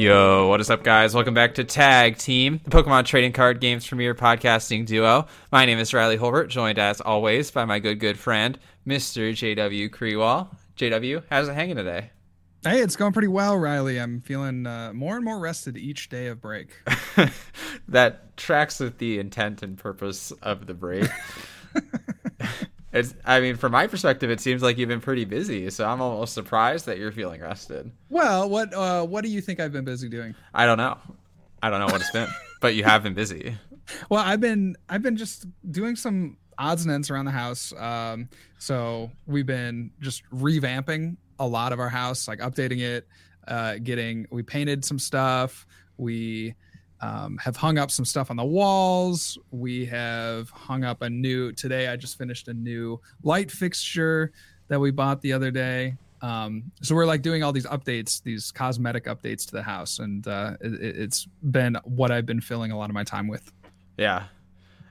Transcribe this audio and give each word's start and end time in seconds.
Yo, 0.00 0.48
what 0.48 0.62
is 0.62 0.70
up, 0.70 0.82
guys? 0.82 1.14
Welcome 1.14 1.34
back 1.34 1.56
to 1.56 1.62
Tag 1.62 2.16
Team, 2.16 2.58
the 2.64 2.70
Pokemon 2.70 3.04
trading 3.04 3.32
card 3.32 3.60
games 3.60 3.86
premier 3.86 4.14
podcasting 4.14 4.86
duo. 4.86 5.26
My 5.52 5.66
name 5.66 5.78
is 5.78 5.92
Riley 5.92 6.16
Holbert, 6.16 6.48
joined 6.48 6.78
as 6.78 7.02
always 7.02 7.50
by 7.50 7.66
my 7.66 7.80
good, 7.80 8.00
good 8.00 8.18
friend, 8.18 8.58
Mr. 8.86 9.32
JW 9.32 9.92
Creewall. 9.92 10.56
JW, 10.78 11.22
how's 11.28 11.48
it 11.48 11.54
hanging 11.54 11.76
today? 11.76 12.12
Hey, 12.62 12.80
it's 12.80 12.96
going 12.96 13.12
pretty 13.12 13.28
well, 13.28 13.58
Riley. 13.58 14.00
I'm 14.00 14.22
feeling 14.22 14.66
uh, 14.66 14.94
more 14.94 15.16
and 15.16 15.24
more 15.24 15.38
rested 15.38 15.76
each 15.76 16.08
day 16.08 16.28
of 16.28 16.40
break. 16.40 16.70
that 17.88 18.38
tracks 18.38 18.80
with 18.80 18.96
the 18.96 19.18
intent 19.18 19.62
and 19.62 19.76
purpose 19.76 20.30
of 20.40 20.66
the 20.66 20.72
break. 20.72 21.10
It's. 22.92 23.14
I 23.24 23.40
mean, 23.40 23.56
from 23.56 23.72
my 23.72 23.86
perspective, 23.86 24.30
it 24.30 24.40
seems 24.40 24.62
like 24.62 24.78
you've 24.78 24.88
been 24.88 25.00
pretty 25.00 25.24
busy. 25.24 25.70
So 25.70 25.86
I'm 25.86 26.00
almost 26.00 26.34
surprised 26.34 26.86
that 26.86 26.98
you're 26.98 27.12
feeling 27.12 27.40
rested. 27.40 27.90
Well, 28.08 28.48
what 28.48 28.74
uh, 28.74 29.04
what 29.04 29.24
do 29.24 29.30
you 29.30 29.40
think 29.40 29.60
I've 29.60 29.72
been 29.72 29.84
busy 29.84 30.08
doing? 30.08 30.34
I 30.54 30.66
don't 30.66 30.78
know. 30.78 30.98
I 31.62 31.70
don't 31.70 31.80
know 31.80 31.86
what 31.86 32.00
it's 32.00 32.10
been, 32.10 32.28
but 32.60 32.74
you 32.74 32.84
have 32.84 33.02
been 33.02 33.14
busy. 33.14 33.56
Well, 34.08 34.22
I've 34.24 34.40
been 34.40 34.76
I've 34.88 35.02
been 35.02 35.16
just 35.16 35.46
doing 35.70 35.96
some 35.96 36.36
odds 36.58 36.82
and 36.82 36.92
ends 36.92 37.10
around 37.10 37.24
the 37.24 37.30
house. 37.30 37.72
Um, 37.76 38.28
so 38.58 39.10
we've 39.26 39.46
been 39.46 39.90
just 40.00 40.28
revamping 40.30 41.16
a 41.38 41.46
lot 41.46 41.72
of 41.72 41.80
our 41.80 41.88
house, 41.88 42.28
like 42.28 42.40
updating 42.40 42.80
it, 42.80 43.08
uh, 43.48 43.76
getting 43.82 44.26
we 44.30 44.42
painted 44.42 44.84
some 44.84 44.98
stuff. 44.98 45.66
We 45.96 46.54
um, 47.00 47.38
have 47.38 47.56
hung 47.56 47.78
up 47.78 47.90
some 47.90 48.04
stuff 48.04 48.30
on 48.30 48.36
the 48.36 48.44
walls. 48.44 49.38
We 49.50 49.86
have 49.86 50.50
hung 50.50 50.84
up 50.84 51.02
a 51.02 51.10
new, 51.10 51.52
today 51.52 51.88
I 51.88 51.96
just 51.96 52.18
finished 52.18 52.48
a 52.48 52.54
new 52.54 53.00
light 53.22 53.50
fixture 53.50 54.32
that 54.68 54.78
we 54.78 54.90
bought 54.90 55.20
the 55.20 55.32
other 55.32 55.50
day. 55.50 55.96
Um, 56.22 56.70
so 56.82 56.94
we're 56.94 57.06
like 57.06 57.22
doing 57.22 57.42
all 57.42 57.52
these 57.52 57.66
updates, 57.66 58.22
these 58.22 58.52
cosmetic 58.52 59.06
updates 59.06 59.46
to 59.46 59.52
the 59.52 59.62
house. 59.62 59.98
And 59.98 60.26
uh, 60.26 60.56
it, 60.60 60.74
it's 60.82 61.26
been 61.42 61.78
what 61.84 62.10
I've 62.10 62.26
been 62.26 62.40
filling 62.40 62.72
a 62.72 62.78
lot 62.78 62.90
of 62.90 62.94
my 62.94 63.04
time 63.04 63.26
with. 63.26 63.50
Yeah. 63.96 64.24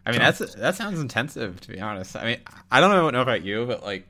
I 0.05 0.11
mean, 0.11 0.21
that's 0.21 0.39
that 0.55 0.75
sounds 0.75 0.99
intensive, 0.99 1.61
to 1.61 1.67
be 1.67 1.79
honest. 1.79 2.15
I 2.15 2.25
mean, 2.25 2.37
I 2.71 2.79
don't 2.79 2.89
know, 2.89 3.09
know 3.11 3.21
about 3.21 3.43
you, 3.43 3.65
but 3.67 3.83
like, 3.83 4.07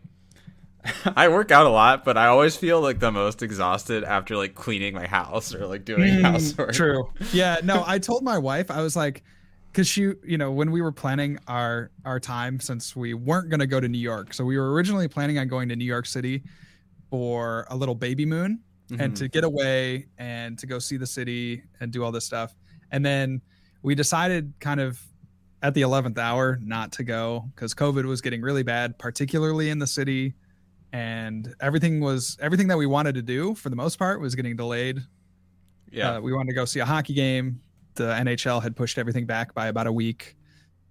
I 1.16 1.28
work 1.28 1.52
out 1.52 1.66
a 1.66 1.70
lot, 1.70 2.06
but 2.06 2.18
I 2.18 2.28
always 2.28 2.56
feel 2.56 2.82
like 2.82 3.00
the 3.00 3.12
most 3.12 3.42
exhausted 3.42 4.04
after 4.04 4.38
like 4.38 4.56
cleaning 4.56 4.94
my 4.94 5.08
house 5.08 5.54
or 5.54 5.68
like 5.68 5.86
doing 5.86 6.16
mm, 6.16 6.22
housework. 6.22 6.74
True. 6.74 7.10
Yeah. 7.34 7.58
No, 7.64 7.84
I 7.86 8.00
told 8.00 8.24
my 8.24 8.38
wife 8.38 8.72
I 8.72 8.82
was 8.82 8.96
like, 8.96 9.24
because 9.72 9.88
she, 9.88 10.14
you 10.24 10.38
know, 10.38 10.52
when 10.52 10.72
we 10.72 10.82
were 10.82 10.92
planning 10.92 11.38
our 11.48 11.92
our 12.06 12.20
time, 12.20 12.60
since 12.60 12.96
we 12.96 13.14
weren't 13.14 13.50
going 13.50 13.60
to 13.60 13.68
go 13.68 13.80
to 13.80 13.88
New 13.88 14.00
York, 14.00 14.34
so 14.34 14.44
we 14.44 14.58
were 14.58 14.74
originally 14.74 15.08
planning 15.08 15.38
on 15.38 15.48
going 15.48 15.70
to 15.70 15.76
New 15.76 15.86
York 15.86 16.06
City 16.06 16.44
for 17.10 17.68
a 17.70 17.76
little 17.76 17.96
baby 17.96 18.26
moon 18.26 18.62
mm-hmm. 18.90 19.02
and 19.02 19.16
to 19.18 19.28
get 19.28 19.44
away 19.44 20.08
and 20.18 20.58
to 20.60 20.66
go 20.66 20.80
see 20.80 20.98
the 20.98 21.06
city 21.06 21.62
and 21.82 21.92
do 21.92 22.04
all 22.04 22.12
this 22.12 22.26
stuff, 22.26 22.56
and 22.92 23.06
then 23.06 23.42
we 23.84 23.96
decided 23.96 24.54
kind 24.60 24.80
of 24.80 25.00
at 25.62 25.74
the 25.74 25.82
11th 25.82 26.18
hour 26.18 26.58
not 26.62 26.92
to 26.94 27.04
go 27.04 27.46
because 27.54 27.74
COVID 27.74 28.06
was 28.06 28.22
getting 28.22 28.42
really 28.42 28.64
bad, 28.64 28.98
particularly 28.98 29.70
in 29.70 29.78
the 29.78 29.88
city 29.88 30.34
and 30.94 31.54
everything 31.62 32.00
was 32.00 32.38
everything 32.42 32.68
that 32.68 32.78
we 32.78 32.86
wanted 32.86 33.16
to 33.16 33.22
do 33.22 33.56
for 33.56 33.70
the 33.70 33.76
most 33.76 33.98
part 33.98 34.20
was 34.20 34.36
getting 34.36 34.56
delayed. 34.56 35.00
Yeah, 35.92 36.16
uh, 36.16 36.22
we 36.22 36.34
wanted 36.34 36.50
to 36.50 36.56
go 36.56 36.66
see 36.66 36.80
a 36.80 36.86
hockey 36.86 37.14
game. 37.14 37.62
The 37.96 38.06
NHL 38.14 38.62
had 38.62 38.76
pushed 38.76 38.98
everything 38.98 39.26
back 39.26 39.54
by 39.54 39.68
about 39.68 39.88
a 39.88 39.92
week. 39.92 40.36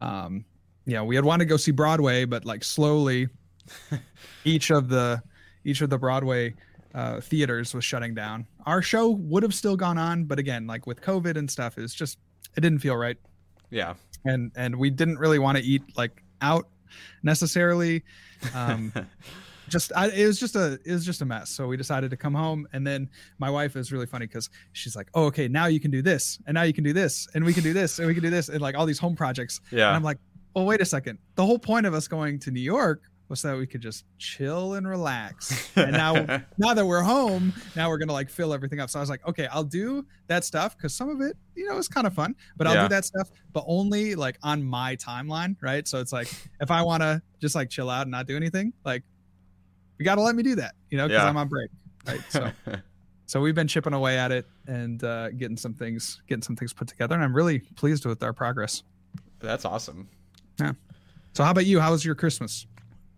Um, 0.01 0.45
yeah, 0.87 1.03
we 1.03 1.15
had 1.15 1.25
wanted 1.25 1.45
to 1.45 1.49
go 1.49 1.57
see 1.57 1.71
Broadway, 1.71 2.25
but 2.25 2.45
like 2.45 2.65
slowly, 2.65 3.29
each 4.45 4.71
of 4.71 4.89
the 4.89 5.23
each 5.65 5.81
of 5.81 5.91
the 5.91 5.99
Broadway 5.99 6.55
uh, 6.95 7.21
theaters 7.21 7.75
was 7.75 7.85
shutting 7.85 8.15
down. 8.15 8.47
Our 8.67 8.83
show 8.83 9.11
would 9.11 9.43
have 9.43 9.55
still 9.55 9.77
gone 9.77 9.99
on, 9.99 10.25
but 10.25 10.39
again, 10.39 10.67
like 10.67 10.87
with 10.87 11.01
COVID 11.01 11.37
and 11.37 11.51
stuff, 11.51 11.79
it's 11.79 11.95
just 11.95 12.19
it 12.57 12.61
didn't 12.61 12.81
feel 12.81 12.97
right. 12.97 13.17
Yeah, 13.71 13.95
and 14.25 14.53
and 14.57 14.77
we 14.77 14.91
didn't 14.91 15.19
really 15.19 15.39
want 15.39 15.59
to 15.59 15.65
eat 15.65 15.83
like 15.97 16.23
out 16.41 16.69
necessarily. 17.23 18.05
Um, 18.55 18.93
just 19.69 19.93
I, 19.95 20.09
it 20.09 20.27
was 20.27 20.41
just 20.41 20.57
a 20.57 20.79
it 20.85 20.93
was 20.93 21.05
just 21.05 21.23
a 21.23 21.25
mess. 21.25 21.51
So 21.51 21.67
we 21.67 21.77
decided 21.77 22.11
to 22.11 22.17
come 22.17 22.35
home 22.35 22.67
and 22.73 22.87
then 22.87 23.09
my 23.39 23.51
wife 23.51 23.77
is 23.77 23.93
really 23.93 24.07
funny 24.07 24.27
because 24.27 24.51
she's 24.73 24.97
like 24.97 25.09
oh 25.15 25.25
okay 25.25 25.49
now 25.49 25.67
you 25.67 25.81
can 25.81 25.91
do 25.91 26.03
this 26.03 26.39
and 26.47 26.55
now 26.55 26.63
you 26.63 26.73
can 26.73 26.85
do 26.85 26.93
this 26.93 27.29
and 27.35 27.45
we 27.45 27.53
can 27.53 27.63
do 27.63 27.73
this 27.73 27.99
and 27.99 28.09
we 28.09 28.15
can 28.15 28.23
do 28.23 28.31
this 28.31 28.49
and 28.49 28.61
like 28.61 28.77
all 28.77 28.87
these 28.87 28.99
home 28.99 29.17
projects. 29.17 29.61
Yeah. 29.71 29.89
And 29.89 29.97
i'm 29.97 30.03
like 30.03 30.19
well 30.55 30.65
wait 30.65 30.81
a 30.81 30.85
second. 30.85 31.19
The 31.35 31.45
whole 31.45 31.59
point 31.59 31.87
of 31.87 31.95
us 31.95 32.09
going 32.09 32.39
to 32.41 32.51
new 32.51 32.61
york 32.61 33.03
was 33.29 33.43
that 33.43 33.57
we 33.59 33.67
could 33.67 33.83
just 33.83 34.05
chill 34.17 34.75
and 34.75 34.89
relax. 34.89 35.71
And 35.77 35.93
now 35.93 36.15
now 36.59 36.75
that 36.75 36.85
we're 36.85 37.03
home 37.03 37.53
now 37.77 37.89
we're 37.89 37.99
gonna 37.99 38.13
like 38.13 38.31
fill 38.31 38.53
everything 38.53 38.81
up. 38.81 38.91
So 38.91 38.99
i 38.99 39.03
was 39.03 39.11
like 39.11 39.27
okay 39.27 39.47
i'll 39.53 39.65
do 39.65 40.05
that 40.27 40.45
stuff 40.45 40.77
because 40.77 40.95
some 40.95 41.11
of 41.11 41.21
it 41.21 41.37
you 41.55 41.69
know 41.69 41.77
is 41.77 41.89
kind 41.89 42.07
of 42.07 42.15
fun 42.15 42.35
but 42.57 42.67
i'll 42.67 42.75
yeah. 42.75 42.83
do 42.83 42.89
that 42.89 43.05
stuff 43.05 43.31
but 43.53 43.65
only 43.67 44.15
like 44.15 44.39
on 44.43 44.63
my 44.63 44.97
timeline 44.97 45.57
right? 45.61 45.87
So 45.87 46.01
it's 46.01 46.13
like 46.13 46.29
if 46.61 46.71
i 46.71 46.83
want 46.83 47.03
to 47.03 47.23
just 47.41 47.55
like 47.55 47.71
chill 47.71 47.91
out 47.91 48.03
and 48.03 48.11
not 48.11 48.27
do 48.27 48.37
anything 48.37 48.73
like 48.85 49.03
you 49.99 50.05
got 50.05 50.17
to 50.17 50.23
let 50.23 50.35
me 50.35 50.43
do 50.43 50.55
that, 50.57 50.75
you 50.91 50.99
know, 50.99 51.09
because 51.09 51.23
yeah. 51.23 51.29
I'm 51.29 51.37
on 51.37 51.49
break. 51.49 51.71
Right. 52.07 52.21
So, 52.29 52.51
so 53.27 53.41
we've 53.41 53.55
been 53.55 53.69
chipping 53.69 53.93
away 53.93 54.19
at 54.19 54.33
it 54.33 54.47
and 54.67 55.03
uh, 55.03 55.31
getting 55.31 55.57
some 55.57 55.75
things, 55.75 56.23
getting 56.29 56.43
some 56.43 56.57
things 56.57 56.73
put 56.73 56.89
together, 56.89 57.15
and 57.15 57.25
I'm 57.25 57.35
really 57.35 57.61
pleased 57.61 58.07
with 58.07 58.23
our 58.23 58.33
progress. 58.33 58.83
That's 59.41 59.65
awesome. 59.65 60.09
Yeah. 60.61 60.73
So 61.33 61.45
how 61.45 61.51
about 61.51 61.67
you? 61.67 61.81
How 61.81 61.93
was 61.93 62.05
your 62.05 62.15
Christmas? 62.15 62.67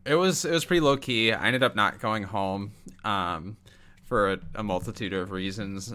It 0.04 0.14
was 0.14 0.44
it 0.44 0.52
was 0.52 0.64
pretty 0.64 0.80
low 0.80 0.96
key. 0.96 1.32
I 1.32 1.46
ended 1.46 1.62
up 1.62 1.76
not 1.76 2.00
going 2.00 2.22
home 2.22 2.72
um, 3.04 3.56
for 4.04 4.32
a, 4.32 4.38
a, 4.56 4.62
multitude 4.62 5.12
of 5.12 5.30
reasons, 5.30 5.94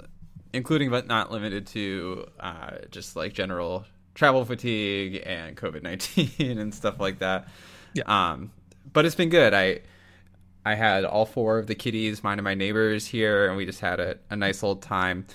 including 0.54 0.90
but 0.90 1.08
not 1.08 1.32
limited 1.32 1.68
to 1.68 2.26
uh, 2.40 2.78
just 2.92 3.16
like 3.16 3.34
general 3.34 3.86
travel 4.14 4.46
fatigue 4.46 5.22
and 5.26 5.58
COVID 5.58 5.84
nineteen 5.84 6.58
and 6.60 6.74
stuff 6.74 7.00
like 7.00 7.20
that. 7.20 7.48
Yeah. 7.94 8.04
Um, 8.08 8.52
but 8.92 9.06
it's 9.06 9.16
been 9.16 9.30
good. 9.30 9.54
I 9.54 9.82
I 10.66 10.74
had 10.74 11.06
all 11.06 11.26
four 11.26 11.60
of 11.60 11.68
the 11.68 11.76
kitties, 11.76 12.24
mine 12.24 12.40
and 12.40 12.44
my 12.44 12.56
neighbors 12.56 13.06
here, 13.06 13.48
and 13.48 13.56
we 13.56 13.66
just 13.66 13.80
had 13.80 14.00
a, 14.00 14.18
a 14.32 14.36
nice 14.36 14.64
old 14.64 14.82
time. 14.82 15.28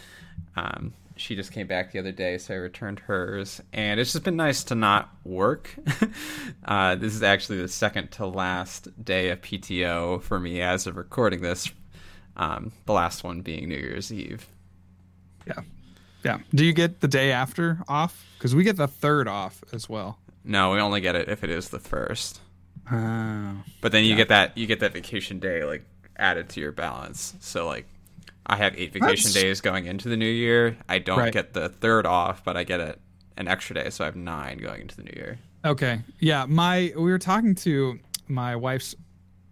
Um, 0.57 0.93
she 1.17 1.37
just 1.37 1.53
came 1.53 1.67
back 1.67 1.93
the 1.93 1.99
other 1.99 2.13
day, 2.13 2.37
so 2.39 2.55
I 2.55 2.57
returned 2.57 2.99
hers, 2.99 3.61
and 3.73 4.01
it's 4.01 4.13
just 4.13 4.25
been 4.25 4.37
nice 4.37 4.65
to 4.65 4.75
not 4.75 5.11
work. 5.23 5.75
uh, 6.65 6.97
this 6.97 7.15
is 7.15 7.23
actually 7.23 7.61
the 7.61 7.69
second 7.69 8.11
to 8.13 8.27
last 8.27 8.89
day 9.05 9.31
of 9.31 9.41
PTO 9.41 10.23
for 10.23 10.41
me 10.41 10.61
as 10.63 10.87
of 10.87 10.97
recording 10.97 11.43
this. 11.43 11.71
Um, 12.37 12.73
the 12.87 12.93
last 12.93 13.23
one 13.23 13.43
being 13.43 13.69
New 13.69 13.77
Year's 13.77 14.13
Eve. 14.13 14.47
Yeah, 15.47 15.61
yeah. 16.25 16.39
Do 16.55 16.65
you 16.65 16.73
get 16.73 17.01
the 17.01 17.09
day 17.09 17.33
after 17.33 17.83
off? 17.87 18.27
Because 18.39 18.55
we 18.55 18.65
get 18.65 18.77
the 18.77 18.89
third 18.89 19.29
off 19.29 19.63
as 19.73 19.89
well. 19.89 20.19
No, 20.43 20.73
we 20.73 20.81
only 20.81 21.01
get 21.01 21.15
it 21.15 21.29
if 21.29 21.45
it 21.45 21.51
is 21.51 21.69
the 21.69 21.79
first. 21.79 22.41
Oh. 22.91 23.63
But 23.81 23.93
then 23.93 24.05
you 24.05 24.11
yeah. 24.11 24.17
get 24.17 24.29
that 24.29 24.59
you 24.59 24.67
get 24.67 24.81
that 24.81 24.93
vacation 24.93 25.39
day 25.39 25.65
like 25.65 25.85
added 26.17 26.49
to 26.51 26.61
your 26.61 26.73
balance. 26.73 27.35
So 27.41 27.67
like 27.67 27.87
I 28.47 28.57
have 28.57 28.75
eight 28.77 28.93
vacation 28.93 29.31
That's... 29.31 29.35
days 29.35 29.61
going 29.61 29.87
into 29.87 30.09
the 30.09 30.17
new 30.17 30.31
year. 30.31 30.77
I 30.89 30.99
don't 30.99 31.19
right. 31.19 31.33
get 31.33 31.53
the 31.53 31.69
third 31.69 32.07
off, 32.07 32.45
but 32.45 32.57
I 32.57 32.65
get 32.65 32.81
it 32.81 33.01
an 33.37 33.49
extra 33.49 33.75
day, 33.75 33.91
so 33.91 34.05
I 34.05 34.07
have 34.07 34.17
nine 34.17 34.59
going 34.59 34.83
into 34.83 34.97
the 34.97 35.03
new 35.03 35.13
year. 35.15 35.39
Okay. 35.65 36.01
Yeah, 36.19 36.47
my 36.47 36.93
we 36.97 37.11
were 37.11 37.19
talking 37.19 37.55
to 37.57 37.99
my 38.29 38.57
wife's 38.57 38.95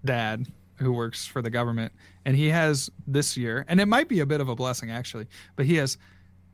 dad 0.05 0.47
who 0.77 0.93
works 0.93 1.27
for 1.27 1.43
the 1.43 1.50
government 1.50 1.93
and 2.25 2.37
he 2.37 2.50
has 2.50 2.88
this 3.06 3.37
year 3.37 3.65
and 3.69 3.81
it 3.81 3.87
might 3.87 4.09
be 4.09 4.21
a 4.21 4.27
bit 4.27 4.41
of 4.41 4.49
a 4.49 4.55
blessing 4.55 4.91
actually, 4.91 5.27
but 5.56 5.67
he 5.67 5.77
has 5.77 5.99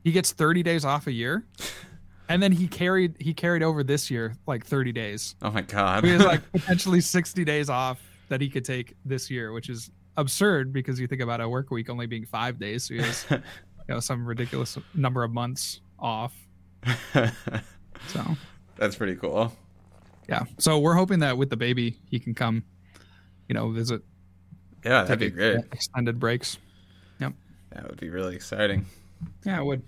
he 0.02 0.12
gets 0.12 0.32
30 0.32 0.62
days 0.62 0.84
off 0.84 1.06
a 1.06 1.12
year. 1.12 1.44
and 2.28 2.42
then 2.42 2.52
he 2.52 2.66
carried 2.66 3.16
he 3.20 3.34
carried 3.34 3.62
over 3.62 3.82
this 3.82 4.10
year 4.10 4.34
like 4.46 4.64
30 4.64 4.92
days. 4.92 5.34
Oh 5.42 5.50
my 5.50 5.62
god. 5.62 6.04
he 6.04 6.10
has 6.10 6.24
like 6.24 6.40
potentially 6.52 7.00
60 7.00 7.44
days 7.44 7.68
off 7.68 8.00
that 8.28 8.40
he 8.40 8.48
could 8.48 8.64
take 8.64 8.94
this 9.04 9.30
year, 9.30 9.52
which 9.52 9.68
is 9.68 9.90
absurd 10.16 10.72
because 10.72 10.98
you 10.98 11.06
think 11.06 11.20
about 11.20 11.40
a 11.40 11.48
work 11.48 11.70
week 11.70 11.90
only 11.90 12.06
being 12.06 12.24
5 12.24 12.58
days, 12.58 12.84
so 12.84 12.94
he 12.94 13.00
has 13.00 13.26
you 13.30 13.40
know 13.88 14.00
some 14.00 14.26
ridiculous 14.26 14.78
number 14.94 15.22
of 15.22 15.32
months 15.32 15.80
off. 15.98 16.34
so, 17.12 18.36
that's 18.76 18.96
pretty 18.96 19.16
cool. 19.16 19.52
Yeah. 20.28 20.44
So 20.58 20.78
we're 20.78 20.94
hoping 20.94 21.20
that 21.20 21.36
with 21.36 21.50
the 21.50 21.56
baby 21.56 21.98
he 22.10 22.18
can 22.18 22.34
come, 22.34 22.64
you 23.48 23.54
know, 23.54 23.70
visit. 23.70 24.02
Yeah, 24.84 25.04
that'd 25.04 25.18
be 25.18 25.30
great. 25.30 25.58
Extended 25.72 26.18
breaks. 26.18 26.58
Yep. 27.20 27.32
That 27.70 27.88
would 27.88 28.00
be 28.00 28.10
really 28.10 28.34
exciting. 28.34 28.86
Yeah, 29.44 29.60
it 29.60 29.64
would. 29.64 29.82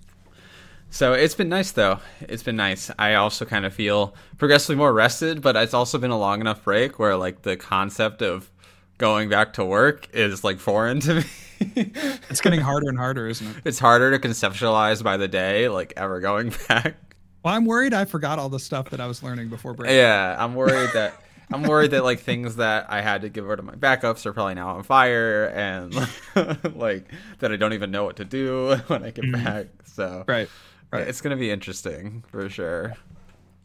So 0.90 1.12
it's 1.12 1.34
been 1.34 1.48
nice 1.48 1.72
though. 1.72 2.00
It's 2.20 2.42
been 2.42 2.56
nice. 2.56 2.90
I 2.98 3.14
also 3.14 3.44
kind 3.44 3.66
of 3.66 3.74
feel 3.74 4.14
progressively 4.38 4.76
more 4.76 4.92
rested, 4.92 5.42
but 5.42 5.56
it's 5.56 5.74
also 5.74 5.98
been 5.98 6.10
a 6.10 6.18
long 6.18 6.40
enough 6.40 6.64
break 6.64 6.98
where 6.98 7.16
like 7.16 7.42
the 7.42 7.56
concept 7.56 8.22
of 8.22 8.50
going 8.98 9.28
back 9.28 9.52
to 9.54 9.64
work 9.64 10.08
is 10.14 10.44
like 10.44 10.58
foreign 10.58 11.00
to 11.00 11.14
me. 11.60 11.92
it's 12.30 12.40
getting 12.40 12.60
harder 12.60 12.88
and 12.88 12.98
harder, 12.98 13.28
isn't 13.28 13.46
it? 13.46 13.56
It's 13.64 13.78
harder 13.78 14.16
to 14.16 14.28
conceptualize 14.28 15.02
by 15.02 15.16
the 15.16 15.28
day, 15.28 15.68
like 15.68 15.92
ever 15.96 16.20
going 16.20 16.52
back. 16.68 16.96
Well, 17.42 17.54
I'm 17.54 17.64
worried 17.64 17.94
I 17.94 18.04
forgot 18.04 18.38
all 18.38 18.48
the 18.48 18.58
stuff 18.58 18.90
that 18.90 19.00
I 19.00 19.06
was 19.06 19.22
learning 19.22 19.48
before 19.48 19.74
break. 19.74 19.90
Yeah, 19.92 20.36
I'm 20.38 20.54
worried 20.54 20.90
that 20.94 21.14
I'm 21.52 21.62
worried 21.62 21.92
that 21.92 22.02
like 22.02 22.20
things 22.20 22.56
that 22.56 22.86
I 22.88 23.00
had 23.02 23.22
to 23.22 23.28
give 23.28 23.44
over 23.44 23.56
to 23.56 23.62
my 23.62 23.74
backups 23.74 24.26
are 24.26 24.32
probably 24.32 24.54
now 24.54 24.76
on 24.76 24.82
fire, 24.82 25.46
and 25.54 25.94
like 26.74 27.04
that 27.38 27.52
I 27.52 27.56
don't 27.56 27.72
even 27.72 27.90
know 27.90 28.04
what 28.04 28.16
to 28.16 28.24
do 28.24 28.76
when 28.88 29.04
I 29.04 29.10
get 29.10 29.24
mm-hmm. 29.24 29.44
back. 29.44 29.66
So 29.84 30.24
right, 30.26 30.48
right, 30.92 31.06
it's 31.06 31.20
gonna 31.20 31.36
be 31.36 31.50
interesting 31.50 32.24
for 32.28 32.48
sure. 32.48 32.94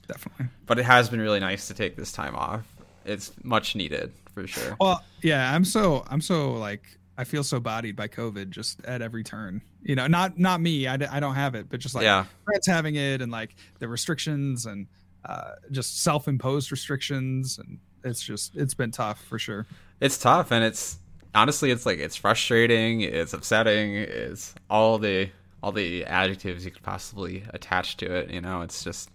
Definitely. 0.07 0.47
But 0.65 0.79
it 0.79 0.83
has 0.83 1.09
been 1.09 1.21
really 1.21 1.39
nice 1.39 1.67
to 1.67 1.73
take 1.73 1.95
this 1.95 2.11
time 2.11 2.35
off. 2.35 2.65
It's 3.05 3.31
much 3.43 3.75
needed 3.75 4.11
for 4.33 4.47
sure. 4.47 4.75
Well, 4.79 5.03
yeah, 5.21 5.53
I'm 5.53 5.65
so 5.65 6.05
I'm 6.09 6.21
so 6.21 6.53
like 6.53 6.83
I 7.17 7.23
feel 7.23 7.43
so 7.43 7.59
bodied 7.59 7.95
by 7.95 8.07
COVID 8.07 8.49
just 8.49 8.83
at 8.85 9.01
every 9.01 9.23
turn. 9.23 9.61
You 9.83 9.95
know, 9.95 10.07
not 10.07 10.37
not 10.37 10.61
me. 10.61 10.87
I, 10.87 10.93
I 10.93 11.19
don't 11.19 11.35
have 11.35 11.55
it, 11.55 11.69
but 11.69 11.79
just 11.79 11.95
like 11.95 12.03
yeah. 12.03 12.25
friends 12.45 12.67
having 12.67 12.95
it 12.95 13.21
and 13.21 13.31
like 13.31 13.55
the 13.79 13.87
restrictions 13.87 14.65
and 14.65 14.87
uh, 15.25 15.51
just 15.71 16.01
self-imposed 16.03 16.71
restrictions 16.71 17.59
and 17.59 17.79
it's 18.03 18.21
just 18.21 18.55
it's 18.55 18.73
been 18.73 18.91
tough 18.91 19.23
for 19.25 19.37
sure. 19.37 19.67
It's 19.99 20.17
tough 20.17 20.51
and 20.51 20.63
it's 20.63 20.97
honestly 21.35 21.71
it's 21.71 21.85
like 21.85 21.99
it's 21.99 22.15
frustrating, 22.15 23.01
it's 23.01 23.33
upsetting, 23.33 23.95
it's 23.95 24.55
all 24.69 24.97
the 24.97 25.29
all 25.63 25.71
the 25.71 26.05
adjectives 26.05 26.65
you 26.65 26.71
could 26.71 26.83
possibly 26.83 27.43
attach 27.53 27.97
to 27.97 28.13
it. 28.13 28.29
You 28.29 28.41
know, 28.41 28.61
it's 28.61 28.83
just 28.83 29.09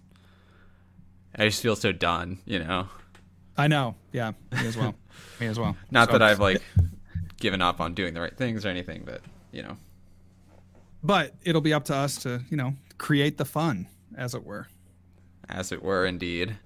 I 1.35 1.45
just 1.45 1.61
feel 1.61 1.75
so 1.75 1.91
done. 1.91 2.39
You 2.45 2.59
know. 2.59 2.87
I 3.57 3.67
know. 3.67 3.95
Yeah, 4.11 4.33
me 4.51 4.67
as 4.67 4.77
well. 4.77 4.95
me 5.39 5.47
as 5.47 5.59
well. 5.59 5.75
Not 5.89 6.09
so, 6.09 6.13
that 6.13 6.21
I've 6.21 6.39
like 6.39 6.61
given 7.39 7.61
up 7.61 7.79
on 7.81 7.93
doing 7.93 8.13
the 8.13 8.21
right 8.21 8.35
things 8.35 8.65
or 8.65 8.69
anything, 8.69 9.03
but 9.05 9.21
you 9.51 9.63
know. 9.63 9.77
But 11.03 11.33
it'll 11.43 11.61
be 11.61 11.73
up 11.73 11.85
to 11.85 11.95
us 11.95 12.17
to, 12.23 12.41
you 12.49 12.57
know, 12.57 12.73
create 12.97 13.37
the 13.37 13.45
fun, 13.45 13.87
as 14.17 14.33
it 14.33 14.43
were. 14.43 14.67
As 15.47 15.71
it 15.71 15.81
were, 15.81 16.05
indeed. 16.05 16.57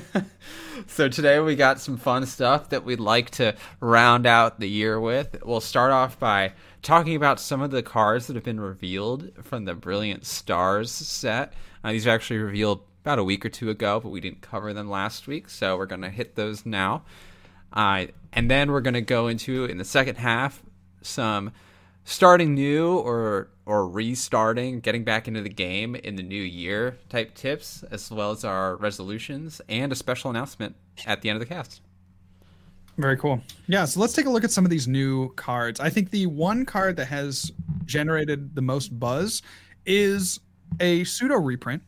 so 0.86 1.08
today 1.08 1.38
we 1.38 1.54
got 1.54 1.80
some 1.80 1.96
fun 1.96 2.26
stuff 2.26 2.70
that 2.70 2.84
we'd 2.84 2.98
like 2.98 3.30
to 3.30 3.54
round 3.80 4.26
out 4.26 4.58
the 4.58 4.68
year 4.68 4.98
with. 4.98 5.36
We'll 5.44 5.60
start 5.60 5.92
off 5.92 6.18
by 6.18 6.54
talking 6.82 7.14
about 7.14 7.40
some 7.40 7.62
of 7.62 7.70
the 7.70 7.82
cards 7.82 8.26
that 8.26 8.36
have 8.36 8.44
been 8.44 8.60
revealed 8.60 9.30
from 9.42 9.64
the 9.64 9.74
Brilliant 9.74 10.26
Stars 10.26 10.90
set. 10.90 11.52
Uh, 11.82 11.92
these 11.92 12.06
were 12.06 12.12
actually 12.12 12.38
revealed 12.38 12.82
about 13.04 13.18
a 13.18 13.24
week 13.24 13.44
or 13.44 13.48
two 13.48 13.70
ago, 13.70 14.00
but 14.00 14.10
we 14.10 14.20
didn't 14.20 14.42
cover 14.42 14.72
them 14.72 14.90
last 14.90 15.26
week, 15.26 15.48
so 15.48 15.76
we're 15.76 15.86
going 15.86 16.02
to 16.02 16.10
hit 16.10 16.34
those 16.34 16.66
now. 16.66 17.02
Uh, 17.72 18.06
and 18.32 18.50
then 18.50 18.70
we're 18.70 18.80
going 18.80 18.94
to 18.94 19.00
go 19.00 19.28
into 19.28 19.64
in 19.64 19.78
the 19.78 19.84
second 19.84 20.16
half 20.16 20.62
some 21.00 21.52
starting 22.04 22.54
new 22.54 22.98
or 22.98 23.48
or 23.64 23.88
restarting, 23.88 24.80
getting 24.80 25.04
back 25.04 25.28
into 25.28 25.40
the 25.40 25.48
game 25.48 25.94
in 25.94 26.16
the 26.16 26.22
new 26.22 26.42
year 26.42 26.98
type 27.08 27.34
tips, 27.34 27.84
as 27.90 28.10
well 28.10 28.32
as 28.32 28.44
our 28.44 28.76
resolutions 28.76 29.60
and 29.68 29.92
a 29.92 29.94
special 29.94 30.30
announcement 30.30 30.74
at 31.06 31.22
the 31.22 31.30
end 31.30 31.40
of 31.40 31.48
the 31.48 31.54
cast. 31.54 31.80
Very 33.02 33.16
cool. 33.16 33.42
Yeah, 33.66 33.84
so 33.84 33.98
let's 33.98 34.12
take 34.12 34.26
a 34.26 34.30
look 34.30 34.44
at 34.44 34.52
some 34.52 34.64
of 34.64 34.70
these 34.70 34.86
new 34.86 35.34
cards. 35.34 35.80
I 35.80 35.90
think 35.90 36.12
the 36.12 36.26
one 36.26 36.64
card 36.64 36.94
that 36.96 37.06
has 37.06 37.50
generated 37.84 38.54
the 38.54 38.62
most 38.62 38.96
buzz 38.96 39.42
is 39.84 40.38
a 40.78 41.02
pseudo 41.02 41.34
reprint 41.34 41.82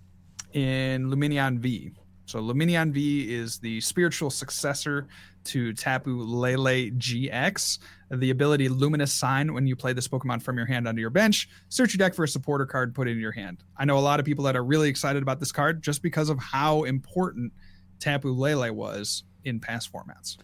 in 0.55 1.08
Lumineon 1.08 1.58
V. 1.58 1.93
So 2.26 2.40
Lumineon 2.40 2.90
V 2.90 3.32
is 3.32 3.58
the 3.58 3.81
spiritual 3.81 4.28
successor 4.28 5.06
to 5.44 5.72
Tapu 5.72 6.20
Lele 6.20 6.90
GX. 6.90 7.78
The 8.10 8.31
ability 8.31 8.69
Luminous 8.69 9.12
Sign 9.12 9.55
when 9.55 9.69
you 9.69 9.76
play 9.76 9.93
this 9.93 10.08
Pokemon 10.08 10.43
from 10.43 10.56
your 10.56 10.67
hand 10.67 10.88
onto 10.88 11.00
your 11.00 11.10
bench. 11.10 11.49
Search 11.69 11.94
your 11.94 11.99
deck 11.99 12.14
for 12.14 12.25
a 12.25 12.28
supporter 12.28 12.67
card, 12.67 12.93
put 12.93 13.06
it 13.06 13.12
in 13.12 13.20
your 13.20 13.31
hand. 13.31 13.62
I 13.76 13.84
know 13.84 13.99
a 13.99 14.00
lot 14.00 14.19
of 14.19 14.26
people 14.26 14.43
that 14.46 14.56
are 14.56 14.64
really 14.64 14.88
excited 14.88 15.22
about 15.22 15.38
this 15.38 15.52
card 15.52 15.81
just 15.81 16.02
because 16.02 16.28
of 16.28 16.40
how 16.40 16.82
important 16.82 17.52
Tapu 18.00 18.32
Lele 18.32 18.72
was 18.72 19.22
in 19.44 19.60
past 19.60 19.93
formats. 19.93 20.38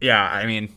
Yeah, 0.00 0.22
I 0.22 0.46
mean, 0.46 0.74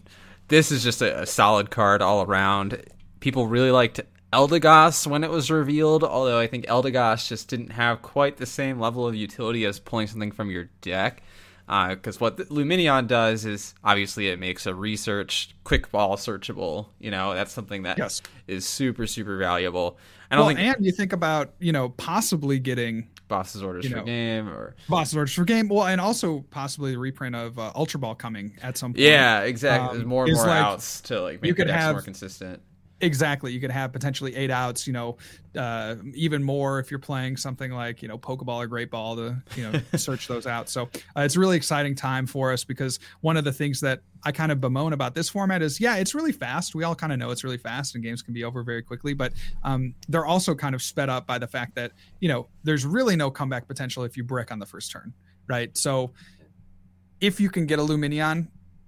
this 0.48 0.72
is 0.72 0.84
just 0.84 1.02
a, 1.02 1.22
a 1.22 1.26
solid 1.26 1.72
card 1.72 2.02
all 2.02 2.24
around. 2.24 2.84
People 3.20 3.48
really 3.48 3.72
liked 3.72 4.02
Eldegoss 4.34 5.08
when 5.08 5.24
it 5.24 5.30
was 5.30 5.52
revealed, 5.52 6.04
although 6.04 6.40
I 6.40 6.48
think 6.48 6.66
Eldegoss 6.66 7.28
just 7.28 7.48
didn't 7.48 7.72
have 7.72 8.02
quite 8.02 8.38
the 8.38 8.46
same 8.46 8.80
level 8.80 9.08
of 9.08 9.16
utility 9.16 9.66
as 9.66 9.80
pulling 9.80 10.08
something 10.08 10.32
from 10.32 10.50
your 10.50 10.70
deck. 10.82 11.24
Because 11.66 12.18
uh, 12.18 12.20
what 12.20 12.38
Lumineon 12.50 13.08
does 13.08 13.46
is 13.46 13.74
obviously 13.84 14.28
it 14.28 14.40
makes 14.40 14.66
a 14.66 14.76
research 14.76 15.56
quick 15.64 15.92
ball 15.92 16.18
searchable. 16.18 16.88
You 17.00 17.12
know, 17.12 17.34
that's 17.34 17.52
something 17.52 17.84
that 17.84 17.98
yes. 17.98 18.22
is 18.48 18.66
super, 18.66 19.08
super 19.08 19.38
valuable. 19.38 19.98
I 20.30 20.36
don't 20.36 20.46
well, 20.46 20.56
think, 20.56 20.78
and 20.78 20.86
you 20.86 20.92
think 20.92 21.14
about, 21.14 21.54
you 21.60 21.72
know, 21.72 21.90
possibly 21.90 22.60
getting 22.60 23.08
boss's 23.28 23.64
orders 23.64 23.88
for 23.88 23.98
know, 23.98 24.04
game 24.04 24.50
or 24.50 24.76
boss's 24.90 25.16
orders 25.16 25.34
for 25.34 25.46
game. 25.46 25.70
Well, 25.70 25.86
and 25.86 26.02
also 26.02 26.44
possibly 26.50 26.92
the 26.92 27.00
reprint 27.00 27.36
of 27.36 27.58
uh, 27.58 27.72
Ultra 27.76 28.00
Ball 28.00 28.16
coming 28.16 28.58
at 28.62 28.78
some 28.78 28.94
point. 28.94 29.02
Yeah, 29.02 29.42
exactly. 29.42 29.90
Um, 29.90 29.96
There's 29.96 30.08
more 30.08 30.26
and 30.26 30.34
more 30.34 30.48
like, 30.48 30.64
outs 30.64 31.02
to 31.02 31.22
like 31.22 31.42
make 31.42 31.50
you 31.50 31.56
could 31.56 31.70
have, 31.70 31.96
more 31.96 32.02
consistent 32.02 32.62
Exactly. 33.04 33.52
You 33.52 33.60
could 33.60 33.72
have 33.72 33.92
potentially 33.92 34.34
eight 34.34 34.50
outs, 34.50 34.88
you 34.88 34.94
know, 34.94 35.18
uh, 35.58 35.96
even 36.14 36.42
more 36.42 36.80
if 36.80 36.90
you're 36.90 37.02
playing 37.02 37.36
something 37.36 37.70
like, 37.70 38.02
you 38.02 38.08
know, 38.08 38.18
Pokeball 38.18 38.64
or 38.64 38.68
Great 38.68 38.90
Ball 38.90 39.18
to, 39.18 39.44
you 39.58 39.70
know, 39.70 39.82
search 39.98 40.30
those 40.30 40.48
out. 40.48 40.70
So 40.70 40.84
uh, 41.18 41.22
it's 41.22 41.36
a 41.36 41.40
really 41.40 41.58
exciting 41.58 41.96
time 41.96 42.26
for 42.26 42.54
us 42.54 42.64
because 42.64 43.00
one 43.20 43.36
of 43.36 43.44
the 43.44 43.52
things 43.52 43.82
that 43.82 44.00
I 44.24 44.32
kind 44.32 44.54
of 44.54 44.62
bemoan 44.62 44.94
about 44.94 45.16
this 45.16 45.28
format 45.28 45.62
is, 45.62 45.82
yeah, 45.82 45.98
it's 45.98 46.16
really 46.16 46.32
fast. 46.32 46.76
We 46.76 46.86
all 46.86 46.96
kind 46.96 47.12
of 47.12 47.20
know 47.20 47.30
it's 47.30 47.44
really 47.44 47.58
fast 47.58 47.94
and 47.94 48.04
games 48.04 48.22
can 48.22 48.34
be 48.34 48.46
over 48.46 48.64
very 48.64 48.82
quickly, 48.82 49.14
but 49.14 49.34
um, 49.66 49.94
they're 50.08 50.26
also 50.26 50.56
kind 50.56 50.74
of 50.74 50.82
sped 50.82 51.10
up 51.10 51.28
by 51.28 51.38
the 51.38 51.48
fact 51.48 51.76
that, 51.76 51.92
you 52.22 52.30
know, 52.30 52.48
there's 52.64 52.86
really 52.86 53.18
no 53.18 53.30
comeback 53.30 53.68
potential 53.68 54.06
if 54.06 54.16
you 54.16 54.24
brick 54.24 54.50
on 54.50 54.60
the 54.60 54.66
first 54.66 54.92
turn, 54.92 55.14
right? 55.48 55.78
So 55.78 56.14
if 57.20 57.42
you 57.42 57.50
can 57.50 57.66
get 57.66 57.80
a 57.80 57.84
Lumineon 57.84 58.48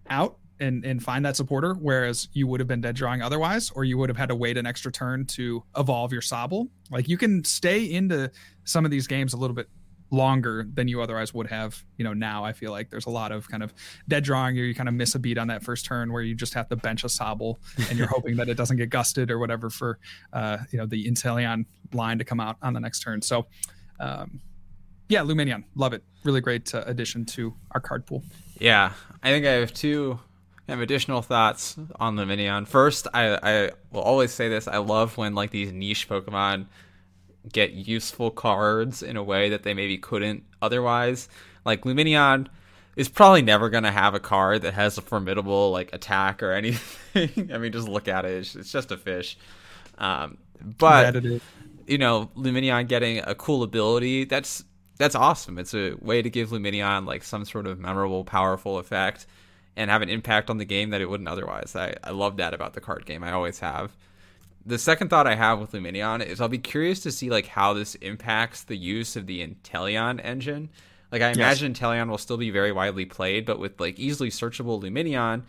out 0.10 0.38
and 0.60 0.86
and 0.86 1.04
find 1.04 1.25
that 1.25 1.36
supporter, 1.36 1.74
whereas 1.74 2.30
you 2.34 2.48
would 2.48 2.60
have 2.60 2.68
been 2.68 2.81
dead 2.81 2.96
drawing 2.96 3.22
otherwise, 3.22 3.72
or 3.72 3.84
you 3.84 3.98
would 3.98 4.10
have 4.10 4.18
had 4.18 4.30
to 4.30 4.36
wait 4.36 4.57
an 4.57 4.66
extra 4.66 4.92
turn 4.92 5.25
to 5.25 5.63
evolve 5.78 6.12
your 6.12 6.22
Sobble. 6.22 6.69
Like 6.92 7.07
you 7.07 7.18
can 7.18 7.44
stay 7.44 7.92
into 7.92 8.31
some 8.63 8.86
of 8.86 8.92
these 8.92 9.07
games 9.07 9.34
a 9.34 9.38
little 9.38 9.56
bit 9.56 9.69
longer 10.12 10.68
than 10.74 10.88
you 10.88 11.02
otherwise 11.02 11.34
would 11.34 11.48
have. 11.48 11.84
You 11.98 12.06
know, 12.06 12.13
now 12.13 12.46
I 12.46 12.54
feel 12.54 12.72
like 12.72 12.90
there's 12.90 13.06
a 13.06 13.10
lot 13.10 13.31
of 13.31 13.50
kind 13.50 13.63
of 13.63 13.74
dead 14.07 14.24
drawing, 14.24 14.57
or 14.57 14.63
you 14.63 14.75
kind 14.75 14.90
of 14.90 14.96
miss 14.96 15.16
a 15.16 15.19
beat 15.19 15.38
on 15.38 15.48
that 15.48 15.63
first 15.63 15.86
turn 15.86 16.12
where 16.12 16.22
you 16.22 16.36
just 16.36 16.54
have 16.54 16.69
to 16.69 16.75
bench 16.75 17.04
a 17.04 17.07
Sobble 17.07 17.57
and 17.90 17.98
you're 17.98 18.07
hoping 18.07 18.36
that 18.38 18.50
it 18.50 18.56
doesn't 18.56 18.78
get 18.78 18.90
gusted 18.90 19.31
or 19.31 19.40
whatever 19.40 19.69
for 19.69 20.00
uh, 20.34 20.57
you 20.72 20.78
know 20.78 20.86
the 20.86 21.06
Inteleon 21.06 21.66
line 21.94 22.18
to 22.18 22.24
come 22.24 22.40
out 22.40 22.57
on 22.62 22.74
the 22.74 22.80
next 22.80 23.02
turn. 23.02 23.22
So. 23.22 23.48
Um, 24.00 24.42
yeah, 25.07 25.19
Lumineon, 25.19 25.66
love 25.75 25.94
it. 25.94 26.04
Really 26.24 26.42
great 26.42 26.74
uh, 26.74 26.84
addition 26.88 27.25
to 27.28 27.54
our 27.72 27.80
card 27.80 28.07
pool. 28.07 28.24
Yeah, 28.60 28.92
I 29.22 29.30
think 29.30 29.46
I 29.46 29.52
have 29.52 29.72
two 29.72 30.19
I 30.19 30.35
have 30.68 30.82
additional 30.82 31.22
thoughts 31.22 31.76
on 32.00 32.16
Lumineon. 32.16 32.68
First, 32.68 33.07
I, 33.14 33.38
I 33.42 33.72
will 33.92 34.02
always 34.02 34.31
say 34.31 34.50
this: 34.50 34.68
I 34.68 34.78
love 34.78 35.18
when 35.18 35.36
like 35.36 35.52
these 35.52 35.72
niche 35.72 36.10
Pokemon 36.10 36.68
get 37.52 37.72
useful 37.72 38.31
cards 38.31 39.04
in 39.04 39.18
a 39.18 39.24
way 39.24 39.50
that 39.50 39.64
they 39.64 39.74
maybe 39.74 39.98
couldn't 39.98 40.44
otherwise. 40.62 41.30
Like 41.64 41.84
Lumineon 41.84 42.48
is 42.95 43.10
probably 43.10 43.44
never 43.44 43.69
going 43.69 43.84
to 43.84 43.92
have 43.92 44.16
a 44.16 44.19
card 44.19 44.64
that 44.64 44.74
has 44.74 44.98
a 44.98 45.02
formidable 45.02 45.72
like 45.72 45.94
attack 45.94 46.42
or 46.42 46.52
anything. 46.54 47.52
I 47.54 47.57
mean, 47.57 47.72
just 47.72 47.88
look 47.88 48.07
at 48.07 48.26
it; 48.26 48.56
it's, 48.56 48.72
just 48.72 48.92
a 48.92 48.98
fish. 48.98 49.38
Um, 49.98 50.40
but 50.62 51.24
you 51.86 51.98
know, 52.00 52.31
Lumineon 52.36 52.88
getting 52.88 53.19
a 53.19 53.36
cool 53.36 53.62
ability 53.62 54.26
that's 54.26 54.64
that's 54.98 55.14
awesome. 55.14 55.60
It's 55.60 55.76
a 55.76 55.94
way 56.00 56.22
to 56.22 56.30
give 56.30 56.50
Lumineon 56.50 57.06
like 57.06 57.24
some 57.24 57.45
sort 57.45 57.68
of 57.68 57.80
memorable, 57.80 58.24
powerful 58.24 58.80
effect 58.80 59.28
and 59.76 59.90
have 59.90 60.02
an 60.02 60.10
impact 60.10 60.50
on 60.50 60.58
the 60.58 60.66
game 60.66 60.92
that 60.92 61.02
it 61.02 61.10
wouldn't 61.10 61.30
otherwise. 61.30 61.76
I, 61.76 61.96
I 62.04 62.12
love 62.12 62.38
that 62.38 62.54
about 62.54 62.74
the 62.74 62.82
card 62.82 63.06
game. 63.06 63.24
I 63.24 63.32
always 63.32 63.60
have. 63.60 63.96
The 64.66 64.80
second 64.80 65.10
thought 65.10 65.28
I 65.28 65.36
have 65.36 65.60
with 65.60 65.74
Lumineon 65.74 66.26
is 66.26 66.42
I'll 66.42 66.48
be 66.48 66.58
curious 66.58 67.02
to 67.02 67.12
see 67.12 67.30
like 67.30 67.48
how 67.48 67.74
this 67.74 67.96
impacts 67.96 68.64
the 68.64 68.78
use 68.78 69.16
of 69.16 69.28
the 69.28 69.46
Inteleon 69.46 70.20
engine. 70.24 70.70
Like 71.12 71.22
I 71.22 71.30
imagine 71.30 71.72
yes. 71.72 71.80
Inteleon 71.80 72.10
will 72.10 72.18
still 72.18 72.38
be 72.38 72.50
very 72.50 72.72
widely 72.72 73.06
played, 73.06 73.46
but 73.46 73.60
with 73.60 73.80
like 73.80 74.00
easily 74.00 74.30
searchable 74.30 74.82
Lumineon, 74.82 75.44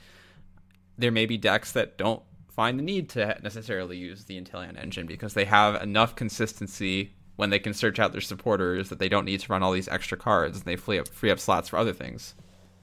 there 0.98 1.10
may 1.10 1.26
be 1.26 1.38
decks 1.38 1.72
that 1.72 1.96
don't 1.96 2.22
find 2.48 2.78
the 2.78 2.82
need 2.82 3.08
to 3.10 3.38
necessarily 3.42 3.96
use 3.96 4.24
the 4.24 4.40
Inteleon 4.40 4.80
engine 4.80 5.06
because 5.06 5.34
they 5.34 5.44
have 5.44 5.80
enough 5.82 6.14
consistency 6.14 7.12
when 7.36 7.50
they 7.50 7.58
can 7.58 7.74
search 7.74 7.98
out 7.98 8.12
their 8.12 8.20
supporters 8.20 8.88
that 8.88 8.98
they 8.98 9.08
don't 9.08 9.26
need 9.26 9.40
to 9.40 9.52
run 9.52 9.62
all 9.62 9.72
these 9.72 9.88
extra 9.88 10.16
cards 10.16 10.58
and 10.58 10.66
they 10.66 10.76
free 10.76 10.98
up 10.98 11.08
free 11.08 11.30
up 11.30 11.38
slots 11.38 11.68
for 11.68 11.78
other 11.78 11.92
things. 11.92 12.34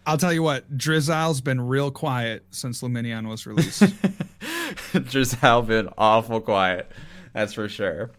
I'll 0.06 0.18
tell 0.18 0.34
you 0.34 0.44
what, 0.44 0.78
Drizzile's 0.78 1.42
been 1.42 1.62
real 1.62 1.92
quiet 1.92 2.46
since 2.52 2.82
Lumineon 2.82 3.28
was 3.28 3.46
released. 3.46 3.82
Drizzile 4.94 5.66
been 5.66 5.90
awful 5.98 6.42
quiet, 6.42 6.92
that's 7.34 7.54
for 7.54 7.70
sure. 7.70 8.12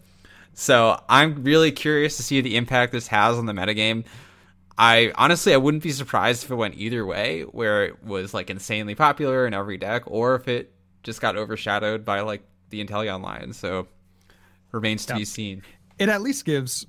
So 0.53 0.99
I'm 1.09 1.43
really 1.43 1.71
curious 1.71 2.17
to 2.17 2.23
see 2.23 2.41
the 2.41 2.55
impact 2.55 2.91
this 2.91 3.07
has 3.07 3.37
on 3.37 3.45
the 3.45 3.53
metagame. 3.53 4.05
I 4.77 5.11
honestly 5.15 5.53
I 5.53 5.57
wouldn't 5.57 5.83
be 5.83 5.91
surprised 5.91 6.43
if 6.43 6.51
it 6.51 6.55
went 6.55 6.75
either 6.75 7.05
way, 7.05 7.41
where 7.43 7.85
it 7.85 8.03
was 8.03 8.33
like 8.33 8.49
insanely 8.49 8.95
popular 8.95 9.45
in 9.45 9.53
every 9.53 9.77
deck, 9.77 10.03
or 10.07 10.35
if 10.35 10.47
it 10.47 10.73
just 11.03 11.21
got 11.21 11.37
overshadowed 11.37 12.03
by 12.03 12.21
like 12.21 12.41
the 12.69 12.83
Inteleon 12.83 13.21
line. 13.21 13.53
So 13.53 13.87
remains 14.71 15.05
to 15.07 15.13
yeah. 15.13 15.19
be 15.19 15.25
seen. 15.25 15.63
It 15.99 16.09
at 16.09 16.21
least 16.21 16.45
gives 16.45 16.85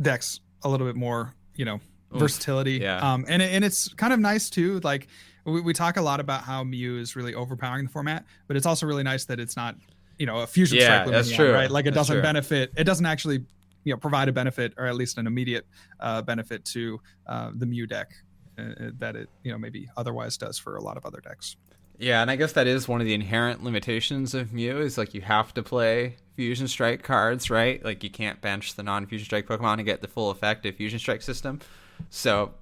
decks 0.00 0.40
a 0.62 0.68
little 0.68 0.86
bit 0.86 0.96
more, 0.96 1.34
you 1.56 1.64
know, 1.64 1.80
versatility. 2.12 2.78
Yeah. 2.78 2.98
Um, 2.98 3.24
and 3.28 3.42
and 3.42 3.64
it's 3.64 3.88
kind 3.94 4.12
of 4.12 4.20
nice 4.20 4.50
too. 4.50 4.80
Like 4.80 5.08
we, 5.44 5.60
we 5.60 5.72
talk 5.72 5.96
a 5.96 6.02
lot 6.02 6.20
about 6.20 6.42
how 6.42 6.64
Mew 6.64 6.98
is 6.98 7.16
really 7.16 7.34
overpowering 7.34 7.84
the 7.86 7.90
format, 7.90 8.24
but 8.46 8.56
it's 8.56 8.66
also 8.66 8.86
really 8.86 9.02
nice 9.02 9.24
that 9.26 9.40
it's 9.40 9.56
not, 9.56 9.76
you 10.18 10.26
know, 10.26 10.38
a 10.38 10.46
fusion 10.46 10.78
Yeah, 10.78 11.02
strike. 11.02 11.12
that's 11.12 11.30
true. 11.30 11.52
Right. 11.52 11.70
Like 11.70 11.86
it 11.86 11.94
That's 11.94 12.08
doesn't 12.08 12.16
true. 12.16 12.22
benefit. 12.22 12.72
It 12.76 12.84
doesn't 12.84 13.06
actually, 13.06 13.44
you 13.84 13.92
know, 13.92 13.96
provide 13.96 14.28
a 14.28 14.32
benefit 14.32 14.74
or 14.76 14.86
at 14.86 14.94
least 14.94 15.18
an 15.18 15.26
immediate 15.26 15.66
uh, 16.00 16.22
benefit 16.22 16.64
to 16.66 17.00
uh, 17.26 17.50
the 17.54 17.66
Mew 17.66 17.86
deck 17.86 18.10
uh, 18.58 18.62
uh, 18.62 18.90
that 18.98 19.16
it, 19.16 19.28
you 19.42 19.50
know, 19.52 19.58
maybe 19.58 19.88
otherwise 19.96 20.36
does 20.36 20.58
for 20.58 20.76
a 20.76 20.82
lot 20.82 20.96
of 20.96 21.06
other 21.06 21.20
decks. 21.20 21.56
Yeah, 21.98 22.22
and 22.22 22.30
I 22.30 22.36
guess 22.36 22.52
that 22.52 22.66
is 22.66 22.88
one 22.88 23.02
of 23.02 23.06
the 23.06 23.12
inherent 23.12 23.62
limitations 23.62 24.32
of 24.34 24.54
Mew 24.54 24.80
is 24.80 24.96
like 24.96 25.12
you 25.12 25.20
have 25.20 25.52
to 25.52 25.62
play 25.62 26.16
Fusion 26.34 26.66
Strike 26.66 27.02
cards, 27.02 27.50
right? 27.50 27.84
Like 27.84 28.02
you 28.02 28.08
can't 28.08 28.40
bench 28.40 28.74
the 28.74 28.82
non-Fusion 28.82 29.26
Strike 29.26 29.46
Pokemon 29.46 29.74
and 29.74 29.84
get 29.84 30.00
the 30.00 30.08
full 30.08 30.30
effect 30.30 30.64
of 30.64 30.74
Fusion 30.76 30.98
Strike 30.98 31.20
system. 31.20 31.60
So, 32.08 32.52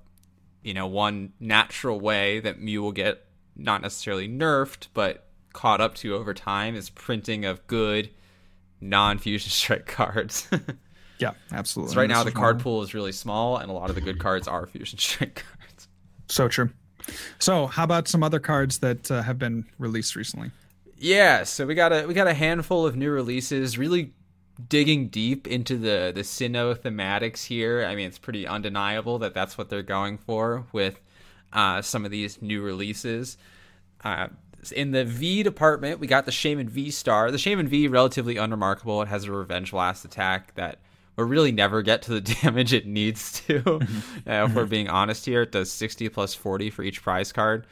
you 0.62 0.74
know, 0.74 0.86
one 0.86 1.32
natural 1.38 2.00
way 2.00 2.40
that 2.40 2.60
Mew 2.60 2.82
will 2.82 2.92
get 2.92 3.24
not 3.56 3.82
necessarily 3.82 4.28
nerfed, 4.28 4.88
but 4.94 5.26
caught 5.52 5.80
up 5.80 5.94
to 5.96 6.14
over 6.14 6.34
time 6.34 6.74
is 6.74 6.90
printing 6.90 7.44
of 7.44 7.66
good 7.66 8.10
non-Fusion 8.80 9.50
Strike 9.50 9.86
cards. 9.86 10.48
Yeah, 11.20 11.32
absolutely. 11.50 11.94
So 11.94 12.00
right 12.00 12.08
now 12.08 12.22
the 12.22 12.30
card 12.30 12.58
one- 12.58 12.62
pool 12.62 12.82
is 12.82 12.94
really 12.94 13.10
small, 13.10 13.56
and 13.56 13.68
a 13.68 13.72
lot 13.72 13.88
of 13.88 13.96
the 13.96 14.00
good 14.00 14.20
cards 14.20 14.46
are 14.46 14.64
Fusion 14.68 14.98
Strike 15.00 15.42
cards. 15.58 15.88
So 16.28 16.46
true. 16.46 16.70
So 17.40 17.66
how 17.66 17.82
about 17.82 18.06
some 18.06 18.22
other 18.22 18.38
cards 18.38 18.78
that 18.78 19.10
uh, 19.10 19.22
have 19.22 19.36
been 19.36 19.64
released 19.78 20.14
recently? 20.14 20.52
Yeah, 20.96 21.42
so 21.42 21.66
we 21.66 21.74
got 21.74 21.92
a 21.92 22.06
we 22.06 22.14
got 22.14 22.28
a 22.28 22.34
handful 22.34 22.86
of 22.86 22.94
new 22.94 23.10
releases, 23.10 23.76
really 23.76 24.12
digging 24.66 25.08
deep 25.08 25.46
into 25.46 25.76
the 25.76 26.12
the 26.14 26.22
Sinnoh 26.22 26.76
thematics 26.76 27.44
here. 27.44 27.84
I 27.84 27.94
mean, 27.94 28.06
it's 28.06 28.18
pretty 28.18 28.46
undeniable 28.46 29.18
that 29.20 29.34
that's 29.34 29.56
what 29.56 29.68
they're 29.68 29.82
going 29.82 30.18
for 30.18 30.64
with 30.72 31.00
uh, 31.52 31.82
some 31.82 32.04
of 32.04 32.10
these 32.10 32.42
new 32.42 32.62
releases. 32.62 33.36
Uh, 34.02 34.28
in 34.74 34.90
the 34.90 35.04
V 35.04 35.42
department, 35.42 36.00
we 36.00 36.06
got 36.06 36.24
the 36.24 36.32
Shaymin 36.32 36.68
V 36.68 36.90
Star. 36.90 37.30
The 37.30 37.38
Shaymin 37.38 37.68
V 37.68 37.88
relatively 37.88 38.36
unremarkable. 38.36 39.02
It 39.02 39.08
has 39.08 39.24
a 39.24 39.32
Revenge 39.32 39.70
Blast 39.70 40.04
attack 40.04 40.54
that 40.56 40.78
will 41.16 41.24
really 41.24 41.52
never 41.52 41.82
get 41.82 42.02
to 42.02 42.12
the 42.12 42.20
damage 42.42 42.72
it 42.72 42.86
needs 42.86 43.40
to. 43.42 43.62
uh, 44.26 44.46
if 44.46 44.54
we're 44.54 44.66
being 44.66 44.88
honest 44.88 45.24
here, 45.24 45.42
it 45.42 45.52
does 45.52 45.70
60 45.70 46.08
plus 46.08 46.34
40 46.34 46.70
for 46.70 46.82
each 46.82 47.02
prize 47.02 47.32
card. 47.32 47.66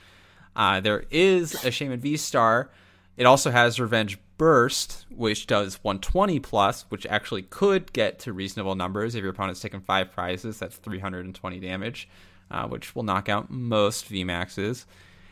Uh, 0.54 0.80
there 0.80 1.04
is 1.10 1.54
a 1.54 1.68
Shaymin 1.68 1.98
V 1.98 2.16
Star. 2.16 2.70
It 3.16 3.26
also 3.26 3.50
has 3.50 3.80
Revenge 3.80 4.18
Burst, 4.38 5.06
which 5.10 5.46
does 5.46 5.82
120 5.82 6.40
plus, 6.40 6.84
which 6.88 7.06
actually 7.06 7.42
could 7.42 7.92
get 7.92 8.18
to 8.20 8.32
reasonable 8.32 8.74
numbers 8.74 9.14
if 9.14 9.22
your 9.22 9.30
opponent's 9.30 9.60
taken 9.60 9.80
five 9.80 10.12
prizes. 10.12 10.58
That's 10.58 10.76
320 10.76 11.60
damage, 11.60 12.08
uh, 12.50 12.66
which 12.68 12.94
will 12.94 13.02
knock 13.02 13.28
out 13.28 13.50
most 13.50 14.10
VMAXs. 14.10 14.84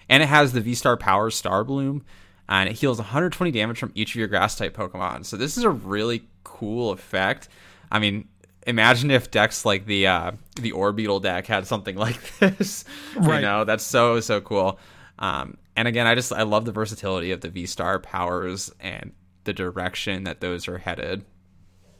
And 0.08 0.22
it 0.22 0.26
has 0.26 0.52
the 0.52 0.60
V 0.60 0.74
Star 0.74 0.96
Power 0.96 1.30
Star 1.30 1.64
Bloom, 1.64 2.04
and 2.48 2.68
it 2.68 2.76
heals 2.76 2.98
120 2.98 3.50
damage 3.50 3.78
from 3.78 3.92
each 3.94 4.12
of 4.12 4.16
your 4.16 4.28
Grass 4.28 4.56
type 4.56 4.76
Pokemon. 4.76 5.24
So 5.24 5.36
this 5.36 5.56
is 5.56 5.64
a 5.64 5.70
really 5.70 6.24
cool 6.42 6.92
effect. 6.92 7.48
I 7.90 7.98
mean, 7.98 8.28
imagine 8.66 9.10
if 9.10 9.30
decks 9.30 9.64
like 9.64 9.86
the 9.86 10.06
uh, 10.06 10.32
the 10.56 10.72
Orbeetle 10.72 11.22
deck 11.22 11.46
had 11.46 11.66
something 11.66 11.96
like 12.06 12.38
this. 12.38 12.84
Right. 13.16 13.36
You 13.36 13.42
know, 13.42 13.64
that's 13.64 13.84
so 13.84 14.20
so 14.20 14.40
cool. 14.40 14.78
Um, 15.18 15.56
and 15.76 15.88
again, 15.88 16.06
I 16.06 16.14
just 16.14 16.32
I 16.32 16.42
love 16.42 16.64
the 16.64 16.72
versatility 16.72 17.30
of 17.32 17.40
the 17.40 17.50
V 17.50 17.66
Star 17.66 17.98
powers 17.98 18.72
and 18.80 19.12
the 19.44 19.52
direction 19.52 20.24
that 20.24 20.40
those 20.40 20.68
are 20.68 20.78
headed. 20.78 21.24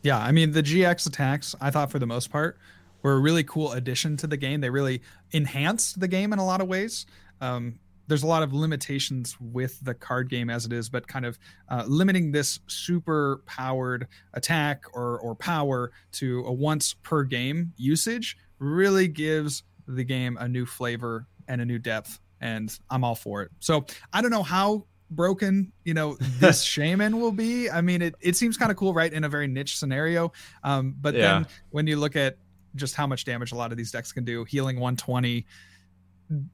Yeah, 0.03 0.19
I 0.19 0.33
mean 0.33 0.53
the 0.53 0.63
GX 0.63 1.07
attacks, 1.07 1.55
I 1.61 1.71
thought 1.71 1.91
for 1.91 1.99
the 1.99 2.07
most 2.07 2.31
part, 2.31 2.59
were 3.03 3.15
a 3.15 3.19
really 3.19 3.45
cool 3.45 3.73
addition 3.73 4.17
to 4.19 4.27
the 4.27 4.37
game. 4.37 4.61
They 4.61 4.71
really 4.71 5.03
enhanced 5.33 6.01
the 6.01 6.09
game 6.09 6.33
in 6.33 6.39
a 6.39 6.45
lot 6.45 6.61
of 6.61 6.69
ways. 6.69 7.07
Um, 7.41 7.79
there's 8.07 8.23
a 8.23 8.27
lot 8.27 8.43
of 8.43 8.53
limitations 8.53 9.37
with 9.41 9.81
the 9.81 9.95
card 9.95 10.29
game 10.29 10.51
as 10.51 10.67
it 10.67 10.73
is, 10.73 10.89
but 10.89 11.09
kind 11.09 11.25
of 11.25 11.39
uh, 11.71 11.85
limiting 11.87 12.33
this 12.33 12.61
super 12.67 13.43
powered 13.47 14.09
attack 14.35 14.85
or 14.93 15.19
or 15.21 15.35
power 15.35 15.91
to 16.13 16.45
a 16.47 16.53
once 16.53 16.95
per 17.03 17.25
game 17.25 17.73
usage 17.77 18.37
really 18.59 19.09
gives 19.09 19.63
the 19.87 20.05
game 20.05 20.37
a 20.39 20.49
new 20.49 20.67
flavor 20.67 21.27
and 21.49 21.61
a 21.61 21.65
new 21.65 21.79
depth, 21.79 22.21
and 22.45 22.79
I'm 22.91 23.03
all 23.03 23.15
for 23.17 23.43
it. 23.43 23.51
So 23.59 23.87
I 24.13 24.21
don't 24.23 24.31
know 24.31 24.43
how 24.45 24.85
broken 25.11 25.73
you 25.85 25.95
know 25.95 26.17
this 26.41 26.65
shaymin 26.75 27.21
will 27.21 27.31
be 27.31 27.71
i 27.71 27.81
mean 27.81 28.01
it, 28.03 28.15
it 28.21 28.35
seems 28.35 28.57
kind 28.57 28.71
of 28.73 28.77
cool 28.77 28.93
right 28.95 29.13
in 29.13 29.23
a 29.23 29.29
very 29.29 29.47
niche 29.47 29.79
scenario 29.79 30.33
um 30.65 30.97
but 31.01 31.15
Yeah. 31.15 31.21
then 31.21 31.47
when 31.71 31.87
you 31.87 31.99
look 31.99 32.17
at 32.17 32.39
just 32.75 32.95
how 32.97 33.07
much 33.07 33.25
damage 33.27 33.53
a 33.53 33.55
lot 33.55 33.71
of 33.71 33.77
these 33.77 33.93
decks 33.93 34.11
can 34.13 34.25
do 34.25 34.45
healing 34.45 34.77
120 34.81 35.45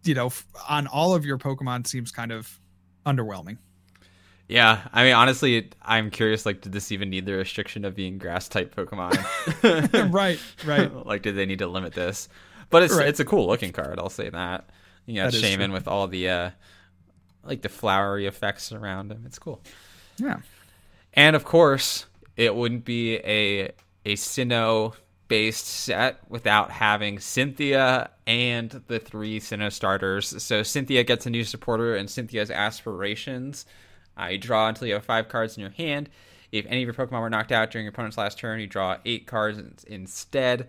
you 0.04 0.14
know 0.14 0.30
on 0.68 0.88
all 0.88 1.14
of 1.14 1.24
your 1.24 1.38
pokemon 1.38 1.86
seems 1.86 2.10
kind 2.10 2.32
of 2.32 2.60
underwhelming 3.06 3.56
Yeah, 4.48 4.80
I 4.92 5.04
mean, 5.04 5.14
honestly, 5.14 5.70
I'm 5.80 6.10
curious. 6.10 6.44
Like, 6.44 6.60
did 6.60 6.72
this 6.72 6.90
even 6.90 7.08
need 7.08 7.24
the 7.24 7.34
restriction 7.34 7.84
of 7.84 7.94
being 7.94 8.18
Grass 8.18 8.48
type 8.48 8.74
Pokemon? 8.74 9.14
right 10.12 10.40
right 10.66 11.06
like, 11.06 11.22
did 11.22 11.36
they 11.36 11.46
need 11.46 11.60
to 11.60 11.68
limit 11.68 11.92
this? 11.94 12.28
But 12.68 12.82
it's 12.82 12.94
Right. 12.96 13.06
it's 13.06 13.20
a 13.20 13.24
cool 13.24 13.46
looking 13.46 13.70
card. 13.72 14.00
I'll 14.00 14.10
say 14.10 14.28
that. 14.28 14.68
You 15.06 15.14
know, 15.22 15.28
Shaymin 15.28 15.72
with 15.72 15.88
all 15.88 16.06
the 16.08 16.28
uh, 16.28 16.50
like 17.44 17.62
the 17.62 17.68
flowery 17.68 18.26
effects 18.26 18.72
around 18.72 19.10
him. 19.10 19.24
It's 19.26 19.38
cool. 19.38 19.62
yeah 20.18 20.40
And 21.14 21.34
of 21.34 21.44
course, 21.44 22.06
it 22.36 22.54
wouldn't 22.54 22.84
be 22.84 23.16
a 23.16 23.72
a 24.04 24.14
Sinnoh 24.16 24.94
based 25.28 25.66
set 25.66 26.18
without 26.28 26.70
having 26.72 27.20
Cynthia 27.20 28.10
and 28.26 28.82
the 28.88 28.98
three 28.98 29.38
Sinnoh 29.38 29.72
starters. 29.72 30.42
So 30.42 30.62
Cynthia 30.62 31.04
gets 31.04 31.24
a 31.24 31.30
new 31.30 31.44
supporter 31.44 31.94
and 31.94 32.10
Cynthia's 32.10 32.50
aspirations. 32.50 33.64
Uh, 34.20 34.26
you 34.26 34.38
draw 34.38 34.68
until 34.68 34.88
you 34.88 34.94
have 34.94 35.04
five 35.04 35.28
cards 35.28 35.56
in 35.56 35.60
your 35.60 35.70
hand. 35.70 36.10
If 36.50 36.66
any 36.66 36.82
of 36.82 36.86
your 36.86 36.94
Pokemon 36.94 37.20
were 37.20 37.30
knocked 37.30 37.52
out 37.52 37.70
during 37.70 37.84
your 37.84 37.92
opponent's 37.92 38.18
last 38.18 38.38
turn, 38.38 38.58
you 38.58 38.66
draw 38.66 38.96
eight 39.04 39.28
cards 39.28 39.56
in- 39.56 39.76
instead. 39.86 40.68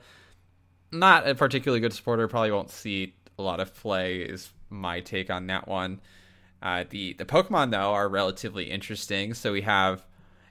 Not 0.92 1.28
a 1.28 1.34
particularly 1.34 1.80
good 1.80 1.94
supporter. 1.94 2.28
Probably 2.28 2.52
won't 2.52 2.70
see 2.70 3.16
a 3.42 3.44
lot 3.44 3.60
of 3.60 3.74
play. 3.76 4.22
Is 4.22 4.52
my 4.70 5.02
take 5.02 5.30
on 5.30 5.48
that 5.48 5.68
one. 5.68 6.00
Uh, 6.62 6.86
the 6.90 7.14
the 7.14 7.26
Pokemon 7.26 7.72
though 7.72 7.94
are 7.94 8.08
relatively 8.08 8.70
interesting. 8.70 9.34
So 9.34 9.52
we 9.52 9.62
have 9.62 10.06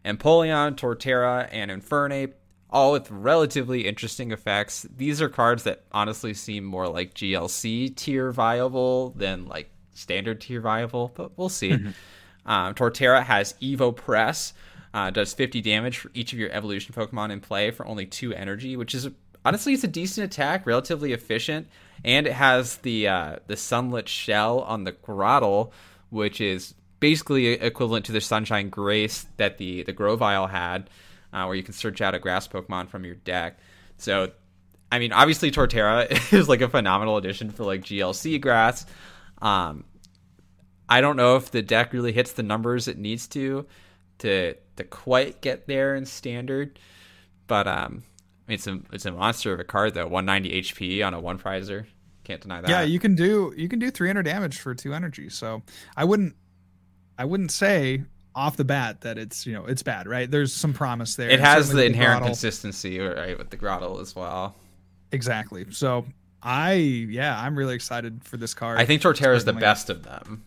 Empoleon, 0.04 0.76
Torterra, 0.76 1.48
and 1.52 1.70
Infernape, 1.70 2.32
all 2.70 2.92
with 2.92 3.10
relatively 3.10 3.86
interesting 3.86 4.32
effects. 4.32 4.86
These 4.96 5.22
are 5.22 5.28
cards 5.28 5.64
that 5.64 5.84
honestly 5.92 6.34
seem 6.34 6.64
more 6.64 6.88
like 6.88 7.14
GLC 7.14 7.94
tier 7.94 8.32
viable 8.32 9.10
than 9.10 9.46
like 9.46 9.70
standard 9.94 10.40
tier 10.40 10.60
viable, 10.60 11.12
but 11.14 11.36
we'll 11.36 11.48
see. 11.48 11.76
Um, 12.46 12.74
Torterra 12.74 13.22
has 13.22 13.54
Evo 13.60 13.94
Press, 13.94 14.54
uh, 14.94 15.10
does 15.10 15.34
50 15.34 15.60
damage 15.60 15.98
for 15.98 16.10
each 16.14 16.32
of 16.32 16.38
your 16.38 16.50
evolution 16.50 16.94
Pokemon 16.94 17.30
in 17.30 17.40
play 17.40 17.70
for 17.70 17.86
only 17.86 18.06
two 18.06 18.32
energy, 18.32 18.76
which 18.76 18.94
is 18.94 19.08
honestly 19.44 19.74
it's 19.74 19.84
a 19.84 19.88
decent 19.88 20.24
attack, 20.24 20.66
relatively 20.66 21.12
efficient, 21.12 21.68
and 22.04 22.26
it 22.26 22.32
has 22.32 22.78
the 22.78 23.08
uh, 23.08 23.36
the 23.46 23.56
Sunlit 23.56 24.08
Shell 24.08 24.60
on 24.60 24.84
the 24.84 24.92
Grotle, 24.92 25.72
which 26.10 26.40
is 26.40 26.74
basically 26.98 27.46
equivalent 27.48 28.04
to 28.06 28.12
the 28.12 28.20
Sunshine 28.20 28.68
Grace 28.68 29.26
that 29.36 29.58
the 29.58 29.82
the 29.82 29.92
Grovyle 29.92 30.46
had, 30.46 30.90
uh, 31.32 31.44
where 31.44 31.54
you 31.54 31.62
can 31.62 31.74
search 31.74 32.00
out 32.00 32.14
a 32.14 32.18
Grass 32.18 32.48
Pokemon 32.48 32.88
from 32.88 33.04
your 33.04 33.16
deck. 33.16 33.58
So, 33.96 34.32
I 34.90 34.98
mean, 34.98 35.12
obviously 35.12 35.50
Torterra 35.50 36.10
is 36.32 36.48
like 36.48 36.62
a 36.62 36.68
phenomenal 36.68 37.16
addition 37.16 37.50
for 37.50 37.64
like 37.64 37.82
GLC 37.82 38.40
Grass. 38.40 38.86
Um, 39.42 39.84
I 40.88 41.00
don't 41.00 41.16
know 41.16 41.36
if 41.36 41.50
the 41.50 41.62
deck 41.62 41.92
really 41.92 42.12
hits 42.12 42.32
the 42.32 42.42
numbers 42.42 42.88
it 42.88 42.98
needs 42.98 43.28
to 43.28 43.66
to 44.18 44.54
to 44.76 44.84
quite 44.84 45.40
get 45.40 45.66
there 45.66 45.94
in 45.94 46.06
standard, 46.06 46.78
but 47.46 47.66
um, 47.66 48.02
it's 48.52 48.66
a 48.66 48.80
it's 48.92 49.06
a 49.06 49.12
monster 49.12 49.52
of 49.52 49.60
a 49.60 49.64
card 49.64 49.94
though. 49.94 50.06
190 50.06 50.62
HP 50.62 51.06
on 51.06 51.14
a 51.14 51.20
one 51.20 51.38
prizer, 51.38 51.86
can't 52.24 52.40
deny 52.40 52.60
that. 52.60 52.68
yeah 52.70 52.82
you 52.82 52.98
can 52.98 53.14
do 53.14 53.52
you 53.56 53.68
can 53.68 53.78
do 53.78 53.90
300 53.90 54.22
damage 54.24 54.58
for 54.58 54.74
two 54.74 54.92
energy 54.94 55.28
so 55.28 55.62
i 55.96 56.04
wouldn't 56.04 56.34
i 57.18 57.24
wouldn't 57.24 57.50
say 57.50 58.02
off 58.34 58.56
the 58.56 58.64
bat 58.64 59.00
that 59.00 59.18
it's 59.18 59.46
you 59.46 59.52
know 59.52 59.64
it's 59.66 59.82
bad 59.82 60.06
right 60.06 60.30
there's 60.30 60.52
some 60.52 60.72
promise 60.72 61.16
there 61.16 61.28
it 61.30 61.40
has 61.40 61.70
the 61.70 61.84
inherent 61.84 62.22
Grotle- 62.22 62.26
consistency 62.26 63.00
right 63.00 63.36
with 63.36 63.50
the 63.50 63.56
Grotle 63.56 64.00
as 64.00 64.14
well. 64.14 64.54
exactly 65.10 65.66
so 65.70 66.04
i 66.42 66.72
yeah 66.74 67.40
i'm 67.42 67.56
really 67.58 67.74
excited 67.74 68.22
for 68.22 68.36
this 68.36 68.54
card 68.54 68.78
I 68.78 68.84
think 68.84 69.02
Torterra 69.02 69.34
is 69.34 69.44
the 69.44 69.52
best 69.52 69.90
of 69.90 70.02
them. 70.04 70.44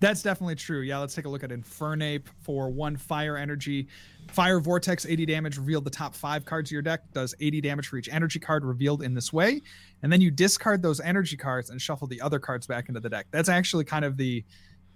That's 0.00 0.22
definitely 0.22 0.54
true. 0.54 0.80
Yeah, 0.80 0.98
let's 0.98 1.14
take 1.14 1.26
a 1.26 1.28
look 1.28 1.44
at 1.44 1.50
Infernape 1.50 2.24
for 2.40 2.70
one 2.70 2.96
fire 2.96 3.36
energy. 3.36 3.88
Fire 4.28 4.60
Vortex, 4.60 5.06
80 5.06 5.26
damage, 5.26 5.58
revealed 5.58 5.84
the 5.84 5.90
top 5.90 6.14
five 6.14 6.44
cards 6.44 6.68
of 6.68 6.72
your 6.72 6.82
deck, 6.82 7.00
does 7.12 7.34
80 7.40 7.60
damage 7.60 7.88
for 7.88 7.96
each 7.96 8.08
energy 8.08 8.38
card 8.38 8.64
revealed 8.64 9.02
in 9.02 9.14
this 9.14 9.32
way. 9.32 9.62
And 10.02 10.12
then 10.12 10.20
you 10.20 10.30
discard 10.30 10.82
those 10.82 11.00
energy 11.00 11.36
cards 11.36 11.70
and 11.70 11.80
shuffle 11.80 12.06
the 12.06 12.20
other 12.20 12.38
cards 12.38 12.66
back 12.66 12.88
into 12.88 13.00
the 13.00 13.08
deck. 13.08 13.26
That's 13.30 13.48
actually 13.48 13.84
kind 13.84 14.04
of 14.04 14.16
the 14.16 14.44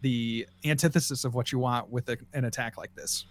the 0.02 0.46
antithesis 0.64 1.24
of 1.24 1.34
what 1.34 1.52
you 1.52 1.58
want 1.58 1.90
with 1.90 2.08
a, 2.08 2.16
an 2.32 2.46
attack 2.46 2.78
like 2.78 2.94
this. 2.94 3.26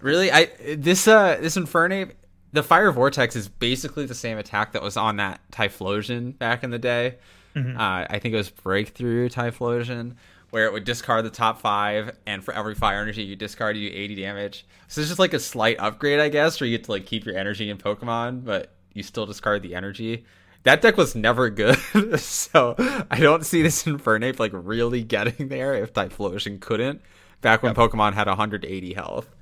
Really, 0.00 0.32
I 0.32 0.46
this 0.76 1.06
uh 1.06 1.38
this 1.40 1.56
Infernape 1.56 2.12
the 2.54 2.62
fire 2.62 2.92
vortex 2.92 3.34
is 3.34 3.48
basically 3.48 4.06
the 4.06 4.14
same 4.14 4.38
attack 4.38 4.72
that 4.72 4.82
was 4.82 4.96
on 4.96 5.16
that 5.16 5.40
Typhlosion 5.50 6.38
back 6.38 6.62
in 6.62 6.70
the 6.70 6.78
day. 6.78 7.16
Mm-hmm. 7.56 7.76
Uh, 7.76 8.06
I 8.08 8.18
think 8.20 8.32
it 8.32 8.36
was 8.36 8.48
Breakthrough 8.48 9.28
Typhlosion, 9.28 10.14
where 10.54 10.66
it 10.66 10.72
would 10.72 10.84
discard 10.84 11.24
the 11.24 11.30
top 11.30 11.60
five, 11.60 12.16
and 12.28 12.44
for 12.44 12.54
every 12.54 12.76
fire 12.76 13.00
energy 13.00 13.24
you 13.24 13.34
discard, 13.34 13.76
you 13.76 13.90
do 13.90 13.96
80 13.96 14.14
damage. 14.14 14.64
So 14.86 15.00
it's 15.00 15.10
just 15.10 15.18
like 15.18 15.34
a 15.34 15.40
slight 15.40 15.80
upgrade, 15.80 16.20
I 16.20 16.28
guess, 16.28 16.60
where 16.60 16.68
you 16.68 16.78
get 16.78 16.84
to 16.84 16.92
like 16.92 17.06
keep 17.06 17.24
your 17.24 17.36
energy 17.36 17.70
in 17.70 17.76
Pokemon, 17.76 18.44
but 18.44 18.72
you 18.92 19.02
still 19.02 19.26
discard 19.26 19.62
the 19.62 19.74
energy. 19.74 20.24
That 20.62 20.80
deck 20.80 20.96
was 20.96 21.16
never 21.16 21.50
good, 21.50 21.76
so 22.20 22.76
I 23.10 23.18
don't 23.18 23.44
see 23.44 23.62
this 23.62 23.82
Infernape 23.82 24.38
like 24.38 24.52
really 24.54 25.02
getting 25.02 25.48
there 25.48 25.74
if 25.74 25.92
Typhlosion 25.92 26.60
couldn't. 26.60 27.02
Back 27.40 27.64
when 27.64 27.74
yep. 27.74 27.76
Pokemon 27.76 28.14
had 28.14 28.28
180 28.28 28.94
health. 28.94 29.34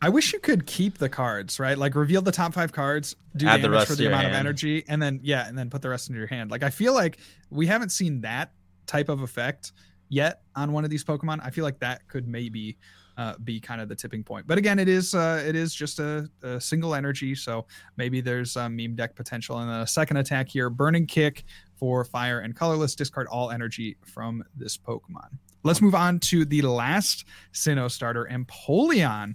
I 0.00 0.10
wish 0.10 0.32
you 0.32 0.38
could 0.38 0.64
keep 0.64 0.98
the 0.98 1.08
cards, 1.08 1.58
right? 1.58 1.76
Like 1.76 1.96
reveal 1.96 2.22
the 2.22 2.30
top 2.30 2.54
five 2.54 2.70
cards, 2.70 3.16
do 3.36 3.48
Add 3.48 3.62
damage 3.62 3.80
the 3.80 3.86
for 3.86 3.94
the 3.96 4.06
amount 4.06 4.26
hand. 4.26 4.34
of 4.36 4.38
energy, 4.38 4.84
and 4.86 5.02
then 5.02 5.18
yeah, 5.24 5.48
and 5.48 5.58
then 5.58 5.70
put 5.70 5.82
the 5.82 5.88
rest 5.88 6.08
into 6.08 6.20
your 6.20 6.28
hand. 6.28 6.52
Like 6.52 6.62
I 6.62 6.70
feel 6.70 6.94
like 6.94 7.18
we 7.50 7.66
haven't 7.66 7.90
seen 7.90 8.20
that 8.20 8.52
type 8.86 9.08
of 9.08 9.22
effect 9.22 9.72
yet 10.12 10.42
on 10.54 10.72
one 10.72 10.84
of 10.84 10.90
these 10.90 11.02
Pokemon. 11.02 11.40
I 11.42 11.50
feel 11.50 11.64
like 11.64 11.78
that 11.80 12.06
could 12.06 12.28
maybe 12.28 12.76
uh, 13.16 13.34
be 13.44 13.58
kind 13.58 13.80
of 13.80 13.88
the 13.88 13.96
tipping 13.96 14.22
point. 14.22 14.46
But 14.46 14.58
again, 14.58 14.78
it 14.78 14.88
is 14.88 15.14
uh, 15.14 15.42
it 15.46 15.56
is 15.56 15.74
just 15.74 15.98
a, 15.98 16.28
a 16.42 16.60
single 16.60 16.94
energy, 16.94 17.34
so 17.34 17.66
maybe 17.96 18.20
there's 18.20 18.56
a 18.56 18.68
meme 18.68 18.94
deck 18.94 19.16
potential. 19.16 19.58
And 19.58 19.70
a 19.70 19.86
second 19.86 20.18
attack 20.18 20.48
here, 20.48 20.70
Burning 20.70 21.06
Kick 21.06 21.44
for 21.74 22.04
fire 22.04 22.40
and 22.40 22.54
colorless. 22.54 22.94
Discard 22.94 23.26
all 23.28 23.50
energy 23.50 23.96
from 24.04 24.44
this 24.54 24.76
Pokemon. 24.76 25.38
Let's 25.64 25.80
move 25.80 25.94
on 25.94 26.18
to 26.20 26.44
the 26.44 26.62
last 26.62 27.24
Sinnoh 27.52 27.90
starter, 27.90 28.28
Empoleon 28.30 29.34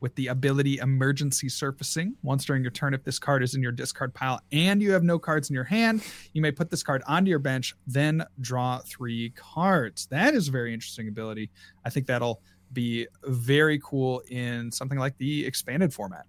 with 0.00 0.14
the 0.14 0.28
ability 0.28 0.78
emergency 0.78 1.48
surfacing. 1.48 2.16
Once 2.22 2.44
during 2.44 2.62
your 2.62 2.70
turn, 2.70 2.94
if 2.94 3.04
this 3.04 3.18
card 3.18 3.42
is 3.42 3.54
in 3.54 3.62
your 3.62 3.72
discard 3.72 4.12
pile 4.14 4.40
and 4.52 4.82
you 4.82 4.92
have 4.92 5.04
no 5.04 5.18
cards 5.18 5.50
in 5.50 5.54
your 5.54 5.64
hand, 5.64 6.02
you 6.32 6.42
may 6.42 6.50
put 6.50 6.70
this 6.70 6.82
card 6.82 7.02
onto 7.06 7.28
your 7.28 7.38
bench, 7.38 7.74
then 7.86 8.24
draw 8.40 8.78
three 8.78 9.30
cards. 9.30 10.06
That 10.06 10.34
is 10.34 10.48
a 10.48 10.50
very 10.50 10.74
interesting 10.74 11.08
ability. 11.08 11.50
I 11.84 11.90
think 11.90 12.06
that'll 12.06 12.42
be 12.72 13.06
very 13.24 13.80
cool 13.82 14.22
in 14.28 14.72
something 14.72 14.98
like 14.98 15.16
the 15.18 15.46
expanded 15.46 15.92
format. 15.92 16.26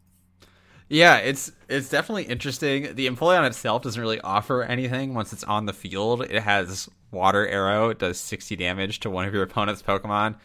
Yeah, 0.90 1.18
it's 1.18 1.54
it's 1.70 1.88
definitely 1.88 2.24
interesting. 2.24 2.96
The 2.96 3.08
Empoleon 3.08 3.48
itself 3.48 3.84
doesn't 3.84 4.02
really 4.02 4.20
offer 4.20 4.62
anything 4.62 5.14
once 5.14 5.32
it's 5.32 5.46
on 5.46 5.66
the 5.66 5.72
field. 5.72 6.24
It 6.24 6.42
has 6.42 6.90
Water 7.12 7.48
Arrow. 7.48 7.90
It 7.90 8.00
does 8.00 8.20
60 8.20 8.58
damage 8.58 9.00
to 9.02 9.10
one 9.10 9.26
of 9.26 9.34
your 9.34 9.44
opponent's 9.44 9.82
Pokemon 9.82 10.36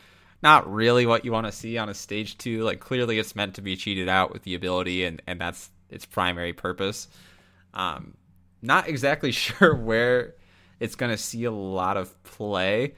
not 0.46 0.72
really 0.72 1.06
what 1.06 1.24
you 1.24 1.32
want 1.32 1.44
to 1.44 1.50
see 1.50 1.76
on 1.76 1.88
a 1.88 1.94
stage 1.94 2.38
two. 2.38 2.62
Like 2.62 2.78
clearly, 2.78 3.18
it's 3.18 3.34
meant 3.34 3.54
to 3.56 3.62
be 3.62 3.74
cheated 3.74 4.08
out 4.08 4.32
with 4.32 4.44
the 4.44 4.54
ability, 4.54 5.04
and 5.04 5.20
and 5.26 5.40
that's 5.40 5.70
its 5.90 6.06
primary 6.06 6.52
purpose. 6.52 7.08
Um, 7.74 8.14
not 8.62 8.88
exactly 8.88 9.32
sure 9.44 9.74
where 9.74 10.36
it's 10.78 10.94
going 10.94 11.10
to 11.10 11.18
see 11.18 11.42
a 11.44 11.50
lot 11.50 11.96
of 11.96 12.22
play. 12.22 12.94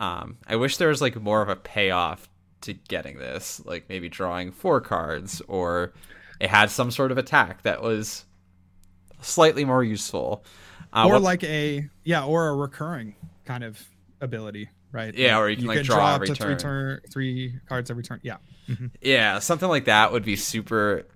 Um, 0.00 0.38
I 0.46 0.56
wish 0.56 0.78
there 0.78 0.88
was 0.88 1.02
like 1.02 1.20
more 1.20 1.42
of 1.42 1.50
a 1.50 1.56
payoff 1.56 2.30
to 2.62 2.72
getting 2.72 3.18
this, 3.18 3.60
like 3.66 3.90
maybe 3.90 4.08
drawing 4.08 4.50
four 4.50 4.80
cards, 4.80 5.42
or 5.48 5.92
it 6.40 6.48
had 6.48 6.70
some 6.70 6.90
sort 6.90 7.12
of 7.12 7.18
attack 7.18 7.60
that 7.64 7.82
was 7.82 8.24
slightly 9.20 9.66
more 9.66 9.84
useful, 9.84 10.46
uh, 10.94 11.04
or 11.06 11.12
what, 11.12 11.22
like 11.22 11.44
a 11.44 11.90
yeah, 12.04 12.24
or 12.24 12.48
a 12.48 12.54
recurring 12.54 13.16
kind 13.44 13.64
of 13.64 13.86
ability 14.22 14.70
right? 14.96 15.14
Yeah, 15.14 15.38
or 15.38 15.48
you 15.48 15.56
can 15.56 15.66
you 15.66 15.70
like 15.70 15.84
draw, 15.84 15.96
draw 15.96 16.14
up 16.14 16.22
to 16.22 16.34
three 16.34 16.56
turn, 16.56 17.00
three 17.10 17.60
cards 17.68 17.90
every 17.90 18.02
turn. 18.02 18.20
Yeah, 18.22 18.38
mm-hmm. 18.68 18.86
yeah, 19.00 19.38
something 19.38 19.68
like 19.68 19.84
that 19.84 20.12
would 20.12 20.24
be 20.24 20.36
super 20.36 21.06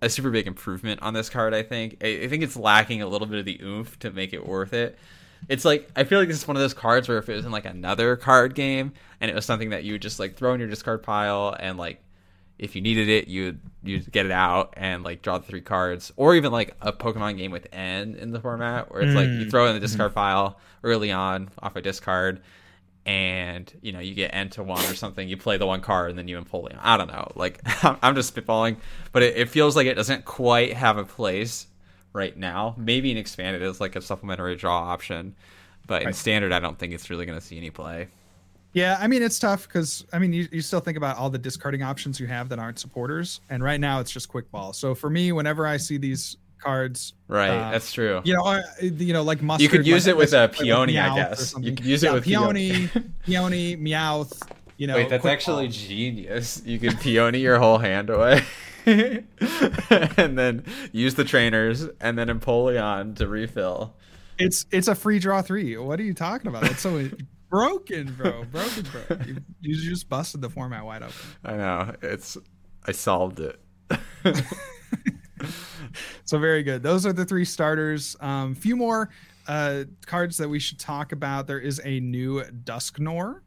a 0.00 0.08
super 0.08 0.30
big 0.30 0.46
improvement 0.46 1.02
on 1.02 1.14
this 1.14 1.28
card. 1.28 1.52
I 1.52 1.62
think. 1.62 1.98
I, 2.02 2.22
I 2.22 2.28
think 2.28 2.42
it's 2.42 2.56
lacking 2.56 3.02
a 3.02 3.06
little 3.06 3.26
bit 3.26 3.40
of 3.40 3.44
the 3.44 3.60
oomph 3.62 3.98
to 4.00 4.10
make 4.10 4.32
it 4.32 4.46
worth 4.46 4.72
it. 4.72 4.98
It's 5.48 5.64
like 5.64 5.90
I 5.96 6.04
feel 6.04 6.20
like 6.20 6.28
this 6.28 6.38
is 6.38 6.48
one 6.48 6.56
of 6.56 6.62
those 6.62 6.74
cards 6.74 7.08
where 7.08 7.18
if 7.18 7.28
it 7.28 7.34
was 7.34 7.44
in 7.44 7.52
like 7.52 7.66
another 7.66 8.16
card 8.16 8.54
game 8.54 8.92
and 9.20 9.30
it 9.30 9.34
was 9.34 9.44
something 9.44 9.70
that 9.70 9.84
you 9.84 9.92
would 9.92 10.02
just 10.02 10.18
like 10.18 10.36
throw 10.36 10.54
in 10.54 10.60
your 10.60 10.68
discard 10.68 11.02
pile 11.02 11.54
and 11.58 11.76
like 11.76 12.00
if 12.58 12.76
you 12.76 12.80
needed 12.80 13.08
it 13.08 13.28
you'd 13.28 13.60
you'd 13.82 14.10
get 14.12 14.26
it 14.26 14.32
out 14.32 14.74
and 14.76 15.02
like 15.02 15.22
draw 15.22 15.38
the 15.38 15.44
three 15.44 15.60
cards 15.60 16.12
or 16.16 16.34
even 16.34 16.52
like 16.52 16.76
a 16.80 16.92
pokemon 16.92 17.36
game 17.36 17.50
with 17.50 17.66
n 17.72 18.14
in 18.14 18.30
the 18.30 18.40
format 18.40 18.90
where 18.90 19.02
it's 19.02 19.14
like 19.14 19.26
you 19.26 19.44
mm. 19.46 19.50
throw 19.50 19.66
in 19.66 19.74
the 19.74 19.80
discard 19.80 20.10
mm-hmm. 20.10 20.20
pile 20.20 20.58
early 20.82 21.10
on 21.10 21.50
off 21.60 21.76
a 21.76 21.82
discard 21.82 22.40
and 23.06 23.70
you 23.82 23.92
know 23.92 24.00
you 24.00 24.14
get 24.14 24.30
N 24.32 24.50
to 24.50 24.62
one 24.62 24.84
or 24.86 24.94
something, 24.94 25.28
you 25.28 25.36
play 25.36 25.56
the 25.56 25.66
one 25.66 25.80
card 25.80 26.10
and 26.10 26.18
then 26.18 26.28
you 26.28 26.40
Empoleon. 26.40 26.78
I 26.80 26.96
don't 26.96 27.08
know. 27.08 27.30
Like 27.34 27.60
I'm 28.02 28.14
just 28.14 28.34
spitballing, 28.34 28.76
but 29.12 29.22
it, 29.22 29.36
it, 29.36 29.48
feels 29.48 29.76
like 29.76 29.86
it 29.86 29.94
doesn't 29.94 30.24
quite 30.24 30.72
have 30.72 30.96
a 30.96 31.04
place 31.04 31.66
right 32.12 32.36
now. 32.36 32.74
Maybe 32.78 33.10
in 33.10 33.16
expanded 33.16 33.62
as 33.62 33.80
like 33.80 33.96
a 33.96 34.00
supplementary 34.00 34.56
draw 34.56 34.78
option, 34.78 35.34
but 35.86 36.02
in 36.02 36.12
standard, 36.12 36.52
I 36.52 36.60
don't 36.60 36.78
think 36.78 36.94
it's 36.94 37.10
really 37.10 37.26
going 37.26 37.38
to 37.38 37.44
see 37.44 37.58
any 37.58 37.70
play. 37.70 38.08
Yeah, 38.72 38.96
I 39.00 39.06
mean 39.06 39.22
it's 39.22 39.38
tough 39.38 39.68
because 39.68 40.04
I 40.12 40.18
mean 40.18 40.32
you, 40.32 40.48
you 40.50 40.60
still 40.60 40.80
think 40.80 40.96
about 40.96 41.16
all 41.16 41.30
the 41.30 41.38
discarding 41.38 41.82
options 41.82 42.18
you 42.18 42.26
have 42.26 42.48
that 42.48 42.58
aren't 42.58 42.78
supporters, 42.78 43.40
and 43.50 43.62
right 43.62 43.78
now 43.78 44.00
it's 44.00 44.10
just 44.10 44.28
quick 44.28 44.50
ball. 44.50 44.72
So 44.72 44.94
for 44.94 45.10
me, 45.10 45.30
whenever 45.30 45.66
I 45.66 45.76
see 45.76 45.96
these 45.96 46.38
cards. 46.64 47.14
Right, 47.28 47.50
uh, 47.50 47.70
that's 47.70 47.92
true. 47.92 48.20
You 48.24 48.34
know, 48.34 48.62
you 48.80 49.12
know, 49.12 49.22
like 49.22 49.42
mustard. 49.42 49.62
You 49.62 49.68
could 49.68 49.86
use 49.86 50.06
like, 50.06 50.12
it 50.12 50.16
with 50.16 50.32
a 50.32 50.48
peony, 50.48 50.98
I 50.98 51.14
guess. 51.14 51.54
You 51.58 51.74
could 51.74 51.84
use 51.84 52.02
yeah, 52.02 52.10
it 52.10 52.14
with 52.14 52.24
peony, 52.24 52.88
peony, 53.24 53.76
meowth. 53.76 54.42
You 54.76 54.88
know, 54.88 54.96
wait, 54.96 55.08
that's 55.08 55.24
actually 55.24 55.66
ball. 55.66 55.72
genius. 55.72 56.62
You 56.64 56.78
could 56.78 56.98
peony 57.00 57.38
your 57.38 57.58
whole 57.58 57.78
hand 57.78 58.10
away. 58.10 58.42
and 58.86 60.38
then 60.38 60.64
use 60.92 61.14
the 61.14 61.24
trainers 61.24 61.86
and 62.00 62.18
then 62.18 62.28
Empoleon 62.28 63.16
to 63.16 63.26
refill. 63.26 63.94
It's 64.38 64.66
it's 64.70 64.88
a 64.88 64.94
free 64.94 65.18
draw 65.18 65.42
three. 65.42 65.76
What 65.76 66.00
are 66.00 66.02
you 66.02 66.12
talking 66.12 66.48
about? 66.48 66.64
It's 66.64 66.82
so 66.82 67.08
broken, 67.48 68.12
bro. 68.14 68.44
Broken, 68.44 68.86
bro. 68.90 69.18
You, 69.24 69.36
you 69.60 69.90
just 69.90 70.08
busted 70.08 70.42
the 70.42 70.50
format 70.50 70.84
wide 70.84 71.02
open. 71.02 71.14
I 71.44 71.56
know. 71.56 71.94
It's 72.02 72.36
I 72.84 72.92
solved 72.92 73.40
it. 73.40 73.60
so 76.24 76.38
very 76.38 76.62
good. 76.62 76.82
Those 76.82 77.06
are 77.06 77.12
the 77.12 77.24
three 77.24 77.44
starters. 77.44 78.16
Um, 78.20 78.52
a 78.52 78.54
few 78.54 78.76
more 78.76 79.10
uh, 79.46 79.84
cards 80.06 80.36
that 80.38 80.48
we 80.48 80.58
should 80.58 80.78
talk 80.78 81.12
about. 81.12 81.46
There 81.46 81.60
is 81.60 81.80
a 81.84 82.00
new 82.00 82.42
Dusknoir 82.42 83.40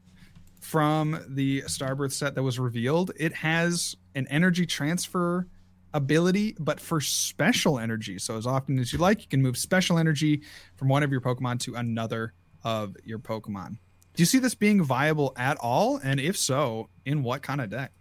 from 0.61 1.19
the 1.29 1.61
Starbirth 1.63 2.11
set 2.11 2.35
that 2.35 2.43
was 2.43 2.59
revealed. 2.59 3.11
It 3.17 3.33
has 3.33 3.95
an 4.15 4.27
energy 4.29 4.65
transfer 4.65 5.47
ability, 5.93 6.55
but 6.59 6.79
for 6.79 6.99
special 7.01 7.79
energy. 7.79 8.19
So 8.19 8.37
as 8.37 8.45
often 8.45 8.77
as 8.79 8.91
you 8.91 8.99
like, 8.99 9.21
you 9.21 9.27
can 9.27 9.41
move 9.41 9.57
special 9.57 9.97
energy 9.97 10.41
from 10.75 10.89
one 10.89 11.03
of 11.03 11.11
your 11.11 11.21
Pokemon 11.21 11.59
to 11.61 11.75
another 11.75 12.33
of 12.63 12.95
your 13.03 13.19
Pokemon. 13.19 13.77
Do 14.13 14.21
you 14.21 14.25
see 14.25 14.39
this 14.39 14.55
being 14.55 14.83
viable 14.83 15.33
at 15.37 15.57
all? 15.57 15.99
And 16.03 16.19
if 16.19 16.37
so, 16.37 16.89
in 17.05 17.23
what 17.23 17.41
kind 17.41 17.61
of 17.61 17.69
deck? 17.69 17.91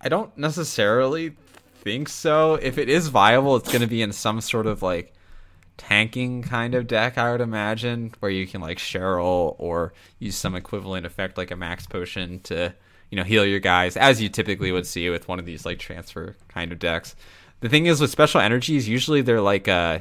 I 0.00 0.08
don't 0.08 0.36
necessarily 0.36 1.36
think 1.82 2.08
so. 2.08 2.54
If 2.54 2.78
it 2.78 2.88
is 2.88 3.08
viable, 3.08 3.56
it's 3.56 3.68
going 3.68 3.82
to 3.82 3.88
be 3.88 4.02
in 4.02 4.12
some 4.12 4.40
sort 4.40 4.66
of 4.66 4.82
like 4.82 5.14
tanking 5.76 6.42
kind 6.42 6.74
of 6.74 6.86
deck, 6.86 7.16
I 7.16 7.32
would 7.32 7.40
imagine, 7.40 8.12
where 8.20 8.30
you 8.30 8.46
can 8.46 8.60
like 8.60 8.78
Cheryl 8.78 9.54
or 9.58 9.92
use 10.18 10.36
some 10.36 10.54
equivalent 10.54 11.06
effect 11.06 11.38
like 11.38 11.50
a 11.50 11.56
max 11.56 11.86
potion 11.86 12.40
to, 12.40 12.74
you 13.10 13.16
know, 13.16 13.24
heal 13.24 13.46
your 13.46 13.60
guys, 13.60 13.96
as 13.96 14.20
you 14.20 14.28
typically 14.28 14.72
would 14.72 14.86
see 14.86 15.08
with 15.08 15.28
one 15.28 15.38
of 15.38 15.46
these 15.46 15.64
like 15.64 15.78
transfer 15.78 16.36
kind 16.48 16.72
of 16.72 16.78
decks. 16.78 17.16
The 17.60 17.68
thing 17.68 17.86
is 17.86 18.00
with 18.00 18.10
special 18.10 18.40
energies, 18.40 18.88
usually 18.88 19.22
they're 19.22 19.40
like 19.40 19.68
uh 19.68 20.00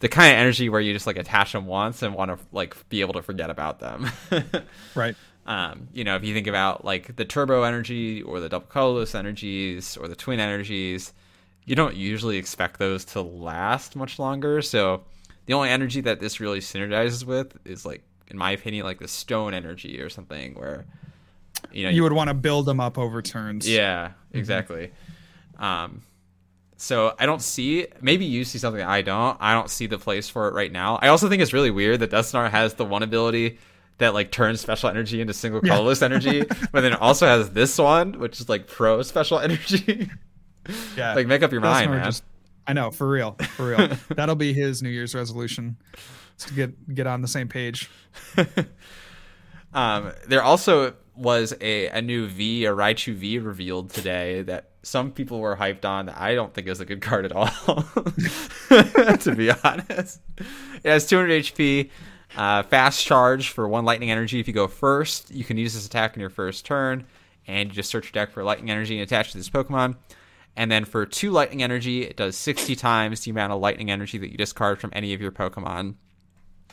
the 0.00 0.08
kind 0.08 0.32
of 0.32 0.38
energy 0.38 0.68
where 0.68 0.80
you 0.80 0.92
just 0.92 1.06
like 1.06 1.16
attach 1.16 1.52
them 1.52 1.66
once 1.66 2.02
and 2.02 2.14
want 2.14 2.30
to 2.30 2.38
like 2.52 2.76
be 2.88 3.00
able 3.00 3.14
to 3.14 3.22
forget 3.22 3.48
about 3.48 3.80
them. 3.80 4.10
right. 4.94 5.16
Um, 5.46 5.88
you 5.92 6.02
know, 6.02 6.16
if 6.16 6.24
you 6.24 6.34
think 6.34 6.48
about 6.48 6.84
like 6.84 7.14
the 7.16 7.24
turbo 7.24 7.62
energy 7.62 8.20
or 8.22 8.40
the 8.40 8.48
double 8.48 8.66
colorless 8.66 9.14
energies 9.14 9.96
or 9.96 10.08
the 10.08 10.16
twin 10.16 10.40
energies, 10.40 11.12
you 11.64 11.76
don't 11.76 11.94
usually 11.94 12.36
expect 12.36 12.78
those 12.78 13.04
to 13.06 13.22
last 13.22 13.94
much 13.94 14.18
longer. 14.18 14.60
So 14.60 15.04
the 15.46 15.54
only 15.54 15.70
energy 15.70 16.00
that 16.02 16.18
this 16.20 16.40
really 16.40 16.58
synergizes 16.58 17.24
with 17.24 17.56
is 17.64 17.86
like, 17.86 18.02
in 18.26 18.36
my 18.36 18.50
opinion, 18.50 18.84
like 18.84 18.98
the 18.98 19.06
stone 19.06 19.54
energy 19.54 20.00
or 20.00 20.08
something 20.08 20.54
where 20.54 20.84
you 21.70 21.84
know 21.84 21.90
you, 21.90 21.96
you 21.96 22.02
would 22.02 22.12
want 22.12 22.28
to 22.28 22.34
build 22.34 22.66
them 22.66 22.80
up 22.80 22.98
over 22.98 23.22
turns. 23.22 23.68
Yeah, 23.68 24.08
mm-hmm. 24.08 24.38
exactly. 24.38 24.90
Mm-hmm. 25.54 25.64
Um, 25.64 26.02
so 26.76 27.14
I 27.20 27.26
don't 27.26 27.40
see. 27.40 27.86
Maybe 28.00 28.24
you 28.24 28.44
see 28.44 28.58
something 28.58 28.82
I 28.82 29.02
don't. 29.02 29.36
I 29.40 29.54
don't 29.54 29.70
see 29.70 29.86
the 29.86 29.98
place 29.98 30.28
for 30.28 30.48
it 30.48 30.54
right 30.54 30.72
now. 30.72 30.98
I 31.00 31.08
also 31.08 31.28
think 31.28 31.40
it's 31.40 31.52
really 31.52 31.70
weird 31.70 32.00
that 32.00 32.10
Dusknoir 32.10 32.50
has 32.50 32.74
the 32.74 32.84
one 32.84 33.04
ability 33.04 33.58
that 33.98 34.14
like 34.14 34.30
turns 34.30 34.60
special 34.60 34.88
energy 34.88 35.20
into 35.20 35.32
single 35.32 35.60
colorless 35.60 36.00
yeah. 36.00 36.06
energy, 36.06 36.44
but 36.72 36.80
then 36.82 36.92
it 36.92 37.00
also 37.00 37.26
has 37.26 37.50
this 37.50 37.76
one, 37.78 38.18
which 38.18 38.40
is 38.40 38.48
like 38.48 38.66
pro 38.66 39.02
special 39.02 39.38
energy. 39.38 40.10
yeah, 40.96 41.14
like 41.14 41.26
make 41.26 41.42
up 41.42 41.52
your 41.52 41.60
That's 41.60 41.80
mind, 41.80 41.90
man. 41.92 42.04
Just, 42.04 42.24
I 42.66 42.72
know, 42.72 42.90
for 42.90 43.08
real, 43.08 43.32
for 43.56 43.68
real. 43.68 43.88
That'll 44.14 44.34
be 44.34 44.52
his 44.52 44.82
New 44.82 44.90
Year's 44.90 45.14
resolution 45.14 45.76
to 46.38 46.54
get 46.54 46.94
get 46.94 47.06
on 47.06 47.22
the 47.22 47.28
same 47.28 47.48
page. 47.48 47.90
um, 49.72 50.12
they're 50.28 50.42
also 50.42 50.94
was 51.16 51.54
a, 51.60 51.88
a 51.88 52.02
new 52.02 52.26
V, 52.26 52.66
a 52.66 52.72
Raichu 52.72 53.14
V 53.14 53.38
revealed 53.38 53.90
today 53.90 54.42
that 54.42 54.70
some 54.82 55.10
people 55.10 55.40
were 55.40 55.56
hyped 55.56 55.84
on 55.84 56.06
that 56.06 56.20
I 56.20 56.34
don't 56.34 56.52
think 56.54 56.68
is 56.68 56.80
a 56.80 56.84
good 56.84 57.00
card 57.00 57.24
at 57.24 57.32
all, 57.32 57.48
to 58.68 59.34
be 59.36 59.50
honest. 59.50 60.20
It 60.38 60.90
has 60.90 61.06
200 61.06 61.42
HP, 61.42 61.90
uh, 62.34 62.62
fast 62.64 63.04
charge 63.04 63.50
for 63.50 63.68
one 63.68 63.84
lightning 63.84 64.10
energy 64.10 64.40
if 64.40 64.48
you 64.48 64.54
go 64.54 64.66
first. 64.66 65.30
You 65.30 65.44
can 65.44 65.56
use 65.56 65.74
this 65.74 65.86
attack 65.86 66.14
in 66.14 66.20
your 66.20 66.30
first 66.30 66.64
turn, 66.64 67.06
and 67.46 67.68
you 67.68 67.74
just 67.74 67.90
search 67.90 68.06
your 68.06 68.12
deck 68.12 68.32
for 68.32 68.42
lightning 68.42 68.70
energy 68.70 68.94
and 68.94 69.02
attach 69.02 69.32
to 69.32 69.38
this 69.38 69.50
Pokemon. 69.50 69.96
And 70.56 70.70
then 70.70 70.84
for 70.84 71.04
two 71.04 71.30
lightning 71.30 71.62
energy, 71.62 72.02
it 72.02 72.16
does 72.16 72.36
60 72.36 72.74
times 72.76 73.20
the 73.20 73.30
amount 73.30 73.52
of 73.52 73.60
lightning 73.60 73.90
energy 73.90 74.18
that 74.18 74.30
you 74.30 74.38
discard 74.38 74.80
from 74.80 74.90
any 74.94 75.12
of 75.12 75.20
your 75.20 75.30
Pokemon. 75.32 75.96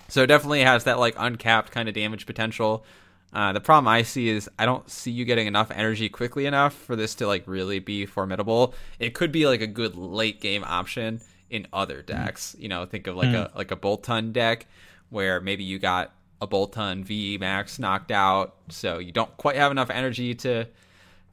So 0.08 0.24
it 0.24 0.28
definitely 0.28 0.62
has 0.62 0.86
that 0.86 1.00
like 1.00 1.16
uncapped 1.18 1.72
kind 1.72 1.89
of 1.89 1.96
damage 1.96 2.26
potential. 2.26 2.86
Uh, 3.34 3.52
the 3.52 3.60
problem 3.60 3.88
I 3.88 4.04
see 4.04 4.30
is 4.30 4.50
I 4.60 4.66
don't 4.66 4.89
see 4.89 5.12
you 5.12 5.26
getting 5.26 5.48
enough 5.48 5.72
energy 5.72 6.08
quickly 6.08 6.46
enough 6.46 6.74
for 6.74 6.96
this 6.96 7.16
to 7.16 7.28
like 7.28 7.44
really 7.48 7.80
be 7.80 8.06
formidable. 8.06 8.74
It 9.00 9.13
could 9.16 9.32
be 9.32 9.48
like 9.48 9.62
a 9.62 9.68
good 9.68 9.96
late 9.96 10.39
game 10.39 10.63
option 10.66 11.20
in 11.50 11.68
other 11.74 12.02
decks. 12.02 12.56
You 12.60 12.70
know, 12.70 12.86
think 12.86 13.08
of 13.08 13.16
like 13.16 13.30
mm. 13.30 13.52
a 13.54 13.58
like 13.58 13.72
a 13.72 13.76
Boltund 13.76 14.34
deck 14.34 14.68
where 15.13 15.39
maybe 15.39 15.63
you 15.63 15.80
got 15.80 16.12
a 16.41 16.47
Boltund 16.47 17.06
V 17.06 17.38
Max 17.38 17.80
knocked 17.80 18.12
out, 18.12 18.56
so 18.69 18.97
you 18.97 19.12
don't 19.12 19.36
quite 19.38 19.56
have 19.56 19.71
enough 19.71 19.89
energy 19.89 20.36
to 20.36 20.67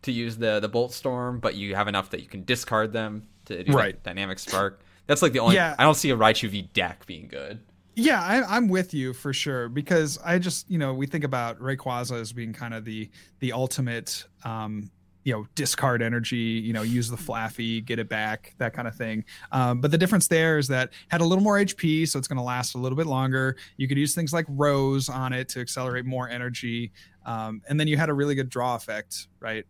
to 0.02 0.12
use 0.12 0.36
the 0.36 0.60
the 0.60 0.68
Bolt 0.68 0.92
Storm, 0.92 1.40
but 1.40 1.56
you 1.56 1.74
have 1.74 1.88
enough 1.88 2.10
that 2.10 2.20
you 2.20 2.26
can 2.26 2.44
discard 2.44 2.92
them 2.92 3.26
to 3.46 3.64
do 3.64 3.72
right. 3.72 4.00
dynamic 4.02 4.38
spark. 4.38 4.82
That's 5.06 5.22
like 5.22 5.32
the 5.32 5.40
only. 5.40 5.56
Yeah. 5.56 5.74
I 5.78 5.82
don't 5.82 5.96
see 5.96 6.10
a 6.10 6.16
Raichu 6.16 6.48
V 6.50 6.62
deck 6.74 7.06
being 7.06 7.26
good. 7.26 7.58
Yeah, 7.96 8.22
I, 8.22 8.56
am 8.56 8.68
with 8.68 8.94
you 8.94 9.12
for 9.12 9.32
sure 9.32 9.68
because 9.68 10.18
I 10.24 10.38
just 10.38 10.70
you 10.70 10.78
know 10.78 10.94
we 10.94 11.06
think 11.06 11.24
about 11.24 11.58
Rayquaza 11.58 12.20
as 12.20 12.32
being 12.32 12.52
kind 12.52 12.74
of 12.74 12.84
the 12.84 13.10
the 13.40 13.52
ultimate 13.52 14.24
um, 14.44 14.90
you 15.30 15.36
know 15.36 15.46
discard 15.54 16.02
energy 16.02 16.36
you 16.36 16.72
know 16.72 16.82
use 16.82 17.08
the 17.08 17.16
Flaaffy 17.16 17.84
get 17.84 18.00
it 18.00 18.08
back 18.08 18.52
that 18.58 18.72
kind 18.72 18.88
of 18.88 18.96
thing. 18.96 19.24
Um, 19.52 19.80
but 19.80 19.92
the 19.92 19.98
difference 19.98 20.26
there 20.26 20.58
is 20.58 20.66
that 20.68 20.90
had 21.08 21.20
a 21.20 21.24
little 21.24 21.44
more 21.44 21.56
hp 21.56 22.08
so 22.08 22.18
it's 22.18 22.26
going 22.26 22.36
to 22.36 22.42
last 22.42 22.74
a 22.74 22.78
little 22.78 22.96
bit 22.96 23.06
longer. 23.06 23.56
You 23.76 23.86
could 23.86 23.96
use 23.96 24.12
things 24.12 24.32
like 24.32 24.46
rose 24.48 25.08
on 25.08 25.32
it 25.32 25.48
to 25.50 25.60
accelerate 25.60 26.04
more 26.04 26.28
energy. 26.28 26.90
Um, 27.24 27.62
and 27.68 27.78
then 27.78 27.86
you 27.86 27.96
had 27.96 28.08
a 28.08 28.12
really 28.12 28.34
good 28.34 28.48
draw 28.48 28.74
effect 28.74 29.28
right 29.38 29.64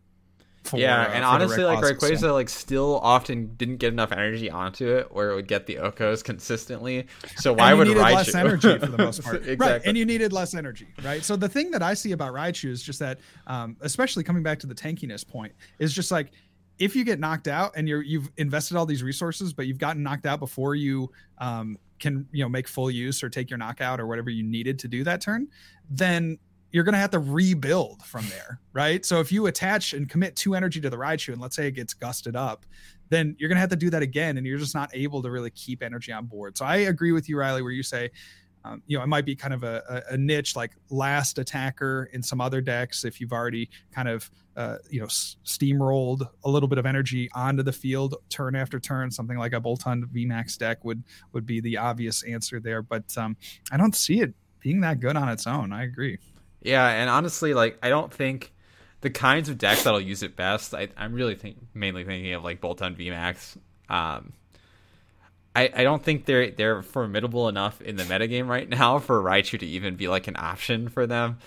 for, 0.65 0.77
yeah, 0.79 1.03
uh, 1.03 1.09
and 1.09 1.25
honestly, 1.25 1.65
like 1.65 1.79
Rayquaza, 1.79 2.19
so. 2.19 2.35
like 2.35 2.49
still 2.49 3.01
often 3.01 3.55
didn't 3.57 3.79
get 3.79 3.93
enough 3.93 4.13
energy 4.13 4.51
onto 4.51 4.89
it 4.89 5.13
where 5.13 5.31
it 5.31 5.35
would 5.35 5.49
get 5.49 5.67
the 5.67 5.77
OHKOs 5.77 6.23
consistently. 6.23 7.07
So 7.37 7.53
why 7.55 7.73
would 7.73 7.89
Raichu 7.89 8.15
less 8.15 8.35
energy 8.35 8.79
for 8.79 8.87
the 8.87 8.99
most 9.05 9.23
part? 9.23 9.37
exactly. 9.37 9.57
Right, 9.57 9.83
and 9.85 9.97
you 9.97 10.05
needed 10.05 10.33
less 10.33 10.55
energy, 10.55 10.87
right? 11.03 11.25
So 11.25 11.35
the 11.35 11.49
thing 11.49 11.71
that 11.71 11.83
I 11.83 11.95
see 11.95 12.13
about 12.13 12.35
Raichu 12.35 12.69
is 12.69 12.83
just 12.83 12.99
that, 12.99 13.21
um, 13.47 13.77
especially 13.81 14.23
coming 14.23 14.43
back 14.43 14.59
to 14.61 14.67
the 14.67 14.75
tankiness 14.75 15.27
point, 15.27 15.55
is 15.79 15.95
just 15.95 16.11
like 16.11 16.31
if 16.79 16.95
you 16.95 17.05
get 17.05 17.19
knocked 17.19 17.49
out 17.49 17.73
and 17.77 17.89
you're 17.89 18.03
you've 18.03 18.31
invested 18.37 18.77
all 18.77 18.87
these 18.87 19.03
resources, 19.03 19.53
but 19.53 19.67
you've 19.67 19.79
gotten 19.79 20.03
knocked 20.03 20.27
out 20.27 20.41
before 20.41 20.75
you 20.75 21.11
um, 21.39 21.79
can 21.99 22.27
you 22.33 22.45
know 22.45 22.49
make 22.49 22.69
full 22.69 22.91
use 22.91 23.23
or 23.23 23.29
take 23.29 23.51
your 23.51 23.59
knockout 23.59 23.99
or 23.99 24.07
whatever 24.07 24.31
you 24.31 24.43
needed 24.43 24.79
to 24.81 24.89
do 24.89 25.05
that 25.05 25.21
turn, 25.21 25.49
then 25.89 26.39
you're 26.73 26.85
going 26.85 26.93
to 26.93 26.99
have 26.99 27.11
to 27.11 27.19
rebuild 27.19 28.03
from 28.03 28.27
there, 28.29 28.61
right? 28.73 29.05
So 29.05 29.21
if 29.21 29.33
you 29.33 29.47
attach 29.47 29.93
and 29.93 30.09
commit 30.09 30.37
two 30.37 30.55
energy 30.55 30.81
to 30.81 30.91
the 30.91 30.97
Raichu, 30.97 31.33
and 31.33 31.41
let's 31.41 31.57
say 31.57 31.67
it 31.67 31.73
gets 31.73 31.95
gusted 31.95 32.37
up, 32.37 32.65
then 33.09 33.35
you're 33.39 33.49
going 33.49 33.57
to 33.57 33.61
have 33.61 33.71
to 33.71 33.77
do 33.77 33.91
that 33.91 34.03
again, 34.03 34.39
and 34.39 34.47
you're 34.47 34.59
just 34.59 34.75
not 34.75 34.91
able 34.95 35.23
to 35.23 35.31
really 35.31 35.51
keep 35.51 35.83
energy 35.83 36.13
on 36.13 36.27
board. 36.27 36.57
So 36.57 36.65
I 36.65 36.77
agree 36.77 37.13
with 37.13 37.29
you, 37.29 37.39
Riley, 37.39 37.63
where 37.63 37.73
you 37.73 37.83
say, 37.83 38.11
um, 38.65 38.83
you 38.87 38.97
know, 38.97 39.03
it 39.03 39.07
might 39.07 39.25
be 39.25 39.35
kind 39.35 39.55
of 39.55 39.65
a, 39.65 40.05
a, 40.11 40.19
niche 40.19 40.55
like 40.55 40.73
last 40.91 41.39
attacker 41.39 42.11
in 42.13 42.23
some 42.23 42.43
other 42.43 42.61
decks 42.61 43.05
if 43.05 43.21
you've 43.21 43.33
already 43.33 43.71
kind 43.91 44.07
of, 44.07 44.31
uh, 44.57 44.77
you 44.91 45.01
know, 45.01 45.07
steamrolled 45.07 46.29
a 46.45 46.51
little 46.51 46.69
bit 46.69 46.77
of 46.77 46.85
energy 46.85 47.31
onto 47.35 47.63
the 47.63 47.73
field 47.73 48.17
turn 48.29 48.55
after 48.55 48.79
turn. 48.79 49.11
Something 49.11 49.39
like 49.39 49.55
a 49.55 49.61
Boltund 49.61 50.05
VMAX 50.13 50.59
deck 50.59 50.85
would 50.85 51.03
would 51.33 51.47
be 51.47 51.61
the 51.61 51.79
obvious 51.79 52.23
answer 52.25 52.61
there, 52.61 52.83
but 52.83 53.17
um, 53.17 53.35
I 53.73 53.79
don't 53.79 53.97
see 53.97 54.21
it 54.21 54.35
being 54.61 54.81
that 54.83 55.01
good 55.01 55.17
on 55.17 55.31
its 55.31 55.47
own. 55.47 55.73
I 55.73 55.85
agree. 55.85 56.19
Yeah, 56.63 56.87
and 56.87 57.09
honestly, 57.09 57.55
like 57.55 57.79
I 57.83 57.89
don't 57.89 58.13
think 58.13 58.53
the 59.01 59.11
kinds 59.11 59.49
of 59.49 59.59
decks 59.59 59.85
that'll 59.85 60.01
use 60.01 60.23
it 60.23 60.37
best. 60.37 60.75
I, 60.75 60.89
am 60.97 61.15
really 61.15 61.35
think 61.35 61.57
mainly 61.75 62.05
thinking 62.05 62.35
of 62.35 62.45
like 62.45 62.61
Boltund 62.61 62.97
VMAX. 62.97 63.57
Um, 63.89 64.33
I, 65.57 65.71
I 65.75 65.83
don't 65.83 66.03
think 66.03 66.27
they're 66.27 66.51
they're 66.51 66.83
formidable 66.83 67.49
enough 67.49 67.81
in 67.81 67.97
the 67.97 68.05
metagame 68.05 68.49
right 68.49 68.69
now 68.69 68.99
for 68.99 69.23
Raichu 69.23 69.59
to 69.59 69.67
even 69.67 69.97
be 69.97 70.09
like 70.09 70.29
an 70.29 70.37
option 70.37 70.89
for 70.89 71.07
them. 71.07 71.39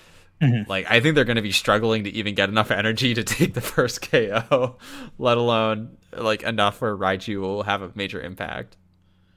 Mm-hmm. 0.42 0.70
Like 0.70 0.90
I 0.90 1.00
think 1.00 1.16
they're 1.16 1.26
going 1.26 1.38
to 1.38 1.42
be 1.42 1.52
struggling 1.52 2.04
to 2.06 2.10
even 2.10 2.36
get 2.36 2.50
enough 2.50 2.72
energy 2.72 3.14
to 3.14 3.24
take 3.24 3.54
the 3.54 3.62
first 3.62 4.10
KO, 4.10 4.78
let 5.18 5.38
alone 5.38 5.98
like 6.12 6.44
enough 6.44 6.82
where 6.82 6.96
Raichu 6.98 7.40
will 7.40 7.64
have 7.64 7.82
a 7.82 7.92
major 7.96 8.22
impact. 8.22 8.78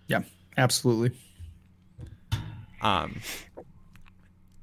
Yeah, 0.08 0.22
absolutely. 0.56 1.16
Um, 2.80 3.20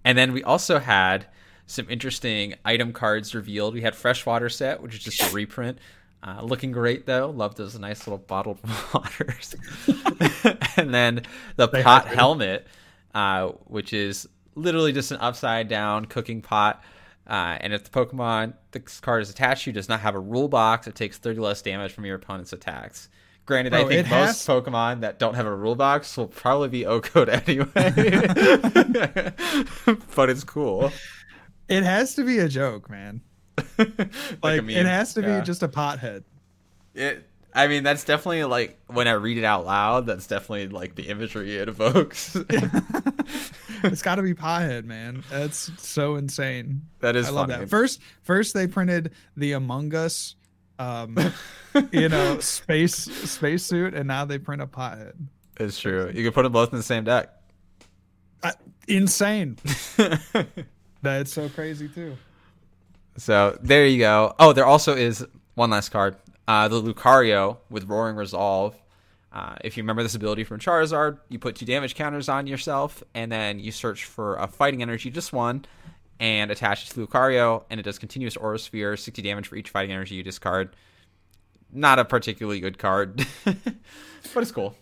and 0.04 0.18
then 0.18 0.34
we 0.34 0.44
also 0.44 0.80
had 0.80 1.28
some 1.66 1.90
interesting 1.90 2.56
item 2.66 2.94
cards 2.94 3.34
revealed. 3.34 3.74
We 3.74 3.82
had 3.82 3.96
freshwater 3.96 4.50
set, 4.50 4.82
which 4.82 4.96
is 4.96 5.04
just 5.04 5.22
a 5.24 5.34
reprint. 5.34 5.80
Uh, 6.26 6.42
looking 6.42 6.72
great 6.72 7.06
though. 7.06 7.30
Love 7.30 7.56
those 7.56 7.78
nice 7.78 8.08
little 8.08 8.18
bottled 8.18 8.60
waters. 8.94 9.56
and 10.78 10.94
then 10.94 11.24
the 11.58 11.68
they 11.68 11.84
pot 11.84 12.08
helmet, 12.08 12.68
uh, 13.14 13.50
which 13.66 13.92
is 13.92 14.28
literally 14.56 14.94
just 14.94 15.12
an 15.12 15.18
upside 15.20 15.68
down 15.68 16.06
cooking 16.06 16.42
pot. 16.42 16.82
Uh, 17.28 17.58
and 17.60 17.74
if 17.74 17.84
the 17.84 17.90
Pokemon 17.90 18.54
this 18.72 19.00
card 19.00 19.22
is 19.22 19.30
attached 19.30 19.66
to 19.66 19.72
does 19.72 19.90
not 19.90 20.02
have 20.02 20.16
a 20.16 20.20
rule 20.20 20.48
box, 20.48 20.88
it 20.88 20.96
takes 20.96 21.18
30 21.18 21.40
less 21.40 21.62
damage 21.62 21.92
from 21.92 22.06
your 22.06 22.16
opponent's 22.16 22.54
attacks. 22.54 23.10
Granted, 23.46 23.72
Bro, 23.72 23.80
I 23.80 23.84
oh, 23.84 23.88
think 23.90 24.10
most 24.10 24.48
has... 24.48 24.48
Pokemon 24.48 25.02
that 25.02 25.20
don't 25.20 25.34
have 25.34 25.46
a 25.46 25.56
rule 25.56 25.76
box 25.76 26.16
will 26.16 26.28
probably 26.28 26.70
be 26.70 26.84
OHKO'd 26.84 27.30
anyway. 27.48 27.74
but 30.16 30.30
it's 30.30 30.44
cool. 30.44 30.92
It 31.68 31.84
has 31.84 32.16
to 32.16 32.24
be 32.24 32.40
a 32.40 32.48
joke, 32.48 32.90
man. 32.90 33.22
like, 33.78 34.42
like 34.42 34.70
it 34.70 34.86
has 34.86 35.14
to 35.16 35.22
yeah. 35.22 35.40
be 35.40 35.46
just 35.46 35.62
a 35.62 35.68
pothead. 35.68 36.24
It 36.96 37.28
I 37.56 37.68
mean, 37.68 37.84
that's 37.84 38.04
definitely 38.04 38.46
like 38.46 38.80
when 38.88 39.08
I 39.08 39.12
read 39.12 39.38
it 39.38 39.44
out 39.44 39.66
loud, 39.66 40.08
that's 40.08 40.26
definitely 40.26 40.70
like 40.70 40.96
the 40.96 41.04
imagery 41.04 41.56
it 41.58 41.70
evokes. 41.70 42.36
it's 43.84 44.02
got 44.02 44.16
to 44.16 44.24
be 44.24 44.34
pothead, 44.34 44.86
man. 44.86 45.24
That's 45.30 45.72
so 45.78 46.16
insane. 46.16 46.82
That 47.00 47.16
is 47.16 47.28
I 47.28 47.32
love 47.32 47.50
that. 47.50 47.70
First, 47.70 48.02
first 48.24 48.54
they 48.56 48.66
printed 48.66 49.12
the 49.38 49.52
Among 49.52 49.94
Us 49.94 50.36
um, 50.80 51.18
you 51.92 52.10
know, 52.10 52.40
space 52.40 52.96
space 52.96 53.64
suit, 53.64 53.94
and 53.94 54.08
now 54.08 54.26
they 54.26 54.38
print 54.38 54.62
a 54.62 54.68
pothead. 54.68 55.14
It's 55.60 55.80
true. 55.80 56.12
You 56.14 56.24
can 56.24 56.34
put 56.34 56.44
them 56.44 56.52
both 56.52 56.72
in 56.72 56.78
the 56.78 56.84
same 56.84 57.04
deck. 57.04 57.30
Insane. 58.88 59.58
That's 61.02 61.32
so 61.32 61.50
crazy 61.50 61.88
too. 61.88 62.18
So 63.18 63.58
there 63.62 63.86
you 63.86 64.00
go. 64.00 64.34
Oh, 64.40 64.54
there 64.54 64.66
also 64.66 64.96
is 64.96 65.26
one 65.56 65.70
last 65.70 65.90
card. 65.90 66.16
Uh, 66.48 66.68
the 66.68 66.82
Lucario 66.82 67.58
with 67.70 67.86
Roaring 67.86 68.16
Resolve. 68.16 68.76
Uh, 69.32 69.56
if 69.64 69.78
you 69.78 69.84
remember 69.84 70.04
this 70.04 70.16
ability 70.16 70.44
from 70.44 70.60
Charizard, 70.60 71.18
you 71.30 71.40
put 71.40 71.56
two 71.56 71.66
damage 71.66 71.96
counters 71.96 72.30
on 72.30 72.46
yourself, 72.46 73.04
and 73.16 73.32
then 73.32 73.60
you 73.60 73.72
search 73.72 74.06
for 74.06 74.36
a 74.36 74.48
fighting 74.48 74.82
energy, 74.82 75.10
just 75.10 75.34
one, 75.34 75.66
and 76.20 76.52
attach 76.52 76.86
it 76.86 76.94
to 76.94 77.06
Lucario, 77.06 77.64
and 77.70 77.80
it 77.80 77.84
does 77.84 78.00
continuous 78.00 78.38
Aura 78.38 78.60
Sphere, 78.60 78.96
60 78.96 79.22
damage 79.22 79.48
for 79.48 79.56
each 79.56 79.70
fighting 79.70 79.92
energy 79.92 80.16
you 80.16 80.24
discard. 80.24 80.76
Not 81.72 82.00
a 82.00 82.06
particularly 82.06 82.60
good 82.60 82.78
card, 82.78 83.26
but 83.46 83.58
it's 84.36 84.52
cool. 84.52 84.76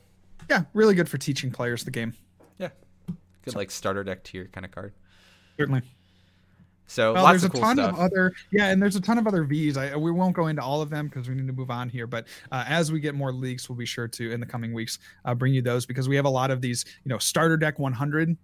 Yeah, 0.50 0.64
really 0.74 0.94
good 0.94 1.08
for 1.08 1.18
teaching 1.18 1.52
players 1.52 1.84
the 1.86 1.92
game. 1.92 2.14
Yeah, 2.58 2.70
good 3.44 3.54
so. 3.54 3.60
like 3.60 3.72
starter 3.72 4.04
deck 4.04 4.24
tier 4.24 4.50
kind 4.52 4.66
of 4.66 4.72
card. 4.72 4.94
Certainly. 5.58 5.84
So 6.92 7.14
well, 7.14 7.26
there's 7.28 7.46
a 7.46 7.50
cool 7.50 7.62
ton 7.62 7.78
stuff. 7.78 7.94
of 7.94 8.00
other 8.00 8.34
yeah, 8.52 8.68
and 8.68 8.82
there's 8.82 8.98
a 8.98 9.02
ton 9.02 9.18
of 9.18 9.26
other 9.26 9.46
V's. 9.46 9.78
I, 9.78 9.96
we 9.96 10.12
won't 10.12 10.36
go 10.36 10.48
into 10.48 10.62
all 10.62 10.82
of 10.82 10.90
them 10.90 11.08
because 11.08 11.30
we 11.30 11.36
need 11.36 11.48
to 11.48 11.54
move 11.54 11.72
on 11.72 11.88
here. 11.88 12.06
But 12.06 12.28
uh, 12.52 12.66
as 12.68 12.92
we 12.92 13.00
get 13.00 13.16
more 13.16 13.32
leaks, 13.32 13.70
we'll 13.70 13.78
be 13.78 13.86
sure 13.86 14.10
to 14.10 14.32
in 14.34 14.42
the 14.42 14.46
coming 14.46 14.74
weeks 14.74 15.00
uh, 15.24 15.34
bring 15.34 15.54
you 15.54 15.62
those 15.62 15.86
because 15.86 16.10
we 16.10 16.18
have 16.18 16.26
a 16.26 16.30
lot 16.30 16.52
of 16.52 16.60
these. 16.60 16.84
You 17.06 17.10
know, 17.10 17.18
starter 17.18 17.56
deck 17.56 17.80
100 17.80 18.36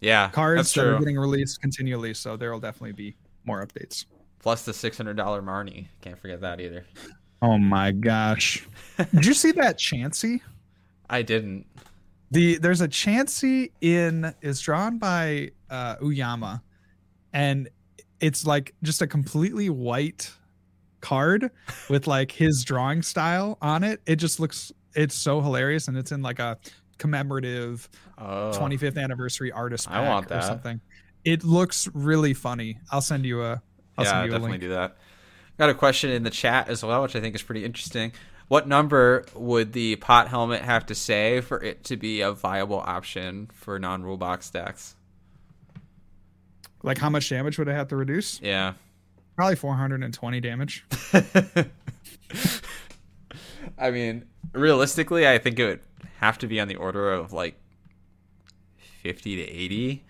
yeah, 0.00 0.30
cards 0.30 0.72
that 0.74 0.86
are 0.86 0.98
getting 0.98 1.18
released 1.18 1.60
continually. 1.60 2.14
So 2.14 2.36
there 2.36 2.52
will 2.52 2.60
definitely 2.60 2.92
be 2.92 3.16
more 3.44 3.64
updates. 3.64 4.06
Plus 4.40 4.64
the 4.64 4.72
six 4.72 4.96
hundred 4.96 5.16
dollar 5.16 5.42
Marnie. 5.42 5.86
Can't 6.02 6.18
forget 6.18 6.40
that 6.42 6.60
either. 6.60 6.84
Oh 7.42 7.58
my 7.58 7.92
gosh! 7.92 8.66
Did 9.14 9.26
you 9.26 9.34
see 9.34 9.52
that 9.52 9.78
Chansey? 9.78 10.40
I 11.08 11.22
didn't. 11.22 11.66
The 12.30 12.58
there's 12.58 12.80
a 12.80 12.88
Chansey 12.88 13.70
in 13.80 14.34
is 14.42 14.60
drawn 14.60 14.98
by 14.98 15.50
uh, 15.70 15.96
Uyama, 15.96 16.60
and 17.32 17.68
it's 18.20 18.46
like 18.46 18.74
just 18.82 19.02
a 19.02 19.06
completely 19.06 19.70
white 19.70 20.30
card 21.00 21.50
with 21.90 22.06
like 22.06 22.32
his 22.32 22.64
drawing 22.64 23.02
style 23.02 23.58
on 23.60 23.84
it. 23.84 24.00
It 24.06 24.16
just 24.16 24.40
looks 24.40 24.72
it's 24.94 25.14
so 25.14 25.40
hilarious, 25.40 25.88
and 25.88 25.96
it's 25.96 26.12
in 26.12 26.22
like 26.22 26.38
a 26.38 26.58
commemorative 26.98 27.88
oh. 28.18 28.52
25th 28.54 28.98
anniversary 29.02 29.52
artist 29.52 29.88
pack 29.88 29.96
I 29.96 30.08
want 30.08 30.28
that. 30.28 30.38
or 30.38 30.46
something. 30.46 30.80
it 31.24 31.44
looks 31.44 31.88
really 31.94 32.34
funny. 32.34 32.78
I'll 32.90 33.00
send 33.00 33.24
you 33.24 33.42
a. 33.42 33.62
I'll 33.96 34.04
yeah, 34.04 34.10
send 34.10 34.24
you 34.26 34.30
definitely 34.30 34.48
a 34.48 34.52
link. 34.52 34.62
do 34.62 34.68
that. 34.70 34.96
Got 35.58 35.70
a 35.70 35.74
question 35.74 36.10
in 36.10 36.24
the 36.24 36.30
chat 36.30 36.68
as 36.68 36.84
well, 36.84 37.02
which 37.02 37.14
I 37.14 37.20
think 37.20 37.34
is 37.34 37.42
pretty 37.42 37.64
interesting. 37.64 38.12
What 38.48 38.68
number 38.68 39.24
would 39.34 39.72
the 39.72 39.96
pot 39.96 40.28
helmet 40.28 40.62
have 40.62 40.86
to 40.86 40.94
say 40.94 41.40
for 41.40 41.62
it 41.62 41.84
to 41.84 41.96
be 41.96 42.20
a 42.20 42.32
viable 42.32 42.80
option 42.80 43.48
for 43.52 43.78
non-rule 43.78 44.16
box 44.16 44.50
decks? 44.50 44.96
Like 46.82 46.98
how 46.98 47.08
much 47.08 47.30
damage 47.30 47.58
would 47.58 47.68
I 47.68 47.72
have 47.72 47.88
to 47.88 47.96
reduce? 47.96 48.40
Yeah. 48.42 48.74
Probably 49.36 49.56
420 49.56 50.40
damage. 50.40 50.84
I 53.78 53.90
mean, 53.90 54.26
realistically, 54.52 55.26
I 55.26 55.38
think 55.38 55.58
it 55.58 55.64
would 55.66 55.80
have 56.24 56.38
to 56.38 56.46
be 56.46 56.58
on 56.60 56.68
the 56.68 56.76
order 56.76 57.12
of 57.12 57.32
like 57.32 57.60
50 59.02 59.36
to 59.36 59.42
80. 59.42 60.04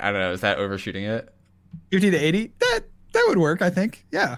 I 0.00 0.10
don't 0.10 0.20
know. 0.20 0.32
Is 0.32 0.40
that 0.40 0.58
overshooting 0.58 1.04
it? 1.04 1.28
50 1.90 2.10
to 2.10 2.16
80. 2.16 2.52
That 2.58 2.80
that 3.12 3.24
would 3.28 3.38
work, 3.38 3.62
I 3.62 3.70
think. 3.70 4.06
Yeah. 4.10 4.36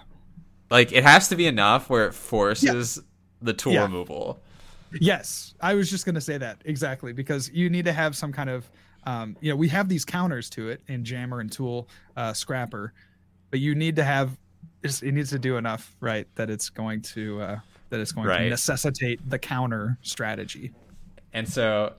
Like, 0.71 0.93
it 0.93 1.03
has 1.03 1.29
to 1.29 1.37
be 1.37 1.47
enough 1.47 1.91
where 1.91 2.07
it 2.07 2.15
forces 2.15 3.01
the 3.43 3.53
tool 3.53 3.73
Yeah. 3.73 3.83
removal. 3.83 4.41
Yes, 5.01 5.55
I 5.61 5.75
was 5.75 5.89
just 5.91 6.05
going 6.05 6.15
to 6.17 6.21
say 6.21 6.39
that 6.39 6.63
exactly 6.65 7.13
because 7.13 7.49
you 7.51 7.69
need 7.71 7.85
to 7.85 7.93
have 7.93 8.17
some 8.17 8.33
kind 8.33 8.51
of, 8.51 8.69
um, 9.05 9.37
you 9.41 9.51
know, 9.51 9.57
we 9.57 9.69
have 9.69 9.89
these 9.89 10.05
counters 10.05 10.49
to 10.51 10.69
it 10.69 10.83
in 10.89 11.05
Jammer 11.05 11.41
and 11.41 11.51
Tool, 11.51 11.89
uh, 12.17 12.33
Scrapper, 12.33 12.93
but 13.51 13.61
you 13.61 13.75
need 13.75 13.97
to 13.97 14.05
have, 14.05 14.37
it 14.83 15.03
needs 15.03 15.31
to 15.31 15.39
do 15.39 15.57
enough, 15.57 15.95
right, 16.01 16.27
that 16.37 16.51
it's 16.51 16.71
going 16.71 17.03
to, 17.03 17.41
uh, 17.41 17.59
that 17.91 18.01
it's 18.01 18.13
going 18.13 18.29
to 18.29 18.49
necessitate 18.49 19.21
the 19.29 19.39
counter 19.39 19.99
strategy. 20.03 20.73
And 21.33 21.49
so 21.49 21.95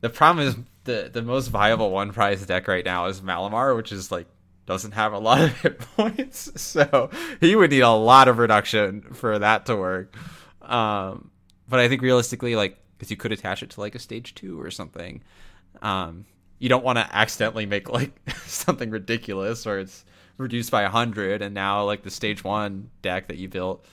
the 0.00 0.10
problem 0.10 0.46
is 0.46 0.56
the 0.84 1.10
the 1.12 1.22
most 1.22 1.48
viable 1.48 1.90
one 1.90 2.12
prize 2.12 2.44
deck 2.46 2.68
right 2.68 2.84
now 2.84 3.06
is 3.06 3.20
Malamar, 3.20 3.76
which 3.76 3.92
is 3.92 4.10
like 4.10 4.26
doesn't 4.66 4.92
have 4.92 5.12
a 5.12 5.18
lot 5.18 5.40
of 5.40 5.60
hit 5.62 5.78
points. 5.78 6.50
So 6.60 7.10
he 7.40 7.54
would 7.54 7.70
need 7.70 7.80
a 7.80 7.90
lot 7.90 8.28
of 8.28 8.38
reduction 8.38 9.02
for 9.02 9.38
that 9.38 9.66
to 9.66 9.76
work. 9.76 10.14
Um, 10.62 11.30
but 11.68 11.80
I 11.80 11.88
think 11.88 12.02
realistically, 12.02 12.56
like, 12.56 12.78
because 12.96 13.10
you 13.10 13.16
could 13.16 13.32
attach 13.32 13.62
it 13.62 13.70
to 13.70 13.80
like 13.80 13.94
a 13.94 13.98
stage 13.98 14.34
two 14.34 14.60
or 14.60 14.70
something. 14.70 15.22
Um, 15.82 16.24
you 16.58 16.68
don't 16.68 16.84
want 16.84 16.98
to 16.98 17.08
accidentally 17.14 17.66
make 17.66 17.88
like 17.88 18.12
something 18.46 18.90
ridiculous 18.90 19.66
or 19.66 19.78
it's 19.78 20.04
reduced 20.38 20.70
by 20.70 20.82
100 20.82 21.42
and 21.42 21.54
now 21.54 21.84
like 21.84 22.02
the 22.02 22.10
stage 22.10 22.44
one 22.44 22.90
deck 23.02 23.28
that 23.28 23.36
you 23.36 23.48
built 23.48 23.84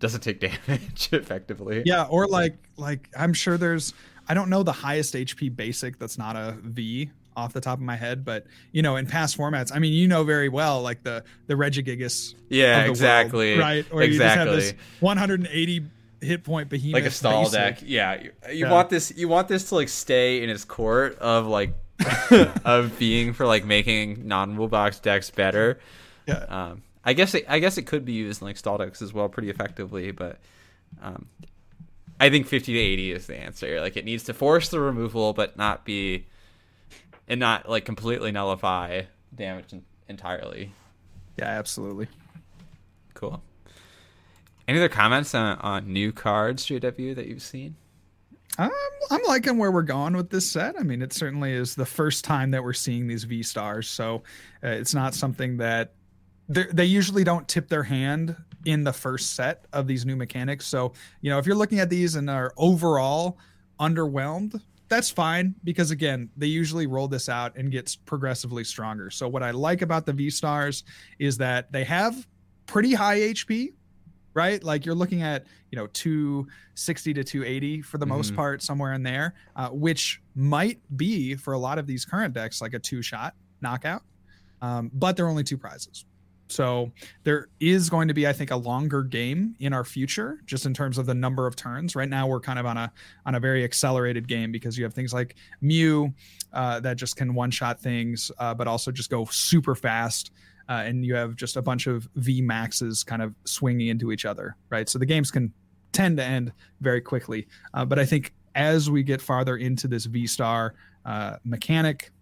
doesn't 0.00 0.22
take 0.22 0.40
damage 0.40 1.08
effectively. 1.12 1.82
Yeah, 1.86 2.04
or 2.04 2.26
like, 2.26 2.56
like 2.76 3.08
I'm 3.16 3.32
sure 3.32 3.56
there's, 3.56 3.92
I 4.28 4.34
don't 4.34 4.50
know 4.50 4.62
the 4.62 4.72
highest 4.72 5.14
HP 5.14 5.54
basic 5.54 5.98
that's 5.98 6.18
not 6.18 6.34
a 6.36 6.56
V 6.62 7.10
off 7.36 7.52
the 7.52 7.60
top 7.60 7.78
of 7.78 7.84
my 7.84 7.96
head, 7.96 8.24
but 8.24 8.44
you 8.72 8.82
know, 8.82 8.96
in 8.96 9.06
past 9.06 9.38
formats, 9.38 9.70
I 9.74 9.78
mean, 9.78 9.92
you 9.92 10.08
know 10.08 10.24
very 10.24 10.48
well, 10.48 10.82
like 10.82 11.02
the 11.04 11.22
the 11.46 11.54
Regigigas 11.54 12.34
Yeah, 12.48 12.74
the 12.74 12.80
world, 12.80 12.90
exactly. 12.90 13.56
right? 13.58 13.86
Or 13.92 14.02
you 14.02 14.18
just 14.18 14.22
have 14.22 14.48
exactly. 14.48 14.56
this 14.56 14.74
180 14.98 15.84
hit 16.20 16.44
point 16.44 16.68
behemoth, 16.68 16.94
like 16.94 17.04
a 17.04 17.10
stall 17.10 17.44
basic. 17.44 17.52
deck. 17.58 17.78
Yeah, 17.86 18.14
you, 18.14 18.32
you 18.50 18.54
Yeah. 18.66 18.70
want 18.72 18.90
this. 18.90 19.12
You 19.16 19.28
want 19.28 19.48
this 19.48 19.68
to 19.70 19.76
like 19.76 19.88
stay 19.88 20.42
in 20.42 20.50
its 20.50 20.64
court 20.64 21.18
of 21.18 21.46
like 21.46 21.72
of 22.64 22.98
being 22.98 23.32
for 23.32 23.46
like 23.46 23.64
making 23.64 24.26
non-rule 24.26 24.68
box 24.68 24.98
decks 24.98 25.30
better. 25.30 25.78
Yeah, 26.26 26.34
Um, 26.48 26.82
I 27.04 27.12
guess 27.14 27.34
it, 27.34 27.44
I 27.48 27.58
guess 27.58 27.78
it 27.78 27.82
could 27.86 28.04
be 28.04 28.12
used 28.12 28.42
in 28.42 28.46
like 28.46 28.56
stall 28.56 28.78
decks 28.78 29.02
as 29.02 29.12
well, 29.12 29.28
pretty 29.28 29.50
effectively. 29.50 30.10
But 30.10 30.38
um, 31.02 31.26
I 32.18 32.30
think 32.30 32.46
fifty 32.46 32.74
to 32.74 32.78
eighty 32.78 33.12
is 33.12 33.26
the 33.26 33.36
answer. 33.36 33.80
Like 33.80 33.96
it 33.96 34.04
needs 34.04 34.24
to 34.24 34.34
force 34.34 34.68
the 34.68 34.80
removal, 34.80 35.32
but 35.32 35.56
not 35.56 35.84
be 35.84 36.26
and 37.28 37.40
not 37.40 37.68
like 37.68 37.84
completely 37.84 38.32
nullify 38.32 39.02
damage 39.34 39.72
en- 39.72 39.84
entirely. 40.08 40.72
yeah, 41.38 41.46
absolutely. 41.46 42.08
Cool. 43.14 43.42
Any 44.68 44.78
other 44.78 44.88
comments 44.88 45.34
on, 45.34 45.58
on 45.58 45.92
new 45.92 46.12
cards, 46.12 46.66
JW, 46.66 47.14
that 47.16 47.26
you've 47.26 47.42
seen? 47.42 47.76
Um, 48.58 48.70
I'm 49.10 49.22
liking 49.26 49.58
where 49.58 49.70
we're 49.70 49.82
going 49.82 50.16
with 50.16 50.30
this 50.30 50.48
set. 50.48 50.78
I 50.78 50.82
mean, 50.82 51.02
it 51.02 51.12
certainly 51.12 51.52
is 51.52 51.74
the 51.74 51.86
first 51.86 52.24
time 52.24 52.50
that 52.52 52.62
we're 52.62 52.72
seeing 52.72 53.06
these 53.06 53.24
V 53.24 53.42
stars, 53.42 53.88
so 53.88 54.22
uh, 54.62 54.68
it's 54.68 54.94
not 54.94 55.14
something 55.14 55.56
that 55.58 55.94
they 56.50 56.84
usually 56.84 57.22
don't 57.24 57.46
tip 57.48 57.68
their 57.68 57.84
hand 57.84 58.36
in 58.64 58.82
the 58.84 58.92
first 58.92 59.34
set 59.34 59.66
of 59.72 59.86
these 59.86 60.04
new 60.04 60.16
mechanics. 60.16 60.66
So, 60.66 60.92
you 61.22 61.30
know, 61.30 61.38
if 61.38 61.46
you're 61.46 61.56
looking 61.56 61.78
at 61.78 61.88
these 61.88 62.16
and 62.16 62.28
are 62.28 62.52
overall 62.56 63.38
underwhelmed, 63.78 64.60
that's 64.88 65.08
fine 65.10 65.54
because 65.62 65.92
again, 65.92 66.28
they 66.36 66.48
usually 66.48 66.86
roll 66.86 67.06
this 67.06 67.28
out 67.28 67.56
and 67.56 67.70
gets 67.70 67.94
progressively 67.94 68.64
stronger. 68.64 69.10
So, 69.10 69.28
what 69.28 69.42
I 69.42 69.52
like 69.52 69.82
about 69.82 70.04
the 70.06 70.12
V 70.12 70.28
stars 70.30 70.82
is 71.20 71.38
that 71.38 71.70
they 71.72 71.84
have 71.84 72.26
pretty 72.66 72.92
high 72.94 73.18
HP, 73.20 73.74
right? 74.34 74.62
Like 74.62 74.84
you're 74.84 74.96
looking 74.96 75.22
at, 75.22 75.46
you 75.70 75.76
know, 75.76 75.86
260 75.88 77.14
to 77.14 77.22
280 77.24 77.82
for 77.82 77.98
the 77.98 78.06
most 78.06 78.32
Mhm. 78.32 78.36
part, 78.36 78.62
somewhere 78.62 78.92
in 78.94 79.02
there, 79.04 79.34
uh, 79.54 79.68
which 79.70 80.20
might 80.34 80.80
be 80.96 81.36
for 81.36 81.54
a 81.54 81.58
lot 81.58 81.78
of 81.78 81.86
these 81.86 82.04
current 82.04 82.34
decks 82.34 82.60
like 82.60 82.74
a 82.74 82.78
two 82.78 83.02
shot 83.02 83.34
knockout. 83.60 84.02
Um, 84.60 84.90
but 84.92 85.16
they're 85.16 85.28
only 85.28 85.44
two 85.44 85.56
prizes. 85.56 86.04
So 86.50 86.92
there 87.24 87.48
is 87.60 87.88
going 87.88 88.08
to 88.08 88.14
be, 88.14 88.26
I 88.26 88.32
think, 88.32 88.50
a 88.50 88.56
longer 88.56 89.02
game 89.02 89.54
in 89.60 89.72
our 89.72 89.84
future, 89.84 90.40
just 90.46 90.66
in 90.66 90.74
terms 90.74 90.98
of 90.98 91.06
the 91.06 91.14
number 91.14 91.46
of 91.46 91.56
turns. 91.56 91.94
Right 91.96 92.08
now, 92.08 92.26
we're 92.26 92.40
kind 92.40 92.58
of 92.58 92.66
on 92.66 92.76
a 92.76 92.92
on 93.26 93.34
a 93.34 93.40
very 93.40 93.64
accelerated 93.64 94.28
game 94.28 94.52
because 94.52 94.76
you 94.76 94.84
have 94.84 94.94
things 94.94 95.12
like 95.12 95.36
Mew 95.60 96.12
uh, 96.52 96.80
that 96.80 96.96
just 96.96 97.16
can 97.16 97.34
one 97.34 97.50
shot 97.50 97.80
things, 97.80 98.30
uh, 98.38 98.54
but 98.54 98.66
also 98.66 98.90
just 98.90 99.10
go 99.10 99.24
super 99.26 99.74
fast. 99.74 100.32
Uh, 100.68 100.84
and 100.84 101.04
you 101.04 101.16
have 101.16 101.34
just 101.34 101.56
a 101.56 101.62
bunch 101.62 101.88
of 101.88 102.08
V 102.14 102.40
maxes 102.40 103.02
kind 103.02 103.22
of 103.22 103.34
swinging 103.44 103.88
into 103.88 104.12
each 104.12 104.24
other, 104.24 104.56
right? 104.68 104.88
So 104.88 105.00
the 105.00 105.06
games 105.06 105.30
can 105.30 105.52
tend 105.90 106.16
to 106.18 106.24
end 106.24 106.52
very 106.80 107.00
quickly. 107.00 107.48
Uh, 107.74 107.84
but 107.84 107.98
I 107.98 108.06
think 108.06 108.32
as 108.54 108.88
we 108.88 109.02
get 109.02 109.20
farther 109.20 109.56
into 109.56 109.88
this 109.88 110.04
V 110.04 110.26
star 110.26 110.74
uh, 111.04 111.36
mechanic, 111.44 112.12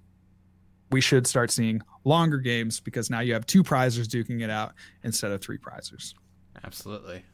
we 0.90 1.00
should 1.00 1.26
start 1.26 1.50
seeing 1.50 1.82
longer 2.04 2.38
games 2.38 2.80
because 2.80 3.10
now 3.10 3.20
you 3.20 3.34
have 3.34 3.46
two 3.46 3.62
prizers 3.62 4.06
duking 4.06 4.42
it 4.42 4.50
out 4.50 4.72
instead 5.02 5.30
of 5.30 5.40
three 5.40 5.58
prizers. 5.58 6.14
Absolutely. 6.64 7.24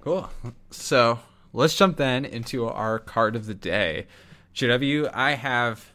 Cool. 0.00 0.30
So 0.70 1.18
let's 1.52 1.74
jump 1.76 1.96
then 1.96 2.24
into 2.24 2.66
our 2.66 2.98
card 2.98 3.36
of 3.36 3.46
the 3.46 3.54
day. 3.54 4.06
JW, 4.54 5.10
I 5.12 5.32
have 5.32 5.92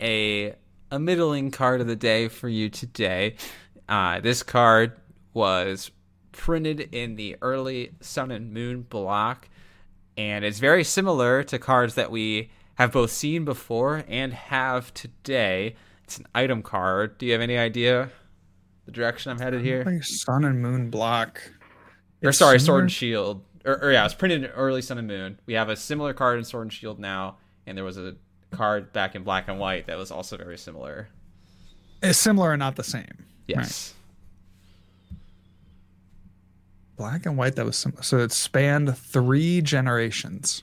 a 0.00 0.54
a 0.90 0.98
middling 0.98 1.50
card 1.50 1.80
of 1.80 1.86
the 1.86 1.96
day 1.96 2.28
for 2.28 2.48
you 2.48 2.68
today. 2.68 3.36
Uh, 3.88 4.20
this 4.20 4.42
card 4.42 4.92
was 5.32 5.90
printed 6.32 6.80
in 6.92 7.16
the 7.16 7.36
early 7.40 7.92
Sun 8.00 8.30
and 8.30 8.52
Moon 8.52 8.82
block, 8.82 9.48
and 10.18 10.44
it's 10.44 10.58
very 10.58 10.84
similar 10.84 11.42
to 11.44 11.58
cards 11.58 11.94
that 11.94 12.10
we 12.10 12.50
have 12.76 12.92
both 12.92 13.10
seen 13.10 13.44
before 13.44 14.04
and 14.08 14.32
have 14.32 14.92
today. 14.94 15.76
It's 16.04 16.18
an 16.18 16.26
item 16.34 16.62
card. 16.62 17.18
Do 17.18 17.26
you 17.26 17.32
have 17.32 17.40
any 17.40 17.56
idea 17.56 18.10
the 18.86 18.92
direction 18.92 19.30
I'm 19.30 19.38
headed 19.38 19.62
here? 19.62 19.84
Like 19.84 20.02
Sun 20.04 20.44
and 20.44 20.60
Moon 20.60 20.90
block. 20.90 21.40
or 22.22 22.30
It's 22.30 22.38
sorry, 22.38 22.58
similar- 22.58 22.66
Sword 22.78 22.82
and 22.84 22.92
Shield. 22.92 23.44
Or, 23.64 23.80
or 23.84 23.92
yeah, 23.92 24.04
it's 24.04 24.14
printed 24.14 24.42
in 24.44 24.50
early 24.50 24.82
Sun 24.82 24.98
and 24.98 25.06
Moon. 25.06 25.38
We 25.46 25.54
have 25.54 25.68
a 25.68 25.76
similar 25.76 26.12
card 26.14 26.38
in 26.38 26.44
Sword 26.44 26.62
and 26.64 26.72
Shield 26.72 26.98
now, 26.98 27.36
and 27.66 27.76
there 27.78 27.84
was 27.84 27.96
a 27.96 28.16
card 28.50 28.92
back 28.92 29.14
in 29.14 29.22
Black 29.22 29.46
and 29.48 29.58
White 29.60 29.86
that 29.86 29.96
was 29.96 30.10
also 30.10 30.36
very 30.36 30.58
similar. 30.58 31.08
It's 32.02 32.18
similar 32.18 32.52
and 32.52 32.58
not 32.58 32.74
the 32.74 32.82
same. 32.82 33.24
Yes. 33.46 33.94
Black 36.96 37.24
and 37.26 37.36
white 37.36 37.56
that 37.56 37.64
was 37.64 37.76
sim- 37.76 37.96
so 38.02 38.18
it 38.18 38.32
spanned 38.32 38.96
three 38.96 39.60
generations. 39.62 40.62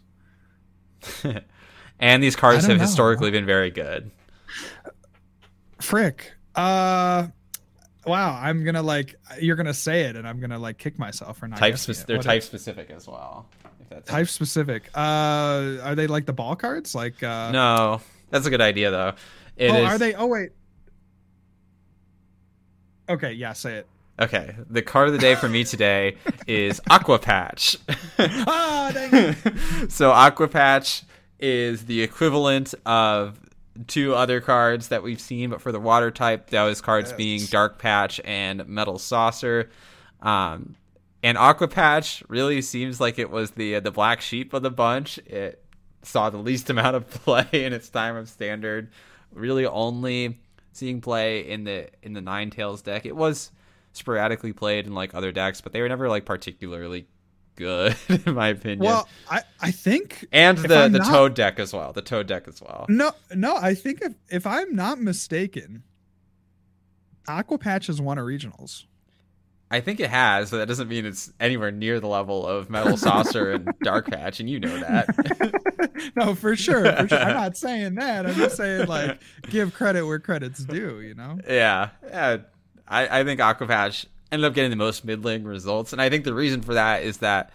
and 1.99 2.21
these 2.23 2.35
cards 2.35 2.65
have 2.65 2.77
know. 2.77 2.81
historically 2.83 3.31
been 3.31 3.45
very 3.45 3.71
good. 3.71 4.11
Frick. 5.81 6.33
Uh 6.55 7.27
wow, 8.05 8.39
I'm 8.41 8.63
gonna 8.63 8.81
like 8.81 9.15
you're 9.39 9.55
gonna 9.55 9.73
say 9.73 10.01
it 10.01 10.15
and 10.15 10.27
I'm 10.27 10.39
gonna 10.39 10.59
like 10.59 10.77
kick 10.77 10.97
myself 10.99 11.37
for 11.37 11.47
not 11.47 11.59
Type 11.59 11.77
spec- 11.77 11.97
it. 11.97 12.07
they're 12.07 12.17
type 12.19 12.39
is- 12.39 12.45
specific 12.45 12.89
as 12.91 13.07
well. 13.07 13.47
If 13.81 13.89
that's 13.89 14.09
type 14.09 14.27
specific. 14.27 14.89
Uh 14.95 15.77
are 15.83 15.95
they 15.95 16.07
like 16.07 16.25
the 16.25 16.33
ball 16.33 16.55
cards? 16.55 16.93
Like 16.95 17.21
uh 17.23 17.51
no, 17.51 18.01
that's 18.29 18.45
a 18.45 18.49
good 18.49 18.61
idea 18.61 18.91
though. 18.91 19.13
It 19.57 19.71
Oh, 19.71 19.75
is- 19.75 19.85
are 19.85 19.97
they 19.97 20.13
oh 20.15 20.25
wait. 20.27 20.49
Okay, 23.07 23.33
yeah, 23.33 23.53
say 23.53 23.75
it. 23.77 23.87
Okay, 24.19 24.53
the 24.69 24.81
card 24.81 25.07
of 25.07 25.13
the 25.13 25.19
day 25.19 25.35
for 25.35 25.47
me 25.47 25.63
today 25.63 26.17
is 26.47 26.81
Aqua 26.89 27.19
Patch. 27.19 27.77
Ah, 28.19 28.91
dang 28.93 29.09
it. 29.13 29.91
so 29.91 30.11
Aqua 30.11 30.47
Patch 30.49 31.03
is 31.39 31.85
the 31.85 32.01
equivalent 32.01 32.73
of 32.85 33.39
two 33.87 34.13
other 34.13 34.41
cards 34.41 34.89
that 34.89 35.03
we've 35.03 35.21
seen, 35.21 35.49
but 35.51 35.61
for 35.61 35.71
the 35.71 35.79
water 35.79 36.11
type, 36.11 36.49
those 36.49 36.81
cards 36.81 37.11
Yes. 37.11 37.17
being 37.17 37.45
Dark 37.45 37.79
Patch 37.79 38.19
and 38.25 38.67
Metal 38.67 38.99
Saucer. 38.99 39.69
Um, 40.21 40.75
and 41.23 41.37
Aqua 41.37 41.67
Patch 41.67 42.23
really 42.27 42.61
seems 42.61 42.99
like 42.99 43.19
it 43.19 43.29
was 43.29 43.51
the 43.51 43.79
the 43.79 43.91
black 43.91 44.21
sheep 44.21 44.53
of 44.53 44.63
the 44.63 44.71
bunch. 44.71 45.17
It 45.19 45.63
saw 46.01 46.29
the 46.29 46.37
least 46.37 46.69
amount 46.69 46.95
of 46.95 47.09
play 47.09 47.47
in 47.51 47.73
its 47.73 47.89
time 47.89 48.15
of 48.15 48.29
standard, 48.29 48.89
really 49.33 49.65
only 49.65 50.39
seeing 50.71 51.01
play 51.01 51.41
in 51.49 51.63
the 51.63 51.89
in 52.03 52.13
the 52.13 52.21
Ninetales 52.21 52.83
deck. 52.83 53.05
It 53.05 53.15
was 53.15 53.51
sporadically 53.91 54.53
played 54.53 54.87
in 54.87 54.93
like 54.93 55.13
other 55.15 55.31
decks, 55.31 55.61
but 55.61 55.73
they 55.73 55.81
were 55.81 55.89
never 55.89 56.07
like 56.09 56.25
particularly 56.25 57.07
good 57.59 57.95
in 58.25 58.33
my 58.33 58.47
opinion. 58.47 58.79
Well, 58.79 59.07
I 59.29 59.43
I 59.59 59.69
think 59.69 60.25
and 60.31 60.57
the 60.57 60.87
the 60.87 60.99
not, 60.99 61.11
Toad 61.11 61.33
deck 61.35 61.59
as 61.59 61.73
well. 61.73 61.93
The 61.93 62.01
Toad 62.01 62.25
deck 62.25 62.47
as 62.47 62.61
well. 62.61 62.87
No, 62.89 63.11
no, 63.35 63.55
I 63.55 63.75
think 63.75 64.01
if 64.01 64.13
if 64.29 64.47
I'm 64.47 64.75
not 64.75 64.99
mistaken, 64.99 65.83
Aquapatch 67.27 67.87
has 67.87 68.01
won 68.01 68.17
a 68.17 68.21
regionals. 68.21 68.85
I 69.71 69.81
think 69.81 69.99
it 69.99 70.09
has, 70.09 70.49
but 70.49 70.57
that 70.57 70.67
doesn't 70.67 70.87
mean 70.87 71.05
it's 71.05 71.31
anywhere 71.39 71.69
near 71.69 71.99
the 71.99 72.07
level 72.07 72.47
of 72.47 72.71
Metal 72.71 72.97
Saucer 72.97 73.51
and 73.51 73.71
Dark 73.83 74.09
Patch, 74.09 74.39
and 74.39 74.49
you 74.49 74.59
know 74.59 74.79
that. 74.79 76.11
no, 76.15 76.33
for 76.33 76.55
sure, 76.55 76.91
for 76.91 77.07
sure. 77.07 77.19
I'm 77.19 77.35
not 77.35 77.55
saying 77.55 77.93
that. 77.95 78.25
I'm 78.25 78.33
just 78.33 78.57
saying 78.57 78.87
like 78.87 79.19
give 79.43 79.75
credit 79.75 80.05
where 80.05 80.17
credit's 80.17 80.63
due. 80.63 81.01
You 81.01 81.13
know? 81.13 81.37
Yeah, 81.47 81.89
yeah. 82.03 82.37
I 82.87 83.19
I 83.19 83.23
think 83.23 83.41
Aqua 83.41 83.67
Patch 83.67 84.07
ended 84.31 84.45
up 84.45 84.53
getting 84.53 84.69
the 84.69 84.77
most 84.77 85.03
middling 85.05 85.43
results, 85.43 85.93
and 85.93 86.01
I 86.01 86.09
think 86.09 86.23
the 86.23 86.33
reason 86.33 86.61
for 86.61 86.73
that 86.73 87.03
is 87.03 87.17
that 87.17 87.51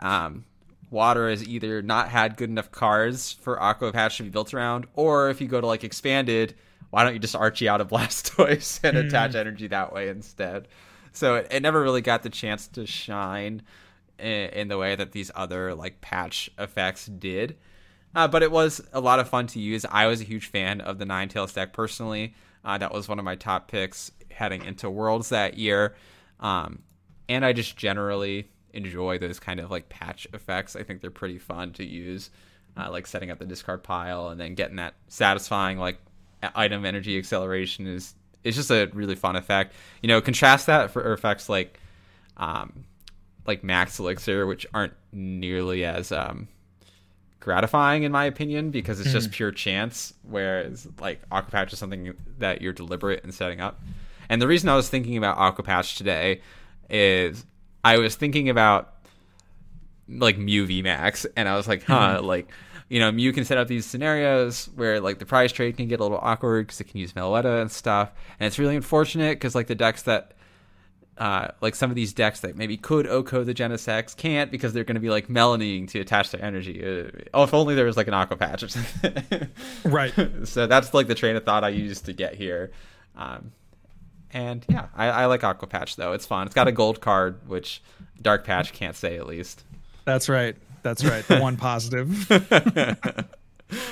um, 0.00 0.44
Water 0.90 1.28
has 1.28 1.46
either 1.46 1.82
not 1.82 2.08
had 2.08 2.36
good 2.36 2.50
enough 2.50 2.70
cards 2.70 3.32
for 3.32 3.60
Aqua 3.60 3.92
Patch 3.92 4.16
to 4.18 4.22
be 4.22 4.28
built 4.28 4.54
around, 4.54 4.86
or 4.94 5.30
if 5.30 5.40
you 5.40 5.48
go 5.48 5.60
to 5.60 5.66
like 5.66 5.84
expanded, 5.84 6.54
why 6.90 7.04
don't 7.04 7.12
you 7.12 7.18
just 7.18 7.36
Archie 7.36 7.68
out 7.68 7.80
of 7.80 7.88
Blastoise 7.90 8.80
and 8.82 8.96
mm. 8.96 9.06
attach 9.06 9.34
energy 9.34 9.66
that 9.68 9.92
way 9.92 10.08
instead? 10.08 10.68
So 11.12 11.36
it, 11.36 11.48
it 11.50 11.62
never 11.62 11.82
really 11.82 12.02
got 12.02 12.22
the 12.22 12.30
chance 12.30 12.68
to 12.68 12.86
shine 12.86 13.62
in, 14.18 14.50
in 14.50 14.68
the 14.68 14.78
way 14.78 14.94
that 14.94 15.12
these 15.12 15.30
other 15.34 15.74
like 15.74 16.00
patch 16.00 16.50
effects 16.58 17.06
did. 17.06 17.56
Uh, 18.14 18.28
but 18.28 18.42
it 18.42 18.50
was 18.50 18.80
a 18.92 19.00
lot 19.00 19.18
of 19.18 19.28
fun 19.28 19.46
to 19.48 19.60
use. 19.60 19.84
I 19.90 20.06
was 20.06 20.20
a 20.20 20.24
huge 20.24 20.46
fan 20.46 20.80
of 20.80 20.98
the 20.98 21.04
Nine 21.04 21.28
Ninetales 21.28 21.54
deck 21.54 21.72
personally. 21.72 22.34
Uh, 22.64 22.78
that 22.78 22.92
was 22.92 23.08
one 23.08 23.18
of 23.18 23.24
my 23.24 23.36
top 23.36 23.70
picks 23.70 24.10
heading 24.30 24.64
into 24.64 24.88
Worlds 24.88 25.28
that 25.28 25.58
year. 25.58 25.94
Um, 26.40 26.80
and 27.28 27.44
I 27.44 27.52
just 27.52 27.76
generally 27.76 28.48
enjoy 28.72 29.18
those 29.18 29.40
kind 29.40 29.60
of 29.60 29.70
like 29.70 29.88
patch 29.88 30.26
effects. 30.32 30.76
I 30.76 30.82
think 30.82 31.00
they're 31.00 31.10
pretty 31.10 31.38
fun 31.38 31.72
to 31.74 31.84
use, 31.84 32.30
uh, 32.76 32.90
like 32.90 33.06
setting 33.06 33.30
up 33.30 33.38
the 33.38 33.46
discard 33.46 33.82
pile 33.82 34.28
and 34.28 34.40
then 34.40 34.54
getting 34.54 34.76
that 34.76 34.94
satisfying 35.08 35.78
like 35.78 35.98
item 36.54 36.84
energy 36.84 37.18
acceleration 37.18 37.86
is 37.86 38.14
it's 38.44 38.56
just 38.56 38.70
a 38.70 38.88
really 38.92 39.16
fun 39.16 39.34
effect. 39.34 39.74
You 40.02 40.08
know, 40.08 40.20
contrast 40.20 40.66
that 40.66 40.90
for 40.90 41.12
effects 41.12 41.48
like 41.48 41.80
um, 42.36 42.84
like 43.46 43.64
Max 43.64 43.98
Elixir, 43.98 44.46
which 44.46 44.66
aren't 44.72 44.92
nearly 45.12 45.84
as 45.84 46.12
um, 46.12 46.48
gratifying 47.40 48.02
in 48.02 48.12
my 48.12 48.24
opinion 48.24 48.70
because 48.70 49.00
it's 49.00 49.08
mm. 49.08 49.12
just 49.12 49.30
pure 49.32 49.50
chance, 49.50 50.12
whereas 50.22 50.86
like 51.00 51.20
Aqua 51.32 51.50
Patch 51.50 51.72
is 51.72 51.78
something 51.78 52.14
that 52.38 52.62
you're 52.62 52.72
deliberate 52.72 53.24
in 53.24 53.32
setting 53.32 53.60
up. 53.60 53.80
And 54.28 54.40
the 54.40 54.46
reason 54.46 54.68
I 54.68 54.76
was 54.76 54.88
thinking 54.88 55.16
about 55.16 55.38
Aquapatch 55.38 55.96
today 55.96 56.40
is 56.90 57.44
I 57.84 57.98
was 57.98 58.16
thinking 58.16 58.48
about 58.48 58.92
like 60.08 60.38
Mew 60.38 60.66
VMAX, 60.66 61.26
and 61.36 61.48
I 61.48 61.56
was 61.56 61.68
like, 61.68 61.84
huh, 61.84 62.16
mm-hmm. 62.18 62.26
like 62.26 62.48
you 62.88 63.00
know, 63.00 63.10
Mew 63.10 63.32
can 63.32 63.44
set 63.44 63.58
up 63.58 63.68
these 63.68 63.84
scenarios 63.84 64.68
where 64.74 65.00
like 65.00 65.18
the 65.18 65.26
prize 65.26 65.52
trade 65.52 65.76
can 65.76 65.88
get 65.88 66.00
a 66.00 66.02
little 66.02 66.20
awkward 66.20 66.66
because 66.66 66.80
it 66.80 66.84
can 66.84 67.00
use 67.00 67.12
Meloetta 67.14 67.60
and 67.60 67.70
stuff, 67.70 68.12
and 68.38 68.46
it's 68.46 68.58
really 68.58 68.76
unfortunate 68.76 69.32
because 69.32 69.54
like 69.54 69.66
the 69.66 69.74
decks 69.74 70.02
that. 70.02 70.32
Uh, 71.18 71.50
like 71.62 71.74
some 71.74 71.88
of 71.88 71.96
these 71.96 72.12
decks 72.12 72.40
that 72.40 72.58
maybe 72.58 72.76
could 72.76 73.06
OHKO 73.06 73.46
the 73.46 73.54
Genesects 73.54 74.14
can't 74.14 74.50
because 74.50 74.74
they're 74.74 74.84
going 74.84 74.96
to 74.96 75.00
be 75.00 75.08
like 75.08 75.28
melaning 75.28 75.88
to 75.88 75.98
attach 75.98 76.30
their 76.30 76.44
energy. 76.44 76.84
Uh, 76.84 77.08
oh, 77.32 77.44
if 77.44 77.54
only 77.54 77.74
there 77.74 77.86
was 77.86 77.96
like 77.96 78.06
an 78.06 78.12
aqua 78.12 78.36
patch 78.36 78.62
or 78.62 78.68
something. 78.68 79.48
right. 79.84 80.12
So 80.46 80.66
that's 80.66 80.92
like 80.92 81.06
the 81.06 81.14
train 81.14 81.34
of 81.34 81.42
thought 81.42 81.64
I 81.64 81.70
used 81.70 82.04
to 82.04 82.12
get 82.12 82.34
here. 82.34 82.70
Um, 83.16 83.52
and 84.32 84.64
yeah, 84.68 84.86
I, 84.94 85.06
I 85.08 85.26
like 85.26 85.44
Aqua 85.44 85.68
Patch 85.68 85.96
though. 85.96 86.12
It's 86.12 86.26
fun. 86.26 86.46
It's 86.46 86.54
got 86.54 86.68
a 86.68 86.72
gold 86.72 87.00
card, 87.00 87.40
which 87.48 87.82
Dark 88.20 88.44
Patch 88.44 88.72
can't 88.72 88.96
say 88.96 89.16
at 89.16 89.26
least. 89.26 89.64
That's 90.04 90.28
right. 90.28 90.56
That's 90.82 91.04
right. 91.04 91.26
The 91.26 91.40
one 91.40 91.56
positive. 91.56 92.08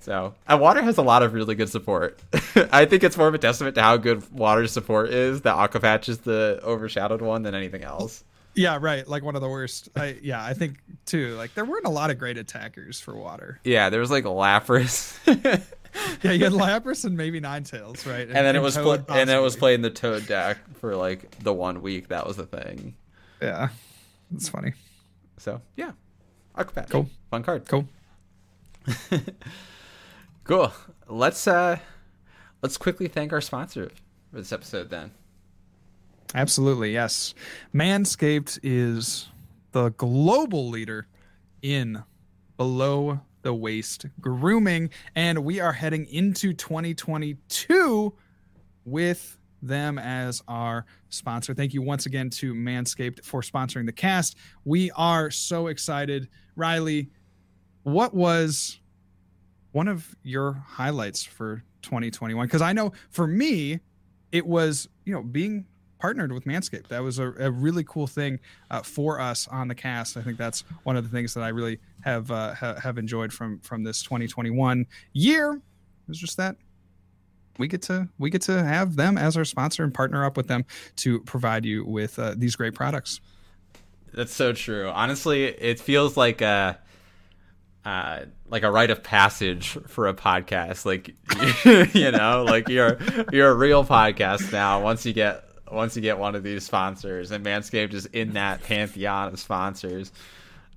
so, 0.00 0.34
and 0.48 0.60
Water 0.60 0.82
has 0.82 0.98
a 0.98 1.02
lot 1.02 1.22
of 1.22 1.32
really 1.32 1.54
good 1.54 1.68
support. 1.68 2.18
I 2.72 2.86
think 2.86 3.04
it's 3.04 3.16
more 3.16 3.28
of 3.28 3.34
a 3.34 3.38
testament 3.38 3.76
to 3.76 3.82
how 3.82 3.96
good 3.96 4.30
Water's 4.32 4.72
support 4.72 5.10
is 5.10 5.42
that 5.42 5.54
Aqua 5.54 5.80
Patch 5.80 6.08
is 6.08 6.18
the 6.18 6.60
overshadowed 6.64 7.22
one 7.22 7.42
than 7.42 7.54
anything 7.54 7.84
else. 7.84 8.24
Yeah, 8.54 8.78
right. 8.80 9.06
Like 9.06 9.22
one 9.22 9.36
of 9.36 9.42
the 9.42 9.48
worst. 9.48 9.90
I 9.94 10.16
yeah, 10.22 10.44
I 10.44 10.54
think 10.54 10.78
too. 11.06 11.36
Like 11.36 11.54
there 11.54 11.64
weren't 11.64 11.86
a 11.86 11.90
lot 11.90 12.10
of 12.10 12.18
great 12.18 12.36
attackers 12.36 13.00
for 13.00 13.14
Water. 13.16 13.60
Yeah, 13.64 13.90
there 13.90 14.00
was 14.00 14.10
like 14.10 14.24
Lapras. 14.24 15.16
yeah, 16.22 16.32
you 16.32 16.44
had 16.44 16.52
Lapras 16.52 17.04
and 17.04 17.16
maybe 17.16 17.40
Ninetales, 17.40 18.06
right? 18.06 18.20
And, 18.20 18.30
and 18.30 18.36
then 18.36 18.46
and 18.46 18.56
it 18.56 18.60
was 18.60 18.76
pl- 18.76 18.92
and 18.92 19.28
then 19.28 19.30
it 19.30 19.42
was 19.42 19.56
playing 19.56 19.82
the 19.82 19.90
Toad 19.90 20.26
deck 20.26 20.58
for 20.78 20.96
like 20.96 21.38
the 21.40 21.52
one 21.52 21.82
week. 21.82 22.08
That 22.08 22.26
was 22.26 22.36
the 22.36 22.46
thing. 22.46 22.94
Yeah, 23.40 23.68
it's 24.34 24.48
funny. 24.48 24.74
So 25.38 25.60
yeah, 25.76 25.92
Aquapat. 26.56 26.90
Cool. 26.90 27.08
Fun 27.30 27.42
card. 27.42 27.66
Cool. 27.68 27.88
cool. 30.44 30.72
Let's 31.08 31.46
uh 31.46 31.78
let's 32.62 32.76
quickly 32.76 33.08
thank 33.08 33.32
our 33.32 33.40
sponsor 33.40 33.90
for 34.30 34.36
this 34.36 34.52
episode 34.52 34.90
then. 34.90 35.12
Absolutely, 36.34 36.92
yes. 36.92 37.34
Manscaped 37.74 38.58
is 38.62 39.28
the 39.72 39.90
global 39.90 40.68
leader 40.68 41.08
in 41.62 42.04
below 42.56 43.20
the 43.42 43.54
waist 43.54 44.06
grooming. 44.20 44.90
And 45.14 45.44
we 45.44 45.60
are 45.60 45.72
heading 45.72 46.06
into 46.06 46.52
2022 46.52 48.14
with 48.84 49.38
them 49.62 49.98
as 49.98 50.42
our 50.48 50.86
sponsor. 51.08 51.54
Thank 51.54 51.74
you 51.74 51.82
once 51.82 52.06
again 52.06 52.30
to 52.30 52.54
Manscaped 52.54 53.24
for 53.24 53.42
sponsoring 53.42 53.86
the 53.86 53.92
cast. 53.92 54.36
We 54.64 54.90
are 54.92 55.30
so 55.30 55.66
excited. 55.66 56.28
Riley, 56.56 57.10
what 57.82 58.14
was 58.14 58.80
one 59.72 59.88
of 59.88 60.14
your 60.22 60.52
highlights 60.66 61.24
for 61.24 61.62
2021? 61.82 62.46
Because 62.46 62.62
I 62.62 62.72
know 62.72 62.92
for 63.10 63.26
me, 63.26 63.80
it 64.32 64.46
was, 64.46 64.88
you 65.04 65.12
know, 65.12 65.22
being 65.22 65.66
partnered 65.98 66.32
with 66.32 66.44
Manscaped. 66.44 66.88
That 66.88 67.02
was 67.02 67.18
a, 67.18 67.32
a 67.38 67.50
really 67.50 67.84
cool 67.84 68.06
thing 68.06 68.40
uh, 68.70 68.82
for 68.82 69.20
us 69.20 69.46
on 69.48 69.68
the 69.68 69.74
cast. 69.74 70.16
I 70.16 70.22
think 70.22 70.38
that's 70.38 70.62
one 70.84 70.96
of 70.96 71.04
the 71.04 71.10
things 71.10 71.34
that 71.34 71.42
I 71.42 71.48
really 71.48 71.78
have 72.04 72.30
uh, 72.30 72.54
ha- 72.54 72.80
have 72.80 72.98
enjoyed 72.98 73.32
from 73.32 73.60
from 73.60 73.84
this 73.84 74.02
2021 74.02 74.86
year. 75.12 75.54
It 75.54 76.08
was 76.08 76.18
just 76.18 76.36
that 76.36 76.56
we 77.58 77.68
get 77.68 77.82
to 77.82 78.08
we 78.18 78.30
get 78.30 78.42
to 78.42 78.62
have 78.62 78.96
them 78.96 79.18
as 79.18 79.36
our 79.36 79.44
sponsor 79.44 79.84
and 79.84 79.92
partner 79.92 80.24
up 80.24 80.36
with 80.36 80.48
them 80.48 80.64
to 80.96 81.20
provide 81.20 81.64
you 81.64 81.84
with 81.84 82.18
uh, 82.18 82.34
these 82.36 82.56
great 82.56 82.74
products. 82.74 83.20
That's 84.12 84.34
so 84.34 84.52
true. 84.52 84.88
Honestly, 84.88 85.44
it 85.44 85.78
feels 85.78 86.16
like 86.16 86.40
a 86.40 86.78
uh, 87.84 88.20
like 88.48 88.62
a 88.62 88.70
rite 88.70 88.90
of 88.90 89.02
passage 89.02 89.78
for 89.86 90.08
a 90.08 90.14
podcast. 90.14 90.84
Like 90.84 91.14
you 91.94 92.10
know, 92.10 92.44
like 92.44 92.68
you're 92.68 92.98
you're 93.32 93.50
a 93.50 93.54
real 93.54 93.84
podcast 93.84 94.52
now. 94.52 94.82
Once 94.82 95.06
you 95.06 95.12
get 95.12 95.44
once 95.70 95.94
you 95.94 96.02
get 96.02 96.18
one 96.18 96.34
of 96.34 96.42
these 96.42 96.64
sponsors, 96.64 97.30
and 97.30 97.44
Manscaped 97.44 97.94
is 97.94 98.06
in 98.06 98.32
that 98.32 98.62
pantheon 98.62 99.32
of 99.32 99.38
sponsors. 99.38 100.12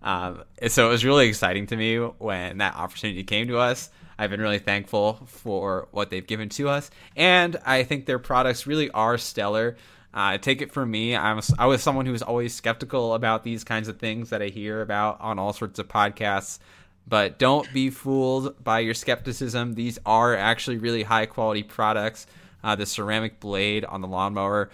Um, 0.03 0.43
so 0.67 0.87
it 0.87 0.89
was 0.89 1.05
really 1.05 1.27
exciting 1.27 1.67
to 1.67 1.77
me 1.77 1.97
when 1.97 2.57
that 2.57 2.75
opportunity 2.75 3.23
came 3.23 3.47
to 3.47 3.57
us. 3.57 3.89
I've 4.17 4.29
been 4.29 4.41
really 4.41 4.59
thankful 4.59 5.25
for 5.27 5.87
what 5.91 6.09
they've 6.09 6.25
given 6.25 6.49
to 6.49 6.69
us, 6.69 6.91
and 7.15 7.57
I 7.65 7.83
think 7.83 8.05
their 8.05 8.19
products 8.19 8.67
really 8.67 8.89
are 8.91 9.17
stellar. 9.17 9.77
Uh, 10.13 10.37
take 10.37 10.61
it 10.61 10.71
from 10.71 10.91
me, 10.91 11.15
I'm 11.15 11.41
I 11.57 11.65
was 11.65 11.81
someone 11.81 12.05
who 12.05 12.11
was 12.11 12.21
always 12.21 12.53
skeptical 12.53 13.15
about 13.15 13.43
these 13.43 13.63
kinds 13.63 13.87
of 13.87 13.97
things 13.97 14.29
that 14.29 14.43
I 14.43 14.47
hear 14.47 14.81
about 14.81 15.19
on 15.21 15.39
all 15.39 15.53
sorts 15.53 15.79
of 15.79 15.87
podcasts. 15.87 16.59
But 17.07 17.39
don't 17.39 17.71
be 17.73 17.89
fooled 17.89 18.63
by 18.63 18.79
your 18.79 18.93
skepticism. 18.93 19.73
These 19.73 19.99
are 20.05 20.35
actually 20.35 20.77
really 20.77 21.03
high 21.03 21.25
quality 21.25 21.63
products. 21.63 22.27
Uh, 22.63 22.75
the 22.75 22.85
ceramic 22.85 23.39
blade 23.39 23.83
on 23.83 24.01
the 24.01 24.07
lawnmower 24.07 24.69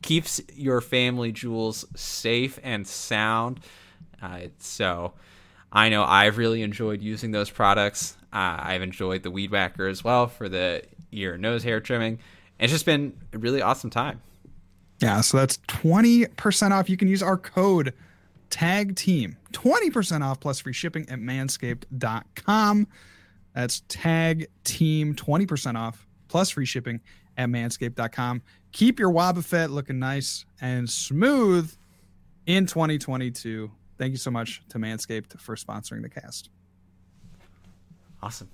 keeps 0.00 0.40
your 0.54 0.80
family 0.80 1.32
jewels 1.32 1.84
safe 1.94 2.58
and 2.62 2.86
sound. 2.86 3.60
Uh, 4.26 4.48
so 4.58 5.12
I 5.72 5.88
know 5.88 6.04
I've 6.04 6.38
really 6.38 6.62
enjoyed 6.62 7.02
using 7.02 7.30
those 7.30 7.50
products. 7.50 8.16
Uh, 8.32 8.56
I've 8.58 8.82
enjoyed 8.82 9.22
the 9.22 9.30
Weed 9.30 9.50
Whacker 9.50 9.86
as 9.86 10.02
well 10.02 10.26
for 10.26 10.48
the 10.48 10.82
ear 11.12 11.34
and 11.34 11.42
nose 11.42 11.62
hair 11.62 11.80
trimming. 11.80 12.18
It's 12.58 12.72
just 12.72 12.86
been 12.86 13.16
a 13.32 13.38
really 13.38 13.62
awesome 13.62 13.90
time. 13.90 14.20
Yeah, 15.00 15.20
so 15.20 15.36
that's 15.36 15.58
20% 15.68 16.70
off. 16.70 16.88
You 16.88 16.96
can 16.96 17.08
use 17.08 17.22
our 17.22 17.36
code 17.36 17.92
tag 18.48 18.96
team 18.96 19.36
20% 19.52 20.22
off 20.22 20.40
plus 20.40 20.60
free 20.60 20.72
shipping 20.72 21.08
at 21.08 21.18
manscaped.com. 21.18 22.86
That's 23.54 23.82
tag 23.88 24.46
team 24.64 25.14
20% 25.14 25.76
off 25.76 26.06
plus 26.28 26.50
free 26.50 26.66
shipping 26.66 27.00
at 27.36 27.48
manscaped.com. 27.48 28.42
Keep 28.72 28.98
your 28.98 29.10
Wobbuffet 29.10 29.70
looking 29.70 29.98
nice 29.98 30.44
and 30.60 30.88
smooth 30.88 31.72
in 32.46 32.66
2022. 32.66 33.70
Thank 33.98 34.12
you 34.12 34.18
so 34.18 34.30
much 34.30 34.62
to 34.70 34.78
Manscaped 34.78 35.40
for 35.40 35.56
sponsoring 35.56 36.02
the 36.02 36.08
cast. 36.08 36.50
Awesome. 38.22 38.50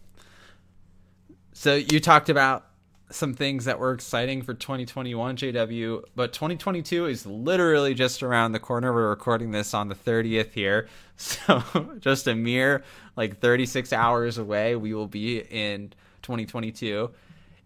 So 1.53 1.75
you 1.75 2.01
talked 2.01 2.29
about 2.29 2.67
some 3.11 3.35
things 3.35 3.67
that 3.67 3.79
were 3.79 3.93
exciting 3.93 4.43
for 4.43 4.55
2021 4.55 5.37
JW, 5.37 6.03
but 6.17 6.33
2022 6.33 7.07
is 7.07 7.27
literally 7.27 7.95
just 7.95 8.23
around 8.23 8.53
the 8.53 8.59
corner. 8.59 8.93
We're 8.93 9.11
recording 9.11 9.51
this 9.51 9.75
on 9.75 9.89
the 9.89 9.95
30th 9.95 10.53
here. 10.53 10.89
So 11.15 11.63
just 12.01 12.27
a 12.27 12.35
mere 12.35 12.83
like 13.15 13.39
36 13.39 13.93
hours 13.93 14.39
away, 14.39 14.75
we 14.75 14.93
will 14.93 15.07
be 15.07 15.39
in 15.39 15.93
2022. 16.23 17.13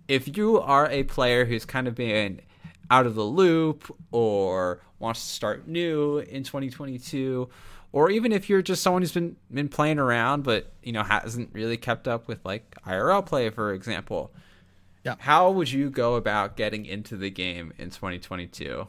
If 0.08 0.36
you 0.36 0.60
are 0.60 0.90
a 0.90 1.04
player 1.04 1.46
who's 1.46 1.64
kind 1.64 1.88
of 1.88 1.94
been 1.94 2.42
out 2.90 3.06
of 3.06 3.14
the 3.14 3.22
loop 3.22 3.90
or 4.10 4.82
wants 4.98 5.20
to 5.26 5.32
start 5.32 5.66
new 5.68 6.18
in 6.18 6.42
2022, 6.42 7.48
or 7.92 8.10
even 8.10 8.32
if 8.32 8.48
you're 8.48 8.62
just 8.62 8.82
someone 8.82 9.02
who's 9.02 9.12
been 9.12 9.36
been 9.52 9.68
playing 9.68 9.98
around 9.98 10.42
but 10.42 10.72
you 10.82 10.92
know 10.92 11.02
hasn't 11.02 11.50
really 11.52 11.76
kept 11.76 12.06
up 12.08 12.28
with 12.28 12.44
like 12.44 12.74
IRL 12.86 13.24
play, 13.24 13.50
for 13.50 13.72
example, 13.72 14.32
Yeah. 15.04 15.14
how 15.18 15.50
would 15.50 15.70
you 15.70 15.90
go 15.90 16.14
about 16.16 16.56
getting 16.56 16.86
into 16.86 17.16
the 17.16 17.30
game 17.30 17.72
in 17.78 17.90
2022? 17.90 18.86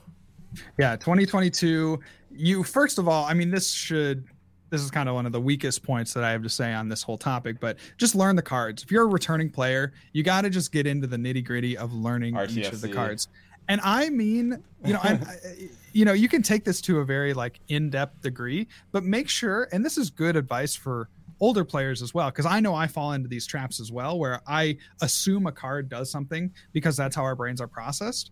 Yeah, 0.79 0.95
2022. 0.95 1.99
You 2.31 2.63
first 2.63 2.97
of 2.97 3.07
all, 3.07 3.25
I 3.25 3.33
mean, 3.33 3.51
this 3.51 3.71
should. 3.71 4.25
This 4.69 4.81
is 4.81 4.91
kind 4.91 5.07
of 5.07 5.15
one 5.15 5.25
of 5.25 5.31
the 5.31 5.39
weakest 5.39 5.81
points 5.81 6.13
that 6.13 6.25
I 6.25 6.31
have 6.31 6.43
to 6.43 6.49
say 6.49 6.73
on 6.73 6.89
this 6.89 7.01
whole 7.01 7.17
topic, 7.17 7.57
but 7.61 7.77
just 7.97 8.15
learn 8.15 8.35
the 8.35 8.41
cards. 8.41 8.83
If 8.83 8.91
you're 8.91 9.03
a 9.03 9.07
returning 9.07 9.49
player, 9.49 9.93
you 10.11 10.23
got 10.23 10.41
to 10.41 10.49
just 10.49 10.73
get 10.73 10.85
into 10.85 11.07
the 11.07 11.15
nitty 11.15 11.45
gritty 11.45 11.77
of 11.77 11.93
learning 11.93 12.35
each 12.49 12.67
of 12.67 12.81
the 12.81 12.89
cards. 12.89 13.29
And 13.69 13.79
I 13.81 14.09
mean, 14.09 14.61
you 14.85 14.91
know, 14.93 14.99
I, 15.01 15.11
I- 15.13 15.69
you 15.97 16.05
know, 16.05 16.13
you 16.13 16.29
can 16.29 16.43
take 16.43 16.63
this 16.63 16.79
to 16.81 16.99
a 16.99 17.03
very 17.03 17.33
like 17.33 17.59
in-depth 17.69 18.21
degree, 18.21 18.67
but 18.91 19.03
make 19.03 19.27
sure, 19.27 19.67
and 19.71 19.83
this 19.83 19.97
is 19.97 20.11
good 20.11 20.35
advice 20.35 20.75
for 20.75 21.09
older 21.39 21.65
players 21.65 22.03
as 22.03 22.13
well, 22.13 22.29
because 22.29 22.45
I 22.45 22.59
know 22.59 22.75
I 22.75 22.85
fall 22.85 23.13
into 23.13 23.27
these 23.27 23.47
traps 23.47 23.79
as 23.79 23.91
well, 23.91 24.19
where 24.19 24.39
I 24.45 24.77
assume 25.01 25.47
a 25.47 25.51
card 25.51 25.89
does 25.89 26.11
something 26.11 26.51
because 26.71 26.95
that's 26.95 27.15
how 27.15 27.23
our 27.23 27.35
brains 27.35 27.59
are 27.61 27.67
processed, 27.67 28.29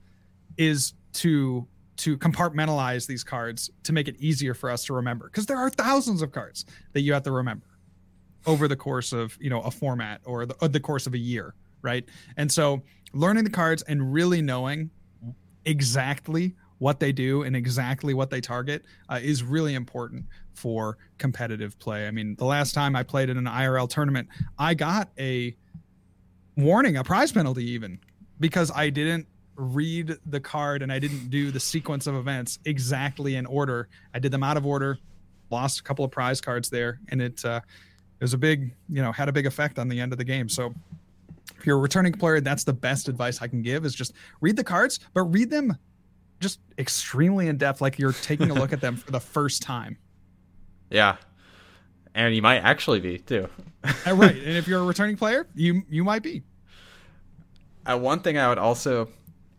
is 0.57 0.93
to 1.13 1.67
to 1.97 2.17
compartmentalize 2.19 3.07
these 3.07 3.23
cards 3.23 3.71
to 3.81 3.93
make 3.93 4.07
it 4.07 4.17
easier 4.19 4.53
for 4.53 4.69
us 4.69 4.83
to 4.83 4.93
remember 4.93 5.25
because 5.27 5.47
there 5.47 5.57
are 5.57 5.71
thousands 5.71 6.21
of 6.21 6.31
cards 6.31 6.65
that 6.93 7.01
you 7.01 7.13
have 7.13 7.23
to 7.23 7.31
remember 7.31 7.65
over 8.45 8.67
the 8.67 8.75
course 8.75 9.11
of 9.11 9.35
you 9.41 9.49
know 9.49 9.61
a 9.61 9.71
format 9.71 10.21
or 10.25 10.45
the, 10.45 10.53
or 10.61 10.67
the 10.67 10.79
course 10.79 11.07
of 11.07 11.13
a 11.13 11.17
year 11.17 11.55
right? 11.81 12.03
And 12.35 12.51
so 12.51 12.81
learning 13.13 13.43
the 13.45 13.49
cards 13.49 13.81
and 13.83 14.11
really 14.11 14.41
knowing 14.41 14.89
exactly 15.65 16.55
what 16.85 16.99
they 16.99 17.11
do 17.11 17.41
and 17.41 17.55
exactly 17.55 18.13
what 18.13 18.29
they 18.29 18.39
target 18.39 18.85
uh, 19.09 19.19
is 19.19 19.41
really 19.41 19.73
important 19.73 20.23
for 20.53 20.99
competitive 21.17 21.79
play 21.79 22.07
i 22.07 22.11
mean 22.11 22.35
the 22.35 22.45
last 22.45 22.75
time 22.75 22.95
i 22.95 23.01
played 23.01 23.27
in 23.27 23.37
an 23.37 23.45
irl 23.45 23.89
tournament 23.89 24.27
i 24.59 24.71
got 24.75 25.09
a 25.17 25.55
warning 26.55 26.95
a 26.95 27.03
prize 27.03 27.31
penalty 27.31 27.65
even 27.67 27.99
because 28.39 28.71
i 28.75 28.87
didn't 28.87 29.25
read 29.57 30.17
the 30.25 30.39
card 30.39 30.81
and 30.81 30.91
I 30.91 30.99
didn't 30.99 31.29
do 31.29 31.49
the 31.51 31.59
sequence 31.59 32.07
of 32.07 32.15
events 32.15 32.59
exactly 32.65 33.35
in 33.35 33.45
order. 33.45 33.87
I 34.13 34.19
did 34.19 34.33
them 34.33 34.43
out 34.43 34.57
of 34.57 34.65
order, 34.65 34.97
lost 35.49 35.79
a 35.79 35.83
couple 35.83 36.03
of 36.03 36.11
prize 36.11 36.41
cards 36.41 36.69
there, 36.69 36.99
and 37.07 37.21
it 37.21 37.45
uh, 37.45 37.61
it 38.19 38.23
was 38.23 38.33
a 38.33 38.37
big, 38.37 38.73
you 38.89 39.01
know, 39.01 39.11
had 39.11 39.29
a 39.29 39.31
big 39.31 39.45
effect 39.45 39.77
on 39.79 39.87
the 39.87 39.99
end 39.99 40.11
of 40.11 40.17
the 40.17 40.23
game. 40.23 40.49
So 40.49 40.73
if 41.57 41.65
you're 41.65 41.77
a 41.77 41.81
returning 41.81 42.13
player, 42.13 42.41
that's 42.41 42.63
the 42.63 42.73
best 42.73 43.07
advice 43.07 43.41
I 43.41 43.47
can 43.47 43.61
give 43.61 43.85
is 43.85 43.93
just 43.93 44.13
read 44.41 44.55
the 44.55 44.63
cards, 44.63 44.99
but 45.13 45.23
read 45.23 45.49
them 45.49 45.77
just 46.45 46.59
extremely 46.77 47.47
in 47.47 47.57
depth, 47.57 47.81
like 47.81 47.97
you're 47.97 48.13
taking 48.13 48.51
a 48.51 48.53
look 48.53 48.71
at 48.71 48.81
them 48.81 48.95
for 48.95 49.11
the 49.11 49.19
first 49.19 49.61
time. 49.61 49.97
Yeah. 50.91 51.15
And 52.13 52.35
you 52.35 52.43
might 52.43 52.59
actually 52.59 52.99
be 52.99 53.17
too. 53.17 53.49
Uh, 53.83 54.13
right. 54.13 54.35
And 54.35 54.55
if 54.55 54.67
you're 54.67 54.81
a 54.81 54.85
returning 54.85 55.17
player, 55.17 55.47
you 55.55 55.81
you 55.89 56.03
might 56.03 56.21
be. 56.21 56.43
Uh, 57.87 57.97
one 57.97 58.19
thing 58.19 58.37
I 58.37 58.47
would 58.47 58.59
also 58.59 59.09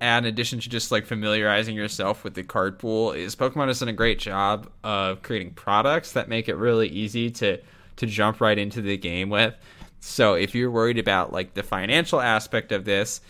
add, 0.00 0.24
in 0.24 0.28
addition 0.28 0.60
to 0.60 0.68
just 0.68 0.92
like 0.92 1.04
familiarizing 1.04 1.74
yourself 1.74 2.22
with 2.22 2.34
the 2.34 2.44
card 2.44 2.78
pool, 2.78 3.10
is 3.10 3.34
Pokemon 3.34 3.66
has 3.66 3.80
done 3.80 3.88
a 3.88 3.92
great 3.92 4.20
job 4.20 4.70
of 4.84 5.22
creating 5.22 5.54
products 5.54 6.12
that 6.12 6.28
make 6.28 6.48
it 6.48 6.54
really 6.54 6.88
easy 6.88 7.28
to 7.32 7.60
to 7.96 8.06
jump 8.06 8.40
right 8.40 8.56
into 8.56 8.80
the 8.80 8.96
game 8.96 9.28
with. 9.28 9.54
So 9.98 10.34
if 10.34 10.54
you're 10.54 10.70
worried 10.70 10.98
about 10.98 11.32
like 11.32 11.54
the 11.54 11.64
financial 11.64 12.20
aspect 12.20 12.70
of 12.70 12.84
this, 12.84 13.20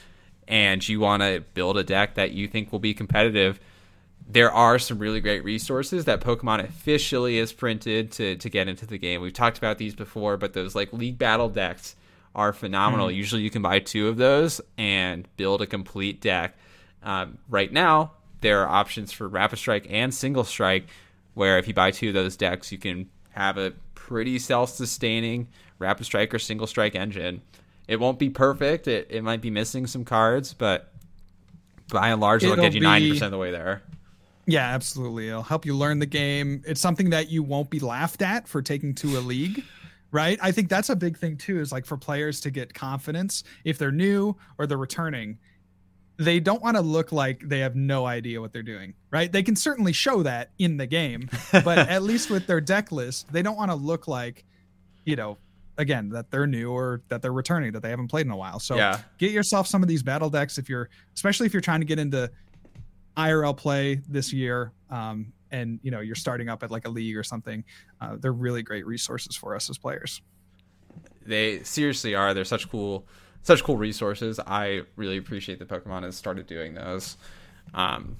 and 0.48 0.86
you 0.88 1.00
want 1.00 1.22
to 1.22 1.42
build 1.54 1.76
a 1.76 1.84
deck 1.84 2.14
that 2.14 2.32
you 2.32 2.48
think 2.48 2.72
will 2.72 2.78
be 2.78 2.94
competitive, 2.94 3.60
there 4.28 4.50
are 4.50 4.78
some 4.78 4.98
really 4.98 5.20
great 5.20 5.44
resources 5.44 6.04
that 6.06 6.20
Pokemon 6.20 6.64
officially 6.64 7.38
has 7.38 7.52
printed 7.52 8.10
to 8.12 8.36
to 8.36 8.50
get 8.50 8.68
into 8.68 8.86
the 8.86 8.98
game. 8.98 9.20
We've 9.20 9.32
talked 9.32 9.58
about 9.58 9.78
these 9.78 9.94
before, 9.94 10.36
but 10.36 10.52
those 10.52 10.74
like 10.74 10.92
league 10.92 11.18
battle 11.18 11.48
decks 11.48 11.96
are 12.34 12.52
phenomenal. 12.52 13.10
Usually, 13.10 13.42
you 13.42 13.50
can 13.50 13.62
buy 13.62 13.78
two 13.78 14.08
of 14.08 14.16
those 14.16 14.60
and 14.76 15.26
build 15.36 15.62
a 15.62 15.66
complete 15.66 16.20
deck. 16.20 16.56
Um, 17.02 17.38
right 17.48 17.72
now, 17.72 18.12
there 18.40 18.62
are 18.62 18.68
options 18.68 19.12
for 19.12 19.28
Rapid 19.28 19.58
Strike 19.58 19.86
and 19.88 20.12
Single 20.12 20.44
Strike, 20.44 20.86
where 21.34 21.58
if 21.58 21.66
you 21.66 21.74
buy 21.74 21.92
two 21.92 22.08
of 22.08 22.14
those 22.14 22.36
decks, 22.36 22.70
you 22.70 22.78
can 22.78 23.08
have 23.30 23.56
a 23.58 23.72
pretty 23.94 24.38
self-sustaining 24.38 25.48
Rapid 25.78 26.04
Strike 26.04 26.34
or 26.34 26.38
Single 26.38 26.66
Strike 26.66 26.94
engine. 26.94 27.42
It 27.88 28.00
won't 28.00 28.18
be 28.18 28.30
perfect. 28.30 28.88
It 28.88 29.08
it 29.10 29.22
might 29.22 29.40
be 29.40 29.50
missing 29.50 29.86
some 29.86 30.04
cards, 30.04 30.54
but 30.54 30.92
by 31.90 32.08
and 32.08 32.20
large, 32.20 32.42
it'll, 32.42 32.54
It'll 32.54 32.64
get 32.64 32.74
you 32.74 32.80
ninety 32.80 33.10
percent 33.10 33.26
of 33.26 33.30
the 33.32 33.38
way 33.38 33.50
there. 33.50 33.82
Yeah, 34.46 34.68
absolutely. 34.68 35.28
It'll 35.28 35.42
help 35.42 35.66
you 35.66 35.76
learn 35.76 35.98
the 35.98 36.06
game. 36.06 36.62
It's 36.66 36.80
something 36.80 37.10
that 37.10 37.28
you 37.30 37.42
won't 37.42 37.68
be 37.68 37.80
laughed 37.80 38.22
at 38.22 38.46
for 38.46 38.62
taking 38.62 38.94
to 38.96 39.18
a 39.18 39.20
league, 39.20 39.64
right? 40.12 40.38
I 40.40 40.52
think 40.52 40.68
that's 40.68 40.88
a 40.88 40.94
big 40.96 41.18
thing 41.18 41.36
too, 41.36 41.58
is 41.60 41.72
like 41.72 41.84
for 41.84 41.96
players 41.96 42.40
to 42.42 42.50
get 42.50 42.72
confidence 42.72 43.42
if 43.64 43.76
they're 43.76 43.90
new 43.90 44.36
or 44.56 44.66
they're 44.66 44.78
returning. 44.78 45.38
They 46.18 46.40
don't 46.40 46.62
want 46.62 46.76
to 46.76 46.80
look 46.80 47.12
like 47.12 47.46
they 47.46 47.58
have 47.58 47.74
no 47.74 48.06
idea 48.06 48.40
what 48.40 48.52
they're 48.52 48.62
doing, 48.62 48.94
right? 49.10 49.30
They 49.30 49.42
can 49.42 49.56
certainly 49.56 49.92
show 49.92 50.22
that 50.22 50.50
in 50.58 50.76
the 50.76 50.86
game, 50.86 51.28
but 51.52 51.78
at 51.90 52.04
least 52.04 52.30
with 52.30 52.46
their 52.46 52.60
deck 52.60 52.90
list, 52.90 53.30
they 53.32 53.42
don't 53.42 53.56
want 53.56 53.70
to 53.70 53.74
look 53.74 54.08
like, 54.08 54.44
you 55.04 55.16
know, 55.16 55.38
again, 55.78 56.08
that 56.10 56.30
they're 56.30 56.46
new 56.46 56.70
or 56.70 57.02
that 57.08 57.20
they're 57.22 57.32
returning, 57.32 57.72
that 57.72 57.82
they 57.82 57.90
haven't 57.90 58.08
played 58.08 58.26
in 58.26 58.32
a 58.32 58.36
while. 58.36 58.58
So 58.58 58.76
Yeah. 58.76 59.00
get 59.18 59.30
yourself 59.30 59.66
some 59.66 59.82
of 59.82 59.88
these 59.88 60.02
battle 60.02 60.30
decks 60.30 60.56
if 60.58 60.68
you're, 60.68 60.88
especially 61.14 61.46
if 61.46 61.52
you're 61.52 61.60
trying 61.60 61.80
to 61.80 61.86
get 61.86 61.98
into 61.98 62.30
IRL 63.16 63.56
play 63.56 64.00
this 64.08 64.32
year, 64.32 64.72
um, 64.90 65.32
and 65.50 65.78
you 65.82 65.90
know 65.90 66.00
you're 66.00 66.14
starting 66.16 66.48
up 66.48 66.62
at 66.62 66.70
like 66.70 66.86
a 66.86 66.90
league 66.90 67.16
or 67.16 67.22
something. 67.22 67.64
Uh, 68.00 68.16
they're 68.18 68.32
really 68.32 68.62
great 68.62 68.86
resources 68.86 69.36
for 69.36 69.54
us 69.54 69.70
as 69.70 69.78
players. 69.78 70.20
they 71.24 71.62
seriously 71.62 72.14
are. 72.14 72.34
They're 72.34 72.44
such 72.44 72.68
cool, 72.70 73.06
such 73.42 73.62
cool 73.64 73.76
resources. 73.76 74.38
I 74.46 74.82
really 74.96 75.16
appreciate 75.16 75.58
that 75.60 75.68
Pokemon 75.68 76.02
has 76.04 76.16
started 76.16 76.46
doing 76.46 76.74
those. 76.74 77.16
Um, 77.74 78.16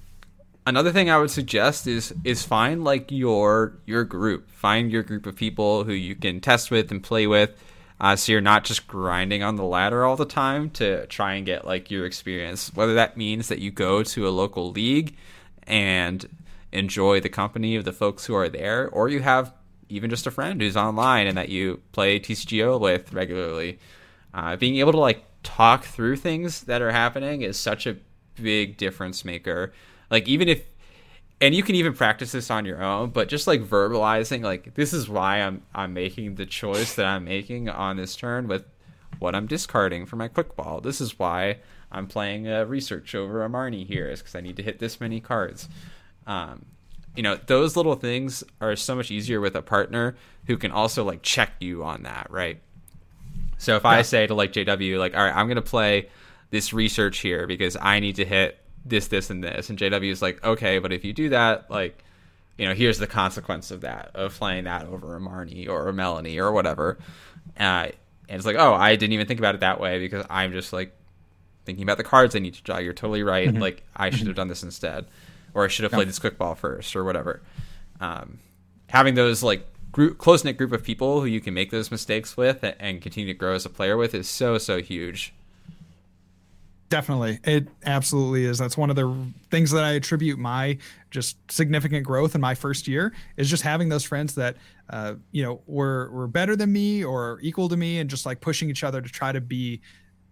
another 0.67 0.91
thing 0.91 1.09
I 1.09 1.17
would 1.17 1.31
suggest 1.31 1.87
is 1.87 2.13
is 2.23 2.43
find 2.43 2.83
like 2.83 3.11
your 3.11 3.79
your 3.85 4.03
group. 4.03 4.51
Find 4.51 4.91
your 4.91 5.01
group 5.01 5.25
of 5.25 5.35
people 5.35 5.85
who 5.85 5.93
you 5.93 6.13
can 6.13 6.41
test 6.41 6.69
with 6.69 6.91
and 6.91 7.01
play 7.01 7.25
with. 7.25 7.51
Uh, 7.99 8.15
so 8.15 8.31
you're 8.31 8.41
not 8.41 8.63
just 8.63 8.85
grinding 8.85 9.41
on 9.41 9.55
the 9.55 9.63
ladder 9.63 10.05
all 10.05 10.15
the 10.15 10.25
time 10.25 10.69
to 10.69 11.07
try 11.07 11.33
and 11.33 11.47
get 11.47 11.65
like 11.65 11.89
your 11.89 12.05
experience. 12.05 12.71
Whether 12.75 12.93
that 12.95 13.17
means 13.17 13.47
that 13.47 13.59
you 13.59 13.71
go 13.71 14.03
to 14.03 14.27
a 14.27 14.29
local 14.29 14.71
league 14.71 15.15
and 15.63 16.27
enjoy 16.71 17.21
the 17.21 17.29
company 17.29 17.75
of 17.75 17.85
the 17.85 17.93
folks 17.93 18.25
who 18.25 18.35
are 18.35 18.49
there, 18.49 18.87
or 18.89 19.09
you 19.09 19.21
have 19.21 19.53
even 19.89 20.09
just 20.09 20.27
a 20.27 20.31
friend 20.31 20.61
who's 20.61 20.77
online 20.77 21.27
and 21.27 21.37
that 21.37 21.49
you 21.49 21.81
play 21.93 22.19
TCGO 22.19 22.79
with 22.79 23.13
regularly. 23.13 23.79
Uh, 24.33 24.57
being 24.57 24.75
able 24.77 24.91
to 24.91 24.99
like 24.99 25.23
talk 25.41 25.85
through 25.85 26.17
things 26.17 26.65
that 26.65 26.81
are 26.81 26.91
happening 26.91 27.41
is 27.41 27.57
such 27.57 27.87
a 27.87 27.95
big 28.35 28.77
difference 28.77 29.25
maker. 29.25 29.73
Like 30.09 30.27
even 30.27 30.47
if 30.47 30.63
and 31.39 31.53
you 31.53 31.63
can 31.63 31.75
even 31.75 31.93
practice 31.93 32.31
this 32.31 32.49
on 32.49 32.65
your 32.65 32.83
own 32.83 33.09
but 33.09 33.27
just 33.27 33.47
like 33.47 33.61
verbalizing 33.63 34.41
like 34.41 34.73
this 34.73 34.91
is 34.91 35.07
why 35.07 35.37
i'm 35.37 35.61
i'm 35.75 35.93
making 35.93 36.35
the 36.35 36.45
choice 36.45 36.95
that 36.95 37.05
i'm 37.05 37.25
making 37.25 37.69
on 37.69 37.97
this 37.97 38.15
turn 38.15 38.47
with 38.47 38.65
what 39.19 39.35
i'm 39.35 39.45
discarding 39.47 40.05
for 40.05 40.15
my 40.15 40.27
quick 40.27 40.55
ball. 40.55 40.81
This 40.81 40.99
is 41.01 41.17
why 41.17 41.57
i'm 41.91 42.07
playing 42.07 42.47
a 42.47 42.65
research 42.65 43.15
over 43.15 43.43
a 43.43 43.49
marnie 43.49 43.85
here 43.85 44.09
is 44.09 44.19
because 44.19 44.35
i 44.35 44.41
need 44.41 44.57
to 44.57 44.63
hit 44.63 44.79
this 44.79 44.99
many 44.99 45.19
cards. 45.19 45.69
Um, 46.25 46.65
you 47.15 47.23
know 47.23 47.35
those 47.47 47.75
little 47.75 47.95
things 47.95 48.43
are 48.61 48.75
so 48.75 48.95
much 48.95 49.09
easier 49.09 49.39
with 49.39 49.55
a 49.55 49.61
partner 49.61 50.15
who 50.45 50.57
can 50.57 50.71
also 50.71 51.03
like 51.03 51.21
check 51.23 51.51
you 51.59 51.83
on 51.83 52.03
that 52.03 52.27
right? 52.29 52.59
So 53.57 53.75
if 53.75 53.85
I 53.85 54.03
say 54.03 54.27
to 54.27 54.35
like 54.35 54.53
JW, 54.53 54.99
like, 54.99 55.15
all 55.15 55.23
right, 55.23 55.35
I'm 55.35 55.47
gonna 55.47 55.61
play 55.61 56.09
this 56.51 56.73
research 56.73 57.19
here 57.19 57.47
because 57.47 57.75
I 57.79 57.99
need 57.99 58.17
to 58.17 58.25
hit 58.25 58.59
this, 58.89 59.07
this, 59.07 59.29
and 59.29 59.43
this, 59.43 59.69
and 59.69 59.77
JW 59.77 60.09
is 60.11 60.21
like, 60.21 60.43
okay, 60.43 60.79
but 60.79 60.91
if 60.91 61.03
you 61.03 61.13
do 61.13 61.29
that, 61.29 61.69
like, 61.69 62.03
you 62.57 62.67
know, 62.67 62.73
here's 62.73 62.97
the 62.97 63.07
consequence 63.07 63.71
of 63.71 63.81
that 63.81 64.11
of 64.15 64.33
playing 64.33 64.63
that 64.63 64.85
over 64.87 65.15
a 65.15 65.19
Marnie 65.19 65.69
or 65.69 65.89
a 65.89 65.93
Melony 65.93 66.37
or 66.37 66.51
whatever. 66.51 66.97
Uh, 67.59 67.89
and 68.29 68.37
it's 68.37 68.45
like, 68.45 68.55
oh, 68.57 68.73
I 68.73 68.95
didn't 68.95 69.13
even 69.13 69.27
think 69.27 69.39
about 69.39 69.55
it 69.55 69.61
that 69.61 69.79
way 69.79 69.99
because 69.99 70.25
I'm 70.29 70.51
just 70.51 70.73
like 70.73 70.95
thinking 71.65 71.83
about 71.83 71.97
the 71.97 72.03
cards 72.03 72.35
I 72.35 72.39
need 72.39 72.55
to 72.55 72.63
draw. 72.63 72.77
You're 72.77 72.93
totally 72.93 73.23
right. 73.23 73.53
Like 73.53 73.83
I 73.95 74.09
should 74.09 74.27
have 74.27 74.35
done 74.35 74.47
this 74.47 74.63
instead, 74.63 75.05
or 75.53 75.65
I 75.65 75.67
should 75.67 75.83
have 75.83 75.91
played 75.91 76.07
this 76.07 76.19
quick 76.19 76.37
ball 76.37 76.55
first, 76.55 76.95
or 76.95 77.03
whatever. 77.03 77.41
Um, 77.99 78.39
having 78.87 79.15
those 79.15 79.43
like 79.43 79.65
group, 79.91 80.17
close 80.17 80.43
knit 80.43 80.57
group 80.57 80.71
of 80.71 80.83
people 80.83 81.21
who 81.21 81.27
you 81.27 81.41
can 81.41 81.53
make 81.53 81.71
those 81.71 81.91
mistakes 81.91 82.37
with 82.37 82.63
and, 82.63 82.75
and 82.79 83.01
continue 83.01 83.33
to 83.33 83.37
grow 83.37 83.53
as 83.53 83.65
a 83.65 83.69
player 83.69 83.97
with 83.97 84.13
is 84.13 84.27
so 84.29 84.57
so 84.57 84.81
huge. 84.81 85.33
Definitely. 86.89 87.39
It 87.43 87.67
absolutely 87.85 88.45
is. 88.45 88.57
That's 88.57 88.77
one 88.77 88.89
of 88.89 88.95
the 88.95 89.13
things 89.51 89.71
that 89.71 89.83
I 89.83 89.91
attribute 89.91 90.39
my 90.39 90.77
just 91.11 91.37
significant 91.51 92.05
growth 92.05 92.33
in 92.33 92.39
my 92.39 92.55
first 92.55 92.87
year 92.87 93.13
is 93.35 93.49
just 93.49 93.63
having 93.63 93.89
those 93.89 94.05
friends 94.05 94.35
that 94.35 94.55
uh, 94.89 95.15
you 95.31 95.43
know 95.43 95.61
were 95.67 96.09
were 96.11 96.27
better 96.27 96.55
than 96.55 96.71
me 96.71 97.03
or 97.03 97.39
equal 97.41 97.67
to 97.67 97.75
me 97.75 97.99
and 97.99 98.09
just 98.09 98.25
like 98.25 98.39
pushing 98.39 98.69
each 98.69 98.85
other 98.85 99.01
to 99.01 99.09
try 99.09 99.33
to 99.33 99.41
be 99.41 99.81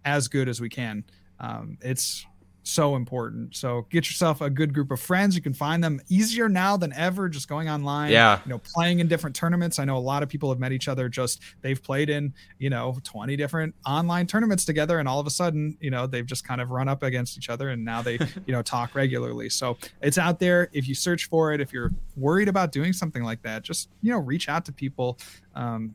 as 0.06 0.28
good 0.28 0.48
as 0.48 0.58
we 0.58 0.70
can. 0.70 1.04
Um, 1.40 1.76
it's 1.82 2.24
so 2.66 2.96
important. 2.96 3.54
So 3.54 3.86
get 3.90 4.06
yourself 4.06 4.40
a 4.40 4.50
good 4.50 4.74
group 4.74 4.90
of 4.90 5.00
friends. 5.00 5.36
You 5.36 5.42
can 5.42 5.52
find 5.52 5.82
them 5.82 6.00
easier 6.08 6.48
now 6.48 6.76
than 6.76 6.92
ever 6.92 7.28
just 7.28 7.48
going 7.48 7.68
online. 7.68 8.10
Yeah. 8.10 8.40
You 8.44 8.50
know, 8.50 8.58
playing 8.58 9.00
in 9.00 9.08
different 9.08 9.36
tournaments. 9.36 9.78
I 9.78 9.84
know 9.84 9.96
a 9.96 9.98
lot 9.98 10.22
of 10.22 10.28
people 10.28 10.48
have 10.48 10.58
met 10.58 10.72
each 10.72 10.88
other 10.88 11.08
just 11.08 11.40
they've 11.62 11.80
played 11.80 12.10
in, 12.10 12.34
you 12.58 12.70
know, 12.70 12.98
20 13.04 13.36
different 13.36 13.74
online 13.86 14.26
tournaments 14.26 14.64
together 14.64 14.98
and 14.98 15.08
all 15.08 15.20
of 15.20 15.26
a 15.26 15.30
sudden, 15.30 15.76
you 15.80 15.90
know, 15.90 16.06
they've 16.06 16.26
just 16.26 16.46
kind 16.46 16.60
of 16.60 16.70
run 16.70 16.88
up 16.88 17.02
against 17.02 17.36
each 17.36 17.48
other 17.48 17.70
and 17.70 17.84
now 17.84 18.02
they, 18.02 18.18
you 18.46 18.52
know, 18.52 18.62
talk 18.62 18.94
regularly. 18.94 19.48
So 19.48 19.76
it's 20.00 20.18
out 20.18 20.38
there. 20.38 20.68
If 20.72 20.88
you 20.88 20.94
search 20.94 21.26
for 21.28 21.52
it, 21.52 21.60
if 21.60 21.72
you're 21.72 21.92
worried 22.16 22.48
about 22.48 22.72
doing 22.72 22.92
something 22.92 23.22
like 23.22 23.42
that, 23.42 23.62
just, 23.62 23.88
you 24.02 24.10
know, 24.12 24.18
reach 24.18 24.48
out 24.48 24.64
to 24.66 24.72
people. 24.72 25.18
Um, 25.54 25.94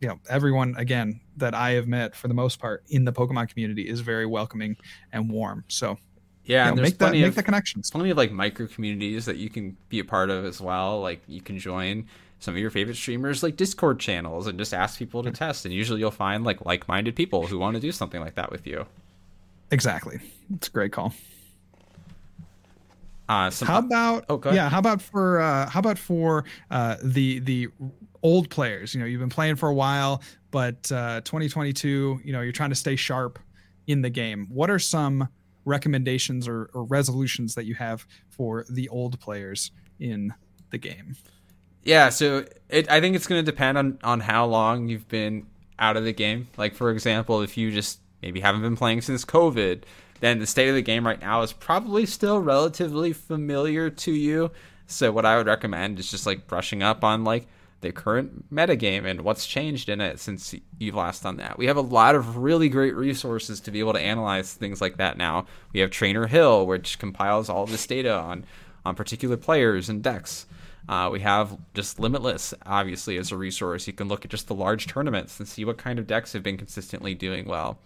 you 0.00 0.08
know 0.08 0.18
everyone 0.28 0.74
again 0.78 1.20
that 1.36 1.54
i 1.54 1.72
have 1.72 1.86
met 1.86 2.16
for 2.16 2.28
the 2.28 2.34
most 2.34 2.58
part 2.58 2.82
in 2.88 3.04
the 3.04 3.12
pokemon 3.12 3.48
community 3.48 3.86
is 3.86 4.00
very 4.00 4.26
welcoming 4.26 4.76
and 5.12 5.30
warm 5.30 5.64
so 5.68 5.98
yeah, 6.44 6.64
you 6.64 6.64
know, 6.64 6.68
and 6.70 6.78
there's 6.78 6.88
make 6.88 6.98
that 6.98 7.12
make 7.12 7.26
of 7.26 7.34
the 7.34 7.42
connections. 7.42 7.90
plenty 7.90 8.10
of 8.10 8.16
like 8.16 8.32
micro 8.32 8.66
communities 8.66 9.24
that 9.26 9.36
you 9.36 9.50
can 9.50 9.76
be 9.88 9.98
a 9.98 10.04
part 10.04 10.30
of 10.30 10.44
as 10.44 10.60
well. 10.60 11.00
Like 11.00 11.22
you 11.26 11.40
can 11.40 11.58
join 11.58 12.06
some 12.40 12.54
of 12.54 12.58
your 12.58 12.70
favorite 12.70 12.96
streamers 12.96 13.42
like 13.42 13.56
Discord 13.56 14.00
channels 14.00 14.46
and 14.46 14.58
just 14.58 14.72
ask 14.72 14.98
people 14.98 15.22
to 15.22 15.30
test. 15.30 15.64
And 15.64 15.74
usually 15.74 16.00
you'll 16.00 16.10
find 16.10 16.42
like 16.44 16.64
like 16.64 16.88
minded 16.88 17.14
people 17.14 17.46
who 17.46 17.58
want 17.58 17.74
to 17.74 17.80
do 17.80 17.92
something 17.92 18.20
like 18.20 18.34
that 18.34 18.50
with 18.50 18.66
you. 18.66 18.86
exactly. 19.70 20.20
It's 20.54 20.68
a 20.68 20.70
great 20.70 20.92
call. 20.92 21.14
Uh, 23.28 23.48
some 23.48 23.68
how 23.68 23.78
about 23.78 24.24
oh, 24.28 24.40
yeah 24.52 24.68
how 24.68 24.80
about 24.80 25.00
for 25.00 25.40
uh 25.40 25.70
how 25.70 25.78
about 25.78 25.96
for 25.96 26.44
uh 26.72 26.96
the 27.04 27.38
the 27.40 27.68
old 28.22 28.50
players? 28.50 28.92
You 28.94 29.00
know 29.00 29.06
you've 29.06 29.20
been 29.20 29.28
playing 29.28 29.56
for 29.56 29.68
a 29.68 29.74
while 29.74 30.22
but 30.50 30.90
uh 30.90 31.20
2022 31.20 32.22
you 32.24 32.32
know 32.32 32.40
you're 32.40 32.50
trying 32.50 32.70
to 32.70 32.76
stay 32.76 32.96
sharp 32.96 33.38
in 33.86 34.02
the 34.02 34.10
game. 34.10 34.46
What 34.50 34.68
are 34.68 34.80
some 34.80 35.28
recommendations 35.70 36.46
or, 36.46 36.70
or 36.74 36.84
resolutions 36.84 37.54
that 37.54 37.64
you 37.64 37.74
have 37.74 38.06
for 38.28 38.66
the 38.68 38.88
old 38.88 39.18
players 39.20 39.70
in 39.98 40.34
the 40.70 40.78
game 40.78 41.16
Yeah, 41.84 42.10
so 42.10 42.44
it, 42.68 42.90
I 42.90 43.00
think 43.00 43.16
it's 43.16 43.26
going 43.26 43.44
to 43.44 43.50
depend 43.50 43.78
on 43.78 43.98
on 44.02 44.20
how 44.20 44.46
long 44.46 44.88
you've 44.88 45.08
been 45.08 45.46
out 45.78 45.96
of 45.96 46.04
the 46.04 46.12
game. 46.12 46.48
Like 46.56 46.74
for 46.74 46.90
example, 46.90 47.40
if 47.40 47.56
you 47.56 47.70
just 47.70 48.00
maybe 48.22 48.40
haven't 48.40 48.62
been 48.62 48.76
playing 48.76 49.00
since 49.00 49.24
COVID, 49.24 49.82
then 50.20 50.38
the 50.38 50.46
state 50.46 50.68
of 50.68 50.74
the 50.74 50.82
game 50.82 51.06
right 51.06 51.20
now 51.20 51.42
is 51.42 51.52
probably 51.52 52.06
still 52.06 52.38
relatively 52.38 53.12
familiar 53.12 53.90
to 53.90 54.12
you. 54.12 54.50
So 54.86 55.10
what 55.12 55.24
I 55.24 55.36
would 55.36 55.46
recommend 55.46 55.98
is 55.98 56.10
just 56.10 56.26
like 56.26 56.46
brushing 56.46 56.82
up 56.82 57.04
on 57.04 57.24
like 57.24 57.46
the 57.80 57.92
current 57.92 58.52
metagame 58.52 59.06
and 59.06 59.22
what's 59.22 59.46
changed 59.46 59.88
in 59.88 60.00
it 60.00 60.20
since 60.20 60.54
you've 60.78 60.94
last 60.94 61.22
done 61.22 61.38
that. 61.38 61.58
We 61.58 61.66
have 61.66 61.76
a 61.76 61.82
lot 61.82 62.14
of 62.14 62.36
really 62.36 62.68
great 62.68 62.94
resources 62.94 63.60
to 63.60 63.70
be 63.70 63.80
able 63.80 63.94
to 63.94 64.00
analyze 64.00 64.52
things 64.52 64.80
like 64.80 64.98
that 64.98 65.16
now. 65.16 65.46
We 65.72 65.80
have 65.80 65.90
Trainer 65.90 66.26
Hill, 66.26 66.66
which 66.66 66.98
compiles 66.98 67.48
all 67.48 67.66
this 67.66 67.86
data 67.86 68.14
on 68.14 68.44
on 68.84 68.94
particular 68.94 69.36
players 69.36 69.88
and 69.88 70.02
decks. 70.02 70.46
Uh, 70.88 71.08
we 71.12 71.20
have 71.20 71.56
just 71.74 72.00
Limitless, 72.00 72.54
obviously, 72.64 73.18
as 73.18 73.30
a 73.30 73.36
resource. 73.36 73.86
You 73.86 73.92
can 73.92 74.08
look 74.08 74.24
at 74.24 74.30
just 74.30 74.48
the 74.48 74.54
large 74.54 74.86
tournaments 74.86 75.38
and 75.38 75.46
see 75.46 75.64
what 75.64 75.78
kind 75.78 75.98
of 75.98 76.06
decks 76.06 76.32
have 76.32 76.42
been 76.42 76.56
consistently 76.56 77.14
doing 77.14 77.46
well. 77.46 77.78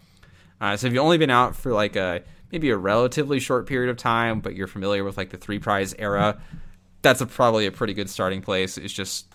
Uh, 0.61 0.76
so 0.76 0.86
if 0.86 0.92
you've 0.92 1.03
only 1.03 1.18
been 1.18 1.30
out 1.30 1.57
for 1.57 1.72
like 1.72 1.97
a 1.97 2.22
maybe 2.53 2.70
a 2.70 2.76
relatively 2.76 3.40
short 3.40 3.66
period 3.66 3.90
of 3.90 3.97
time, 3.97 4.40
but 4.40 4.55
you're 4.55 4.68
familiar 4.68 5.03
with 5.03 5.16
like 5.16 5.30
the 5.30 5.36
three 5.36 5.59
prize 5.59 5.95
era, 5.99 6.40
that's 7.03 7.20
a, 7.20 7.26
probably 7.26 7.66
a 7.66 7.72
pretty 7.72 7.92
good 7.92 8.09
starting 8.09 8.40
place. 8.40 8.78
It's 8.78 8.92
just 8.92 9.26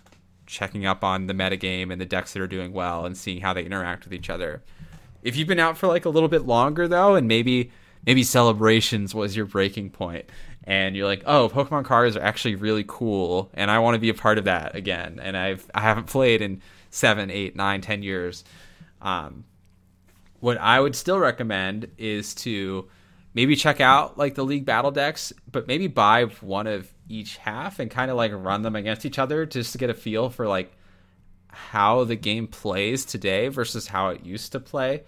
checking 0.49 0.85
up 0.85 1.03
on 1.03 1.27
the 1.27 1.33
metagame 1.33 1.91
and 1.91 2.01
the 2.01 2.05
decks 2.05 2.33
that 2.33 2.41
are 2.41 2.47
doing 2.47 2.73
well 2.73 3.05
and 3.05 3.15
seeing 3.15 3.41
how 3.41 3.53
they 3.53 3.63
interact 3.63 4.03
with 4.03 4.13
each 4.13 4.29
other. 4.29 4.63
If 5.21 5.37
you've 5.37 5.47
been 5.47 5.59
out 5.59 5.77
for 5.77 5.87
like 5.87 6.05
a 6.05 6.09
little 6.09 6.27
bit 6.27 6.45
longer 6.45 6.87
though, 6.87 7.15
and 7.15 7.27
maybe 7.27 7.71
maybe 8.05 8.23
celebrations 8.23 9.13
was 9.13 9.35
your 9.35 9.45
breaking 9.45 9.91
point, 9.91 10.25
and 10.63 10.95
you're 10.95 11.05
like, 11.05 11.23
oh, 11.25 11.49
Pokemon 11.49 11.85
cards 11.85 12.17
are 12.17 12.23
actually 12.23 12.55
really 12.55 12.83
cool, 12.87 13.51
and 13.53 13.69
I 13.69 13.79
want 13.79 13.95
to 13.95 13.99
be 13.99 14.09
a 14.09 14.13
part 14.13 14.37
of 14.37 14.45
that 14.45 14.75
again. 14.75 15.19
And 15.21 15.37
I've 15.37 15.69
I 15.75 15.81
haven't 15.81 16.07
played 16.07 16.41
in 16.41 16.61
seven, 16.89 17.29
eight, 17.29 17.55
nine, 17.55 17.81
ten 17.81 18.01
years. 18.01 18.43
Um, 19.01 19.45
what 20.39 20.57
I 20.57 20.79
would 20.79 20.95
still 20.95 21.19
recommend 21.19 21.91
is 21.97 22.33
to 22.35 22.89
maybe 23.33 23.55
check 23.55 23.81
out 23.81 24.17
like 24.17 24.35
the 24.35 24.43
league 24.43 24.65
battle 24.65 24.91
decks, 24.91 25.31
but 25.51 25.67
maybe 25.67 25.87
buy 25.87 26.23
one 26.41 26.65
of 26.65 26.91
each 27.09 27.37
half 27.37 27.79
and 27.79 27.91
kind 27.91 28.09
of 28.09 28.17
like 28.17 28.31
run 28.33 28.61
them 28.61 28.75
against 28.75 29.05
each 29.05 29.19
other 29.19 29.45
just 29.45 29.73
to 29.73 29.77
get 29.77 29.89
a 29.89 29.93
feel 29.93 30.29
for 30.29 30.47
like 30.47 30.71
how 31.47 32.03
the 32.03 32.15
game 32.15 32.47
plays 32.47 33.03
today 33.03 33.47
versus 33.47 33.87
how 33.87 34.09
it 34.09 34.23
used 34.23 34.51
to 34.53 34.59
play. 34.59 35.03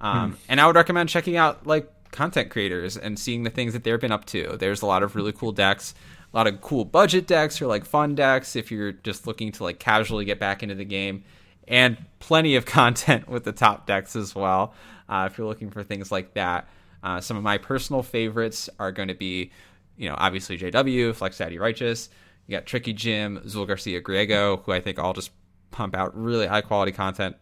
Um, 0.00 0.36
And 0.48 0.60
I 0.60 0.66
would 0.66 0.76
recommend 0.76 1.08
checking 1.08 1.36
out 1.36 1.66
like 1.66 1.90
content 2.10 2.50
creators 2.50 2.96
and 2.96 3.18
seeing 3.18 3.44
the 3.44 3.50
things 3.50 3.72
that 3.72 3.84
they've 3.84 4.00
been 4.00 4.12
up 4.12 4.24
to. 4.26 4.56
There's 4.58 4.82
a 4.82 4.86
lot 4.86 5.02
of 5.02 5.16
really 5.16 5.32
cool 5.32 5.52
decks, 5.52 5.94
a 6.32 6.36
lot 6.36 6.46
of 6.46 6.60
cool 6.60 6.84
budget 6.84 7.26
decks 7.26 7.62
or 7.62 7.66
like 7.66 7.84
fun 7.84 8.14
decks 8.14 8.56
if 8.56 8.70
you're 8.70 8.92
just 8.92 9.26
looking 9.26 9.52
to 9.52 9.62
like 9.62 9.78
casually 9.78 10.24
get 10.24 10.38
back 10.40 10.62
into 10.62 10.74
the 10.74 10.84
game, 10.84 11.24
and 11.68 11.96
plenty 12.18 12.56
of 12.56 12.66
content 12.80 13.28
with 13.28 13.44
the 13.44 13.52
top 13.52 13.86
decks 13.86 14.16
as 14.16 14.34
well. 14.34 14.74
Uh, 15.08 15.28
if 15.30 15.38
you're 15.38 15.46
looking 15.46 15.70
for 15.70 15.82
things 15.82 16.10
like 16.10 16.34
that, 16.34 16.68
uh, 17.02 17.20
some 17.20 17.36
of 17.36 17.42
my 17.42 17.58
personal 17.58 18.02
favorites 18.02 18.70
are 18.78 18.90
going 18.90 19.08
to 19.08 19.14
be, 19.14 19.50
you 19.96 20.08
know, 20.08 20.14
obviously 20.18 20.58
JW, 20.58 21.14
Flex 21.14 21.38
Daddy 21.38 21.58
Righteous. 21.58 22.08
You 22.46 22.56
got 22.56 22.66
Tricky 22.66 22.92
Gym, 22.92 23.38
Azul 23.38 23.66
Garcia 23.66 24.02
Griego, 24.02 24.62
who 24.64 24.72
I 24.72 24.80
think 24.80 24.98
all 24.98 25.12
just 25.12 25.30
pump 25.70 25.96
out 25.96 26.16
really 26.16 26.46
high 26.46 26.60
quality 26.60 26.92
content 26.92 27.36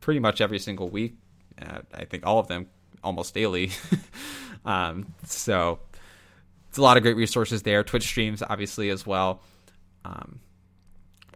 pretty 0.00 0.20
much 0.20 0.40
every 0.40 0.58
single 0.58 0.88
week. 0.88 1.16
Uh, 1.60 1.80
I 1.94 2.04
think 2.04 2.26
all 2.26 2.38
of 2.38 2.48
them 2.48 2.66
almost 3.04 3.34
daily. 3.34 3.70
um, 4.64 5.12
so 5.24 5.78
it's 6.68 6.78
a 6.78 6.82
lot 6.82 6.96
of 6.96 7.02
great 7.02 7.16
resources 7.16 7.62
there. 7.62 7.82
Twitch 7.84 8.04
streams, 8.04 8.42
obviously, 8.42 8.90
as 8.90 9.06
well. 9.06 9.42
Um, 10.04 10.40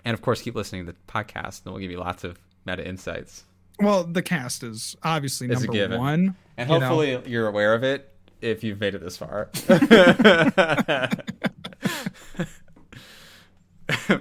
and 0.05 0.14
of 0.14 0.23
course, 0.23 0.43
keep 0.43 0.55
listening 0.55 0.87
to 0.87 0.93
the 0.93 0.99
podcast, 1.09 1.64
and 1.64 1.73
we'll 1.73 1.81
give 1.81 1.91
you 1.91 1.99
lots 1.99 2.25
of 2.25 2.39
meta 2.64 2.87
insights. 2.87 3.45
well 3.81 4.05
the 4.05 4.23
cast 4.23 4.62
is 4.62 4.97
obviously 5.03 5.49
It's 5.49 5.62
number 5.64 5.99
one 5.99 6.37
And 6.57 6.70
you 6.70 6.79
know. 6.79 6.87
hopefully, 6.87 7.23
you're 7.31 7.49
aware 7.49 7.75
of 7.75 7.83
it 7.83 8.11
if 8.43 8.64
you've 8.64 8.80
made 8.80 8.95
it 8.95 9.01
this 9.01 9.16
far. 9.16 9.47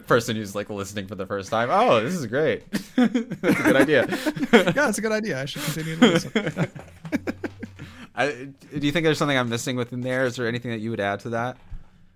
Person 0.08 0.36
who's 0.36 0.56
like 0.56 0.70
listening 0.70 1.08
for 1.08 1.16
the 1.16 1.26
first 1.26 1.50
time. 1.50 1.70
Oh, 1.72 2.04
this 2.04 2.14
is 2.14 2.28
great. 2.28 2.70
That's 2.96 3.16
a 3.16 3.64
good 3.64 3.76
idea. 3.76 4.08
yeah 4.54 4.72
that's 4.72 4.98
a 4.98 5.02
good 5.02 5.14
idea 5.14 5.42
i 5.42 5.46
should 5.46 5.64
continue 5.64 5.96
to 5.96 6.08
listen 6.08 6.72
I, 8.14 8.50
do 8.78 8.86
you 8.86 8.92
think 8.92 9.06
there's 9.06 9.18
something 9.18 9.38
I'm 9.38 9.48
missing 9.50 9.78
within 9.78 10.02
there? 10.02 10.26
Is 10.26 10.36
there 10.36 10.48
anything 10.48 10.72
that 10.72 10.80
you 10.80 10.90
would 10.90 11.00
add 11.00 11.22
to 11.22 11.30
that? 11.30 11.58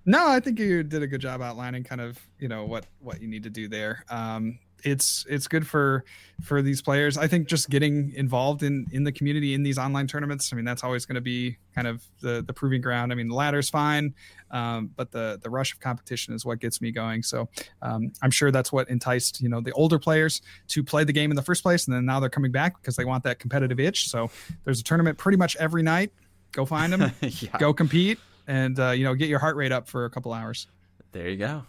No, 0.05 0.27
I 0.27 0.39
think 0.39 0.59
you 0.59 0.83
did 0.83 1.01
a 1.01 1.07
good 1.07 1.21
job 1.21 1.41
outlining 1.41 1.83
kind 1.83 2.01
of 2.01 2.19
you 2.39 2.47
know 2.47 2.65
what 2.65 2.85
what 2.99 3.21
you 3.21 3.27
need 3.27 3.43
to 3.43 3.49
do 3.49 3.67
there. 3.67 4.03
Um, 4.09 4.59
it's 4.85 5.25
it's 5.27 5.47
good 5.47 5.65
for 5.67 6.05
for 6.43 6.61
these 6.61 6.81
players. 6.81 7.17
I 7.17 7.27
think 7.27 7.47
just 7.47 7.69
getting 7.69 8.13
involved 8.13 8.61
in 8.61 8.85
in 8.91 9.03
the 9.03 9.11
community 9.11 9.53
in 9.53 9.63
these 9.63 9.77
online 9.77 10.07
tournaments. 10.07 10.53
I 10.53 10.55
mean, 10.55 10.65
that's 10.65 10.83
always 10.83 11.05
going 11.05 11.15
to 11.15 11.21
be 11.21 11.57
kind 11.73 11.87
of 11.87 12.03
the 12.21 12.43
the 12.45 12.53
proving 12.53 12.81
ground. 12.81 13.11
I 13.11 13.15
mean, 13.15 13.27
the 13.27 13.35
ladder's 13.35 13.69
fine, 13.69 14.13
um, 14.51 14.91
but 14.95 15.11
the 15.11 15.39
the 15.41 15.49
rush 15.49 15.73
of 15.73 15.79
competition 15.79 16.33
is 16.33 16.45
what 16.45 16.59
gets 16.59 16.81
me 16.81 16.91
going. 16.91 17.23
So 17.23 17.49
um, 17.81 18.11
I'm 18.21 18.31
sure 18.31 18.51
that's 18.51 18.71
what 18.71 18.87
enticed 18.89 19.41
you 19.41 19.49
know 19.49 19.59
the 19.59 19.71
older 19.71 19.97
players 19.97 20.41
to 20.69 20.83
play 20.83 21.03
the 21.03 21.13
game 21.13 21.31
in 21.31 21.35
the 21.35 21.43
first 21.43 21.63
place, 21.63 21.87
and 21.87 21.95
then 21.95 22.05
now 22.05 22.19
they're 22.19 22.29
coming 22.29 22.51
back 22.51 22.79
because 22.79 22.95
they 22.95 23.05
want 23.05 23.23
that 23.23 23.39
competitive 23.39 23.79
itch. 23.79 24.09
So 24.09 24.29
there's 24.63 24.79
a 24.79 24.83
tournament 24.83 25.17
pretty 25.17 25.37
much 25.37 25.55
every 25.55 25.81
night. 25.81 26.11
Go 26.51 26.65
find 26.65 26.93
them, 26.93 27.11
yeah. 27.21 27.57
go 27.59 27.73
compete, 27.73 28.17
and 28.47 28.79
uh, 28.79 28.91
you 28.91 29.03
know 29.03 29.15
get 29.15 29.29
your 29.29 29.39
heart 29.39 29.55
rate 29.55 29.71
up 29.71 29.87
for 29.87 30.05
a 30.05 30.09
couple 30.09 30.33
hours. 30.33 30.67
There 31.11 31.29
you 31.29 31.37
go. 31.37 31.63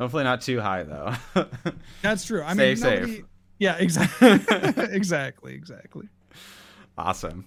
Hopefully 0.00 0.24
not 0.24 0.40
too 0.40 0.60
high 0.60 0.82
though. 0.82 1.14
That's 2.02 2.24
true. 2.24 2.42
I 2.42 2.54
mean, 2.54 2.76
safe. 2.76 3.00
nobody, 3.00 3.24
yeah, 3.58 3.76
exactly, 3.78 4.30
exactly, 4.90 5.54
exactly. 5.54 6.08
awesome. 6.98 7.46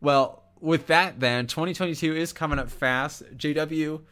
Well, 0.00 0.42
with 0.60 0.88
that 0.88 1.20
then, 1.20 1.46
2022 1.46 2.14
is 2.14 2.32
coming 2.32 2.58
up 2.58 2.70
fast. 2.70 3.22
JW, 3.36 4.02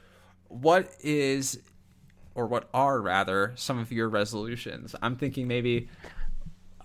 what 0.48 0.90
is 1.00 1.60
or 2.34 2.46
what 2.46 2.68
are 2.72 3.00
rather 3.00 3.52
some 3.56 3.78
of 3.78 3.92
your 3.92 4.08
resolutions? 4.08 4.94
I'm 5.02 5.16
thinking 5.16 5.46
maybe 5.46 5.88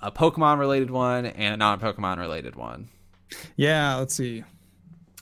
a 0.01 0.11
Pokemon 0.11 0.59
related 0.59 0.91
one 0.91 1.25
and 1.25 1.53
a 1.53 1.57
non-Pokemon 1.57 2.17
related 2.17 2.55
one. 2.55 2.89
Yeah, 3.55 3.95
let's 3.95 4.13
see. 4.15 4.43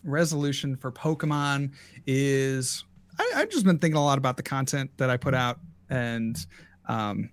Resolution 0.04 0.76
for 0.76 0.92
Pokemon 0.92 1.72
is 2.08 2.84
I, 3.20 3.32
I've 3.36 3.50
just 3.50 3.66
been 3.66 3.80
thinking 3.80 3.98
a 3.98 4.04
lot 4.04 4.18
about 4.18 4.38
the 4.38 4.44
content 4.44 4.92
that 4.98 5.10
I 5.10 5.18
put 5.18 5.34
out, 5.34 5.60
and 5.90 6.38
um, 6.88 7.30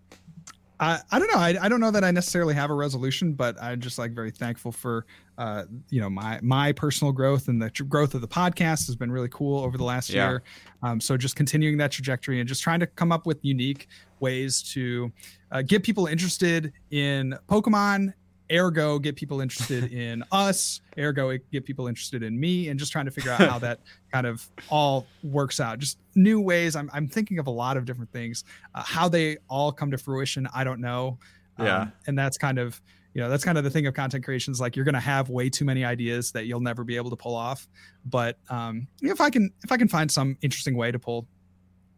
I, 0.79 0.99
I 1.11 1.19
don't 1.19 1.31
know. 1.33 1.39
I, 1.39 1.57
I 1.61 1.69
don't 1.69 1.81
know 1.81 1.91
that 1.91 2.05
I 2.05 2.11
necessarily 2.11 2.55
have 2.55 2.71
a 2.71 2.75
resolution, 2.75 3.33
but 3.35 3.61
I'm 3.63 3.81
just 3.81 3.99
like 3.99 4.13
very 4.13 4.31
thankful 4.31 4.73
for, 4.73 5.05
uh, 5.37 5.65
you 5.91 6.01
know, 6.01 6.09
my 6.09 6.39
my 6.43 6.73
personal 6.73 7.13
growth 7.13 7.49
and 7.49 7.61
the 7.61 7.69
tr- 7.71 7.85
growth 7.85 8.15
of 8.15 8.21
the 8.23 8.29
podcast 8.29 8.87
has 8.87 8.97
been 8.97 9.11
really 9.13 9.29
cool 9.31 9.63
over 9.63 9.77
the 9.77 9.85
last 9.85 10.09
Yeah. 10.11 10.29
year. 10.31 10.43
Um, 10.83 11.01
so 11.01 11.17
just 11.17 11.37
continuing 11.37 11.77
that 11.79 11.91
trajectory 11.93 12.41
and 12.41 12.49
just 12.49 12.63
trying 12.63 12.81
to 12.81 12.87
come 12.87 13.13
up 13.13 13.27
with 13.27 13.39
unique 13.43 13.89
ways 14.21 14.63
to 14.75 15.13
uh, 15.51 15.63
get 15.63 15.83
people 15.83 16.07
interested 16.07 16.73
in 16.91 17.37
Pokemon. 17.49 18.15
Ergo, 18.53 18.99
get 18.99 19.17
people 19.17 19.41
interested 19.41 19.93
in 19.93 20.25
us. 20.33 20.81
Ergo, 20.99 21.37
get 21.53 21.65
people 21.65 21.87
interested 21.87 22.23
in 22.23 22.39
me, 22.39 22.69
and 22.69 22.79
just 22.79 22.91
trying 22.93 23.05
to 23.07 23.11
figure 23.11 23.31
out 23.31 23.41
how 23.41 23.59
that 23.61 23.81
kind 24.13 24.27
of 24.27 24.49
all 24.69 25.07
works 25.23 25.61
out. 25.61 25.79
Just 25.79 25.99
new 26.15 26.41
ways. 26.41 26.75
I'm 26.77 26.91
I'm 26.93 27.07
thinking 27.09 27.39
of 27.39 27.47
a 27.47 27.51
lot 27.51 27.77
of 27.77 27.85
different 27.85 28.11
things 28.13 28.45
uh, 28.75 28.83
how 28.83 29.09
they 29.09 29.37
all 29.49 29.71
come 29.73 29.91
to 29.93 29.99
fruition 29.99 30.49
i 30.55 30.65
don't 30.65 30.81
know 30.81 31.19
Um, 31.59 31.67
Yeah. 31.67 31.87
and 32.07 32.19
that's 32.19 32.37
kind 32.39 32.59
of 32.59 32.81
you 33.15 33.21
know 33.21 33.29
that's 33.29 33.45
kind 33.45 33.59
of 33.59 33.65
the 33.65 33.71
thing 33.71 33.87
of 33.87 33.95
content 33.95 34.25
creation 34.25 34.53
is 34.53 34.61
like 34.61 34.77
you're 34.77 34.85
going 34.85 34.95
to 34.95 35.01
have 35.01 35.31
way 35.31 35.49
too 35.51 35.65
many 35.65 35.85
ideas 35.85 36.31
that 36.33 36.47
you'll 36.47 36.61
never 36.61 36.85
be 36.85 36.97
able 36.97 37.11
to 37.11 37.17
pull 37.17 37.35
off 37.35 37.69
but 38.05 38.39
um 38.51 38.87
if 39.03 39.21
i 39.21 39.29
can 39.31 39.51
if 39.65 39.73
i 39.73 39.77
can 39.77 39.89
find 39.89 40.11
some 40.11 40.37
interesting 40.43 40.77
way 40.77 40.91
to 40.93 40.99
pull 40.99 41.27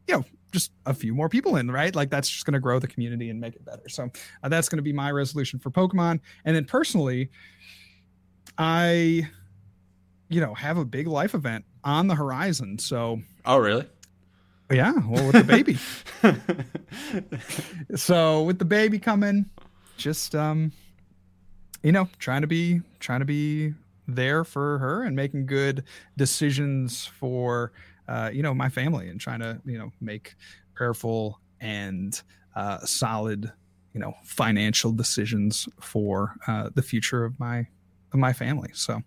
you 0.08 0.14
know 0.16 0.24
just 0.52 0.70
a 0.86 0.94
few 0.94 1.14
more 1.14 1.28
people 1.28 1.56
in 1.56 1.70
right? 1.70 1.94
Like 1.94 2.10
that's 2.10 2.28
just 2.28 2.44
going 2.46 2.54
to 2.54 2.60
grow 2.60 2.78
the 2.78 2.86
community 2.86 3.30
and 3.30 3.40
make 3.40 3.54
it 3.56 3.64
better. 3.64 3.88
So 3.88 4.10
uh, 4.42 4.48
that's 4.48 4.68
going 4.68 4.76
to 4.78 4.82
be 4.82 4.92
my 4.92 5.10
resolution 5.10 5.58
for 5.58 5.70
pokemon. 5.70 6.20
And 6.44 6.54
then 6.54 6.64
personally 6.64 7.30
i 8.58 9.26
you 10.28 10.40
know 10.40 10.52
have 10.52 10.76
a 10.76 10.84
big 10.84 11.06
life 11.06 11.34
event 11.34 11.64
on 11.84 12.06
the 12.06 12.14
horizon 12.14 12.78
so 12.78 13.18
Oh, 13.46 13.56
really? 13.56 13.86
yeah 14.70 14.92
well 15.08 15.26
with 15.26 15.32
the 15.32 15.44
baby. 15.44 15.78
So 17.96 18.42
with 18.42 18.58
the 18.58 18.64
baby 18.64 18.98
coming 18.98 19.46
just 19.96 20.34
um 20.34 20.72
you 21.82 21.92
know 21.92 22.08
trying 22.18 22.40
to 22.42 22.46
be 22.46 22.80
trying 23.00 23.20
to 23.20 23.26
be 23.26 23.74
there 24.08 24.44
for 24.44 24.78
her 24.78 25.02
and 25.02 25.14
making 25.14 25.46
good 25.46 25.84
decisions 26.16 27.06
for 27.06 27.72
uh 28.08 28.30
you 28.32 28.42
know 28.42 28.54
my 28.54 28.68
family 28.68 29.08
and 29.08 29.20
trying 29.20 29.40
to 29.40 29.60
you 29.64 29.78
know 29.78 29.90
make 30.00 30.34
prayerful 30.74 31.40
and 31.60 32.22
uh 32.56 32.78
solid 32.80 33.52
you 33.92 34.00
know 34.00 34.14
financial 34.24 34.92
decisions 34.92 35.68
for 35.80 36.34
uh 36.46 36.70
the 36.74 36.82
future 36.82 37.24
of 37.24 37.38
my 37.38 37.66
of 38.12 38.18
my 38.18 38.32
family 38.32 38.70
so 38.72 39.00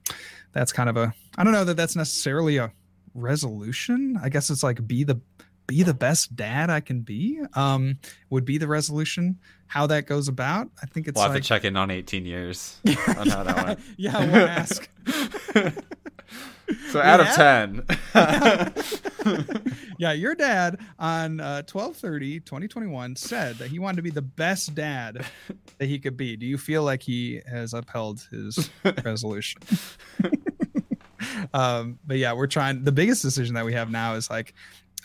that's 0.53 0.71
kind 0.71 0.89
of 0.89 0.97
a 0.97 1.13
i 1.37 1.43
don't 1.43 1.53
know 1.53 1.65
that 1.65 1.77
that's 1.77 1.95
necessarily 1.95 2.57
a 2.57 2.71
resolution 3.13 4.17
i 4.21 4.29
guess 4.29 4.49
it's 4.49 4.63
like 4.63 4.85
be 4.87 5.03
the 5.03 5.19
be 5.67 5.83
the 5.83 5.93
best 5.93 6.35
dad 6.35 6.69
I 6.69 6.79
can 6.79 7.01
be. 7.01 7.41
Um, 7.53 7.99
would 8.29 8.45
be 8.45 8.57
the 8.57 8.67
resolution. 8.67 9.39
How 9.67 9.87
that 9.87 10.05
goes 10.05 10.27
about, 10.27 10.69
I 10.81 10.85
think 10.85 11.07
it's 11.07 11.15
We'll 11.15 11.23
have 11.23 11.33
like 11.33 11.41
to 11.41 11.47
check 11.47 11.63
in 11.65 11.75
on 11.75 11.89
18 11.89 12.25
years 12.25 12.79
on 13.17 13.27
how 13.27 13.43
that 13.43 13.65
went. 13.65 13.79
yeah, 13.97 14.19
we'll 14.19 14.47
ask. 14.47 14.87
So 16.91 16.99
out 16.99 17.19
Yeah. 17.19 17.63
of 17.63 17.84
10. 18.13 18.76
yeah, 19.99 20.13
your 20.13 20.34
dad 20.36 20.80
on 20.97 21.39
uh, 21.39 21.61
1230 21.71 22.39
2021 22.39 23.15
said 23.15 23.57
that 23.57 23.69
he 23.69 23.78
wanted 23.80 23.97
to 23.97 24.01
be 24.01 24.09
the 24.09 24.21
best 24.23 24.73
dad 24.73 25.26
that 25.78 25.86
he 25.86 25.99
could 25.99 26.17
be. 26.17 26.36
Do 26.36 26.45
you 26.47 26.57
feel 26.57 26.84
like 26.84 27.03
he 27.03 27.41
has 27.47 27.73
upheld 27.73 28.28
his 28.32 28.69
resolution? 29.03 29.61
um, 31.53 31.99
but 32.05 32.17
yeah, 32.17 32.34
we're 32.34 32.47
trying. 32.47 32.84
The 32.84 32.91
biggest 32.91 33.21
decision 33.21 33.55
that 33.55 33.65
we 33.65 33.73
have 33.73 33.89
now 33.91 34.15
is 34.15 34.30
like 34.30 34.53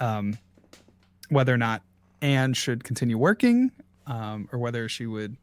um, 0.01 0.39
whether 1.29 1.53
or 1.55 1.59
not 1.59 1.83
Anne 2.23 2.53
should 2.55 2.85
continue 2.85 3.19
working 3.19 3.71
um, 4.07 4.49
or 4.53 4.59
whether 4.59 4.89
she 4.89 5.07
would, 5.07 5.37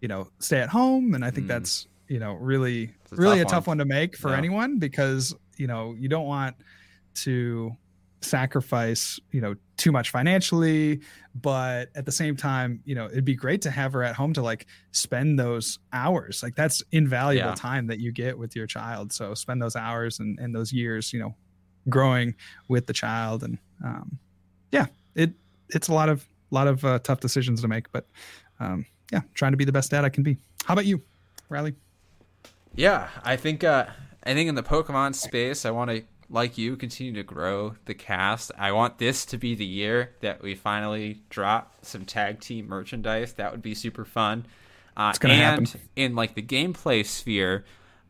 you 0.00 0.08
know, 0.08 0.28
stay 0.38 0.60
at 0.60 0.68
home. 0.68 1.14
And 1.14 1.24
I 1.24 1.30
think 1.30 1.46
Mm. 1.46 1.48
that's, 1.48 1.86
you 2.08 2.18
know, 2.18 2.34
really, 2.34 2.84
a 3.12 3.16
really 3.16 3.38
tough 3.40 3.48
a 3.48 3.50
tough 3.50 3.66
one 3.68 3.78
to 3.78 3.84
make 3.84 4.16
for 4.16 4.30
Yeah. 4.30 4.38
anyone 4.38 4.78
because, 4.78 5.34
you 5.56 5.66
know, 5.66 5.94
you 5.98 6.08
don't 6.08 6.26
want 6.26 6.56
to 7.14 7.72
sacrifice, 8.22 9.18
you 9.32 9.40
know, 9.40 9.54
too 9.76 9.92
much 9.92 10.10
financially, 10.10 11.00
but 11.34 11.90
at 11.94 12.06
the 12.06 12.12
same 12.12 12.36
time, 12.36 12.80
you 12.84 12.94
know, 12.94 13.06
it'd 13.06 13.24
be 13.24 13.34
great 13.34 13.60
to 13.62 13.70
have 13.70 13.92
her 13.92 14.02
at 14.02 14.14
home 14.14 14.32
to 14.32 14.42
like 14.42 14.66
spend 14.92 15.38
those 15.38 15.78
hours. 15.92 16.42
Like 16.42 16.54
that's 16.54 16.82
invaluable 16.92 17.50
Yeah. 17.50 17.54
time 17.54 17.86
that 17.88 17.98
you 18.00 18.12
get 18.12 18.38
with 18.38 18.56
your 18.56 18.66
child. 18.66 19.12
So 19.12 19.34
spend 19.34 19.60
those 19.60 19.76
hours 19.76 20.20
and, 20.20 20.38
and 20.38 20.54
those 20.54 20.72
years, 20.72 21.12
you 21.12 21.20
know, 21.20 21.34
growing 21.88 22.34
with 22.68 22.86
the 22.86 22.94
child 22.94 23.42
and 23.44 23.58
um 23.84 24.18
yeah, 24.72 24.86
it 25.14 25.32
it's 25.68 25.88
a 25.88 25.92
lot 25.92 26.08
of 26.08 26.26
lot 26.50 26.66
of 26.66 26.84
uh, 26.84 26.98
tough 27.00 27.20
decisions 27.20 27.60
to 27.60 27.68
make, 27.68 27.90
but 27.92 28.06
um 28.60 28.86
yeah, 29.12 29.20
trying 29.34 29.52
to 29.52 29.58
be 29.58 29.64
the 29.64 29.72
best 29.72 29.90
dad 29.90 30.04
I 30.04 30.08
can 30.08 30.22
be. 30.22 30.38
How 30.64 30.72
about 30.72 30.86
you, 30.86 31.02
Riley? 31.50 31.74
Yeah, 32.76 33.08
I 33.22 33.36
think 33.36 33.62
uh, 33.64 33.86
I 34.24 34.34
think 34.34 34.48
in 34.48 34.54
the 34.54 34.62
Pokemon 34.62 35.14
space, 35.14 35.64
I 35.64 35.70
want 35.70 35.90
to 35.90 36.02
like 36.30 36.58
you 36.58 36.76
continue 36.76 37.12
to 37.14 37.22
grow 37.22 37.74
the 37.84 37.94
cast. 37.94 38.50
I 38.58 38.72
want 38.72 38.98
this 38.98 39.24
to 39.26 39.38
be 39.38 39.54
the 39.54 39.64
year 39.66 40.12
that 40.20 40.42
we 40.42 40.54
finally 40.54 41.22
drop 41.30 41.74
some 41.82 42.04
tag 42.04 42.40
team 42.40 42.66
merchandise. 42.68 43.34
That 43.34 43.52
would 43.52 43.62
be 43.62 43.74
super 43.74 44.04
fun. 44.04 44.46
Uh, 44.96 45.08
It's 45.10 45.18
gonna 45.18 45.34
and 45.34 45.68
happen. 45.68 45.80
in 45.96 46.14
like 46.14 46.34
the 46.34 46.42
gameplay 46.42 47.04
sphere, 47.04 47.64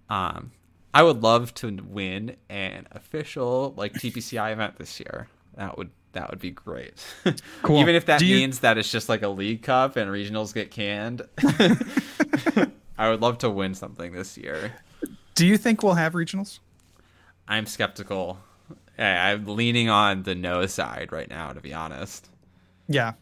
um, 0.09 0.53
I 0.93 1.03
would 1.03 1.23
love 1.23 1.53
to 1.55 1.77
win 1.87 2.37
an 2.49 2.87
official 2.93 3.75
like 3.77 3.93
TPCI 3.95 4.53
event 4.53 4.77
this 4.77 4.99
year. 5.01 5.29
That 5.57 5.77
would 5.77 5.91
that 6.12 6.31
would 6.31 6.39
be 6.41 6.51
great. 6.53 7.05
Cool. 7.62 7.81
Even 7.81 7.95
if 7.97 8.07
that 8.07 8.21
you- 8.23 8.37
means 8.37 8.61
that 8.61 8.79
it's 8.79 8.91
just 8.91 9.09
like 9.09 9.23
a 9.23 9.29
league 9.29 9.62
cup 9.62 9.97
and 9.97 10.11
regionals 10.11 10.55
get 10.55 10.71
canned. 10.71 11.23
I 12.97 13.11
would 13.11 13.20
love 13.20 13.38
to 13.38 13.51
win 13.51 13.74
something 13.74 14.12
this 14.12 14.38
year. 14.38 14.72
Do 15.34 15.47
you 15.47 15.57
think 15.57 15.82
we'll 15.82 15.95
have 15.95 16.12
regionals? 16.12 16.61
I'm 17.49 17.66
skeptical. 17.66 18.38
I- 18.99 19.32
I'm 19.32 19.47
leaning 19.47 19.88
on 19.88 20.22
the 20.22 20.34
no 20.34 20.66
side 20.66 21.11
right 21.12 21.28
now, 21.28 21.53
to 21.53 21.61
be 21.61 21.74
honest. 21.74 22.28
Yeah. 22.88 23.14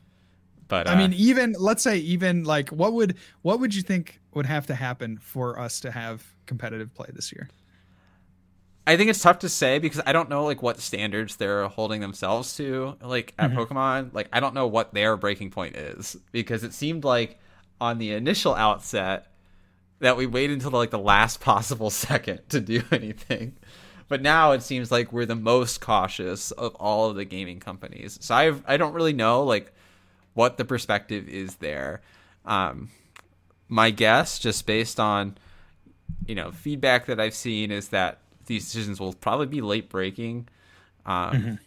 But 0.68 0.88
I 0.88 0.94
uh, 0.94 0.96
mean, 0.96 1.12
even 1.14 1.54
let's 1.58 1.82
say 1.82 1.98
even 1.98 2.44
like 2.44 2.70
what 2.70 2.92
would 2.94 3.16
what 3.42 3.60
would 3.60 3.74
you 3.74 3.82
think 3.82 4.20
would 4.34 4.46
have 4.46 4.66
to 4.66 4.74
happen 4.74 5.18
for 5.18 5.58
us 5.58 5.80
to 5.80 5.90
have 5.90 6.24
competitive 6.46 6.94
play 6.94 7.08
this 7.12 7.32
year? 7.32 7.48
I 8.86 8.96
think 8.96 9.10
it's 9.10 9.20
tough 9.22 9.38
to 9.40 9.48
say 9.48 9.78
because 9.78 10.00
I 10.06 10.12
don't 10.12 10.28
know 10.28 10.44
like 10.44 10.62
what 10.62 10.80
standards 10.80 11.36
they're 11.36 11.68
holding 11.68 12.00
themselves 12.00 12.56
to. 12.56 12.96
Like 13.00 13.34
at 13.38 13.52
Pokemon, 13.52 14.12
like 14.12 14.28
I 14.32 14.40
don't 14.40 14.54
know 14.54 14.66
what 14.66 14.92
their 14.92 15.16
breaking 15.16 15.50
point 15.50 15.76
is 15.76 16.16
because 16.32 16.64
it 16.64 16.72
seemed 16.72 17.04
like 17.04 17.38
on 17.80 17.98
the 17.98 18.12
initial 18.12 18.54
outset 18.54 19.31
that 20.02 20.16
we 20.16 20.26
waited 20.26 20.54
until 20.54 20.72
like 20.72 20.90
the 20.90 20.98
last 20.98 21.40
possible 21.52 21.90
second 21.90 22.40
to 22.50 22.60
do 22.60 22.82
anything. 22.92 23.56
But 24.08 24.20
now 24.20 24.52
it 24.52 24.62
seems 24.62 24.90
like 24.92 25.12
we're 25.12 25.24
the 25.26 25.34
most 25.34 25.80
cautious 25.80 26.50
of 26.50 26.74
all 26.74 27.08
of 27.08 27.16
the 27.16 27.24
gaming 27.24 27.60
companies. 27.60 28.18
So 28.20 28.34
I 28.34 28.52
I 28.66 28.76
don't 28.76 28.92
really 28.92 29.14
know 29.14 29.44
like 29.44 29.72
what 30.34 30.58
the 30.58 30.64
perspective 30.64 31.28
is 31.28 31.56
there. 31.56 32.02
Um, 32.44 32.90
my 33.68 33.90
guess, 33.90 34.38
just 34.38 34.66
based 34.66 35.00
on 35.00 35.38
you 36.26 36.34
know 36.34 36.50
feedback 36.52 37.06
that 37.06 37.18
I've 37.18 37.34
seen, 37.34 37.70
is 37.70 37.88
that 37.88 38.18
these 38.46 38.64
decisions 38.66 39.00
will 39.00 39.14
probably 39.14 39.46
be 39.46 39.60
late 39.62 39.88
breaking. 39.88 40.48
Um, 41.06 41.58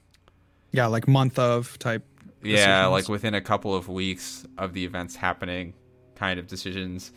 Yeah, 0.72 0.88
like 0.88 1.08
month 1.08 1.40
of 1.40 1.80
type. 1.80 2.06
Yeah, 2.44 2.86
like 2.88 3.10
within 3.10 3.34
a 3.34 3.42
couple 3.42 3.74
of 3.74 3.88
weeks 3.88 4.46
of 4.58 4.74
the 4.74 4.86
events 4.86 5.16
happening, 5.16 5.74
kind 6.16 6.38
of 6.40 6.48
decisions. 6.48 7.12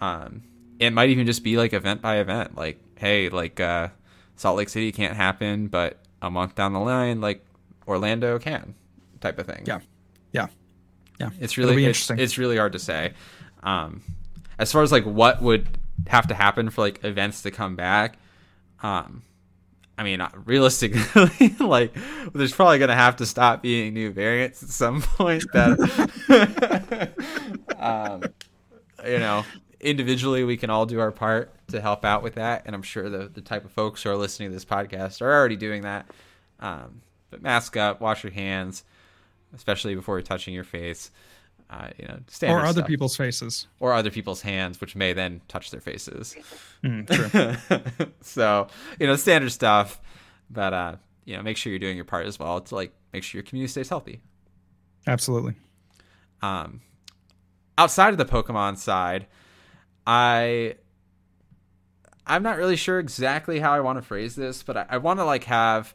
Um, 0.00 0.42
it 0.78 0.92
might 0.92 1.10
even 1.10 1.26
just 1.26 1.42
be 1.42 1.56
like 1.56 1.72
event 1.72 2.02
by 2.02 2.16
event. 2.16 2.56
Like, 2.56 2.80
hey, 2.96 3.28
like 3.28 3.60
uh, 3.60 3.88
Salt 4.36 4.56
Lake 4.56 4.68
City 4.68 4.92
can't 4.92 5.16
happen, 5.16 5.68
but 5.68 5.98
a 6.22 6.30
month 6.30 6.54
down 6.54 6.72
the 6.72 6.80
line, 6.80 7.20
like 7.20 7.44
Orlando 7.86 8.38
can, 8.38 8.74
type 9.20 9.38
of 9.38 9.46
thing. 9.46 9.64
Yeah. 9.66 9.80
Yeah. 10.32 10.48
Yeah. 11.18 11.30
it's 11.40 11.56
really 11.56 11.74
it's, 11.74 11.86
interesting. 11.86 12.18
it's 12.18 12.38
really 12.38 12.56
hard 12.56 12.72
to 12.72 12.78
say. 12.78 13.14
Um, 13.62 14.02
as 14.58 14.72
far 14.72 14.82
as 14.82 14.92
like 14.92 15.04
what 15.04 15.40
would 15.42 15.66
have 16.08 16.28
to 16.28 16.34
happen 16.34 16.70
for 16.70 16.82
like 16.82 17.04
events 17.04 17.42
to 17.42 17.50
come 17.50 17.76
back, 17.76 18.18
um, 18.82 19.22
I 19.98 20.04
mean, 20.04 20.20
uh, 20.20 20.30
realistically, 20.44 21.56
like 21.60 21.94
there's 22.34 22.52
probably 22.52 22.78
gonna 22.78 22.94
have 22.94 23.16
to 23.16 23.26
stop 23.26 23.62
being 23.62 23.94
new 23.94 24.10
variants 24.12 24.62
at 24.62 24.68
some 24.68 25.00
point. 25.16 25.44
That, 25.52 27.12
um, 27.78 28.22
you 29.06 29.18
know, 29.18 29.44
individually 29.86 30.44
we 30.44 30.56
can 30.56 30.68
all 30.70 30.84
do 30.86 31.00
our 31.00 31.12
part 31.12 31.52
to 31.68 31.80
help 31.80 32.04
out 32.04 32.22
with 32.22 32.34
that, 32.34 32.62
and 32.66 32.74
I'm 32.74 32.82
sure 32.82 33.08
the 33.08 33.28
the 33.28 33.40
type 33.40 33.64
of 33.64 33.70
folks 33.72 34.02
who 34.02 34.10
are 34.10 34.16
listening 34.16 34.50
to 34.50 34.54
this 34.54 34.64
podcast 34.64 35.22
are 35.22 35.32
already 35.32 35.56
doing 35.56 35.82
that. 35.82 36.10
Um, 36.60 37.00
but 37.30 37.42
mask 37.42 37.76
up, 37.76 38.00
wash 38.00 38.22
your 38.24 38.32
hands, 38.32 38.84
especially 39.54 39.94
before 39.94 40.16
you're 40.16 40.22
touching 40.22 40.54
your 40.54 40.64
face. 40.64 41.10
Uh, 41.68 41.88
you 41.98 42.06
know, 42.06 42.18
Or 42.48 42.60
other 42.60 42.80
stuff. 42.80 42.86
people's 42.86 43.16
faces. 43.16 43.66
or 43.80 43.92
other 43.92 44.10
people's 44.10 44.40
hands, 44.40 44.80
which 44.80 44.94
may 44.94 45.12
then 45.12 45.40
touch 45.48 45.72
their 45.72 45.80
faces. 45.80 46.36
Mm, 46.84 47.08
true. 47.10 48.06
so 48.20 48.68
you 49.00 49.06
know, 49.08 49.16
standard 49.16 49.50
stuff. 49.50 50.00
But 50.48 50.72
uh, 50.72 50.96
you 51.24 51.36
know, 51.36 51.42
make 51.42 51.56
sure 51.56 51.70
you're 51.70 51.80
doing 51.80 51.96
your 51.96 52.04
part 52.04 52.26
as 52.26 52.38
well 52.38 52.60
to 52.60 52.74
like 52.74 52.92
make 53.12 53.24
sure 53.24 53.38
your 53.40 53.44
community 53.44 53.70
stays 53.70 53.88
healthy. 53.88 54.20
Absolutely. 55.08 55.54
Um, 56.42 56.80
outside 57.78 58.10
of 58.10 58.18
the 58.18 58.24
Pokemon 58.24 58.76
side, 58.78 59.26
I 60.06 60.76
I'm 62.26 62.42
not 62.42 62.56
really 62.56 62.76
sure 62.76 62.98
exactly 62.98 63.60
how 63.60 63.72
I 63.72 63.80
want 63.80 63.98
to 63.98 64.02
phrase 64.02 64.34
this, 64.34 64.62
but 64.62 64.76
I, 64.76 64.86
I 64.90 64.96
want 64.98 65.20
to 65.20 65.24
like 65.24 65.44
have 65.44 65.94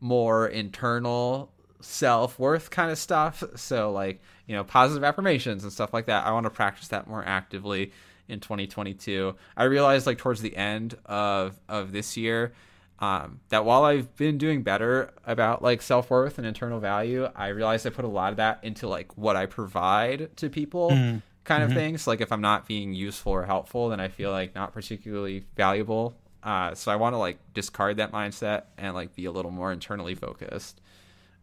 more 0.00 0.46
internal 0.46 1.52
self 1.80 2.38
worth 2.38 2.70
kind 2.70 2.90
of 2.90 2.98
stuff. 2.98 3.42
So 3.56 3.92
like 3.92 4.20
you 4.46 4.54
know 4.54 4.64
positive 4.64 5.04
affirmations 5.04 5.64
and 5.64 5.72
stuff 5.72 5.92
like 5.92 6.06
that. 6.06 6.26
I 6.26 6.32
want 6.32 6.44
to 6.44 6.50
practice 6.50 6.88
that 6.88 7.06
more 7.06 7.24
actively 7.24 7.92
in 8.28 8.40
2022. 8.40 9.34
I 9.56 9.64
realized 9.64 10.06
like 10.06 10.18
towards 10.18 10.42
the 10.42 10.56
end 10.56 10.96
of 11.06 11.58
of 11.68 11.92
this 11.92 12.16
year 12.16 12.52
um, 12.98 13.40
that 13.50 13.64
while 13.64 13.84
I've 13.84 14.16
been 14.16 14.38
doing 14.38 14.62
better 14.62 15.12
about 15.24 15.62
like 15.62 15.82
self 15.82 16.10
worth 16.10 16.38
and 16.38 16.46
internal 16.46 16.80
value, 16.80 17.28
I 17.34 17.48
realized 17.48 17.86
I 17.86 17.90
put 17.90 18.04
a 18.04 18.08
lot 18.08 18.32
of 18.32 18.38
that 18.38 18.60
into 18.62 18.88
like 18.88 19.16
what 19.16 19.36
I 19.36 19.46
provide 19.46 20.36
to 20.36 20.48
people. 20.48 20.90
Mm 20.90 21.22
kind 21.48 21.62
of 21.62 21.70
mm-hmm. 21.70 21.78
things. 21.78 22.06
Like 22.06 22.20
if 22.20 22.30
I'm 22.30 22.42
not 22.42 22.68
being 22.68 22.92
useful 22.92 23.32
or 23.32 23.44
helpful, 23.44 23.88
then 23.88 23.98
I 23.98 24.08
feel 24.08 24.30
like 24.30 24.54
not 24.54 24.72
particularly 24.72 25.44
valuable. 25.56 26.14
Uh, 26.42 26.74
so 26.74 26.92
I 26.92 26.96
want 26.96 27.14
to 27.14 27.18
like 27.18 27.38
discard 27.54 27.96
that 27.96 28.12
mindset 28.12 28.64
and 28.76 28.94
like 28.94 29.16
be 29.16 29.24
a 29.24 29.32
little 29.32 29.50
more 29.50 29.72
internally 29.72 30.14
focused. 30.14 30.80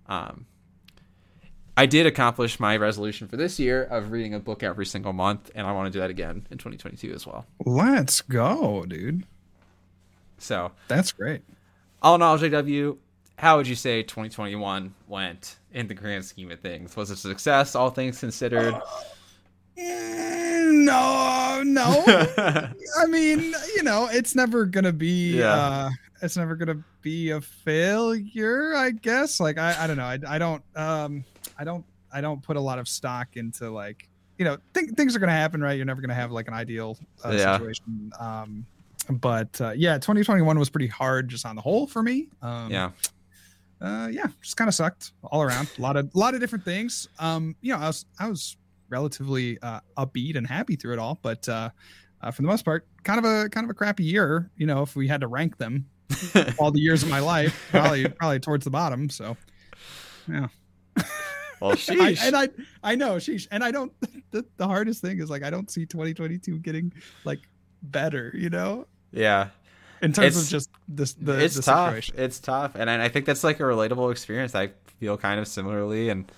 Um, 0.08 0.46
I 1.76 1.88
did 1.88 2.06
accomplish 2.06 2.60
my 2.60 2.78
resolution 2.78 3.28
for 3.28 3.36
this 3.36 3.60
year 3.60 3.84
of 3.84 4.12
reading 4.12 4.34
a 4.34 4.40
book 4.40 4.64
every 4.64 4.86
single 4.86 5.12
month, 5.12 5.52
and 5.56 5.68
I 5.68 5.74
want 5.74 5.88
to 5.88 5.92
do 5.92 6.00
that 6.00 6.10
again 6.10 6.48
in 6.50 6.58
2022 6.58 7.12
as 7.12 7.28
well. 7.28 7.46
Let's 7.66 8.22
go, 8.22 8.86
dude. 8.86 9.26
So 10.38 10.72
that's 10.88 11.12
great. 11.12 11.42
All 12.02 12.16
in 12.16 12.22
all, 12.22 12.38
JW, 12.38 12.98
how 13.38 13.58
would 13.58 13.68
you 13.68 13.76
say 13.76 14.04
2021 14.04 14.94
went 15.08 15.58
in 15.74 15.88
the 15.88 15.94
grand 15.94 16.24
scheme 16.24 16.52
of 16.52 16.60
things? 16.62 16.96
Was 16.96 17.12
it 17.12 17.16
a 17.16 17.18
success, 17.18 17.76
all 17.76 17.90
things 17.90 18.20
considered? 18.20 18.76
Uh, 19.78 20.62
no, 20.72 21.64
no. 21.66 22.04
I 22.08 23.06
mean, 23.08 23.54
you 23.76 23.84
know, 23.84 24.08
it's 24.12 24.36
never 24.36 24.66
gonna 24.66 24.94
be. 24.94 25.38
Yeah. 25.38 25.54
Uh, 25.54 25.90
it's 26.22 26.38
never 26.38 26.56
gonna 26.56 26.82
be 27.02 27.32
a 27.32 27.42
failure. 27.42 28.74
I 28.76 28.92
guess. 28.92 29.40
Like, 29.40 29.58
I, 29.58 29.84
I 29.84 29.88
don't 29.88 29.98
know. 29.98 30.06
I, 30.06 30.20
I 30.28 30.38
don't. 30.38 30.64
Um, 30.76 31.26
I 31.58 31.64
don't. 31.64 31.86
I 32.12 32.22
don't 32.22 32.42
put 32.42 32.56
a 32.56 32.62
lot 32.62 32.80
of 32.80 32.88
stock 32.88 33.36
into 33.36 33.70
like, 33.70 34.08
you 34.38 34.46
know, 34.46 34.58
th- 34.74 34.92
things 34.92 35.16
are 35.16 35.20
gonna 35.20 35.34
happen, 35.34 35.62
right? 35.62 35.74
You're 35.74 35.86
never 35.86 36.02
gonna 36.02 36.14
have 36.14 36.32
like 36.32 36.48
an 36.48 36.54
ideal 36.54 36.98
uh, 37.24 37.32
yeah. 37.32 37.58
situation. 37.58 38.12
Um, 38.20 38.66
but 39.10 39.60
uh, 39.60 39.74
yeah, 39.76 39.96
2021 39.96 40.58
was 40.58 40.70
pretty 40.70 40.88
hard 40.88 41.28
just 41.28 41.46
on 41.46 41.56
the 41.56 41.62
whole 41.62 41.86
for 41.86 42.02
me. 42.02 42.30
Um, 42.42 42.72
yeah. 42.72 42.92
Uh, 43.82 44.08
yeah, 44.10 44.28
just 44.42 44.56
kind 44.56 44.68
of 44.68 44.74
sucked 44.74 45.12
all 45.24 45.42
around. 45.42 45.70
A 45.78 45.82
lot 45.82 45.98
of, 45.98 46.10
a 46.16 46.18
lot 46.18 46.34
of 46.34 46.40
different 46.40 46.64
things. 46.64 47.10
Um, 47.20 47.56
you 47.62 47.74
know, 47.74 47.80
I 47.80 47.88
was, 47.88 48.06
I 48.18 48.30
was 48.30 48.58
relatively 48.90 49.60
uh, 49.62 49.80
upbeat 49.98 50.36
and 50.36 50.48
happy 50.48 50.76
through 50.76 50.94
it 50.94 51.00
all. 51.00 51.20
But 51.22 51.48
uh, 51.50 51.70
uh, 52.22 52.32
for 52.32 52.42
the 52.42 52.48
most 52.48 52.66
part, 52.66 52.88
kind 53.04 53.20
of 53.20 53.26
a 53.26 53.50
kind 53.50 53.64
of 53.64 53.70
a 53.70 53.74
crappy 53.74 54.04
year. 54.04 54.52
You 54.58 54.68
know, 54.68 54.82
if 54.82 54.96
we 54.96 55.08
had 55.08 55.22
to 55.22 55.28
rank 55.28 55.58
them, 55.58 55.88
all 56.60 56.72
the 56.72 56.80
years 56.80 57.04
of 57.04 57.10
my 57.10 57.20
life, 57.20 57.68
probably 57.72 58.08
probably 58.08 58.40
towards 58.40 58.64
the 58.64 58.72
bottom. 58.72 59.10
So, 59.10 59.38
yeah. 60.28 60.48
Well, 61.60 61.72
sheesh. 61.76 62.00
I, 62.00 62.26
and 62.26 62.36
I 62.36 62.50
I 62.84 62.96
know 62.96 63.16
sheesh, 63.16 63.48
and 63.52 63.64
I 63.64 63.72
don't. 63.72 63.92
The, 64.32 64.44
the 64.58 64.68
hardest 64.68 65.00
thing 65.00 65.20
is 65.20 65.30
like 65.30 65.44
I 65.44 65.50
don't 65.50 65.72
see 65.72 65.86
2022 65.86 66.60
getting 66.60 66.92
like 67.24 67.40
better. 67.82 68.34
You 68.36 68.50
know. 68.50 68.86
Yeah. 69.14 69.50
In 70.02 70.12
terms 70.12 70.36
it's, 70.36 70.46
of 70.46 70.50
just 70.50 70.70
this, 70.90 71.14
the 71.14 71.42
it's 71.42 71.56
the 71.56 71.62
tough. 71.62 71.88
Situation. 71.92 72.16
It's 72.18 72.40
tough, 72.42 72.76
and 72.76 72.90
I 72.90 73.08
think 73.08 73.26
that's 73.26 73.46
like 73.46 73.62
a 73.62 73.64
relatable 73.64 74.12
experience. 74.12 74.54
I 74.54 74.72
feel 75.00 75.16
kind 75.16 75.40
of 75.40 75.48
similarly, 75.48 76.10
and 76.10 76.30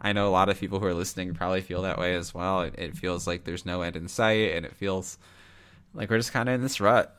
I 0.00 0.12
know 0.12 0.28
a 0.28 0.30
lot 0.30 0.48
of 0.48 0.58
people 0.58 0.80
who 0.80 0.86
are 0.86 0.94
listening 0.94 1.34
probably 1.34 1.60
feel 1.60 1.82
that 1.82 1.98
way 1.98 2.14
as 2.14 2.32
well. 2.34 2.62
It, 2.62 2.74
it 2.78 2.96
feels 2.96 3.26
like 3.26 3.44
there's 3.44 3.66
no 3.66 3.82
end 3.82 3.96
in 3.96 4.08
sight, 4.08 4.52
and 4.52 4.64
it 4.64 4.74
feels 4.74 5.18
like 5.94 6.10
we're 6.10 6.18
just 6.18 6.32
kind 6.32 6.48
of 6.48 6.54
in 6.54 6.62
this 6.62 6.80
rut 6.80 7.16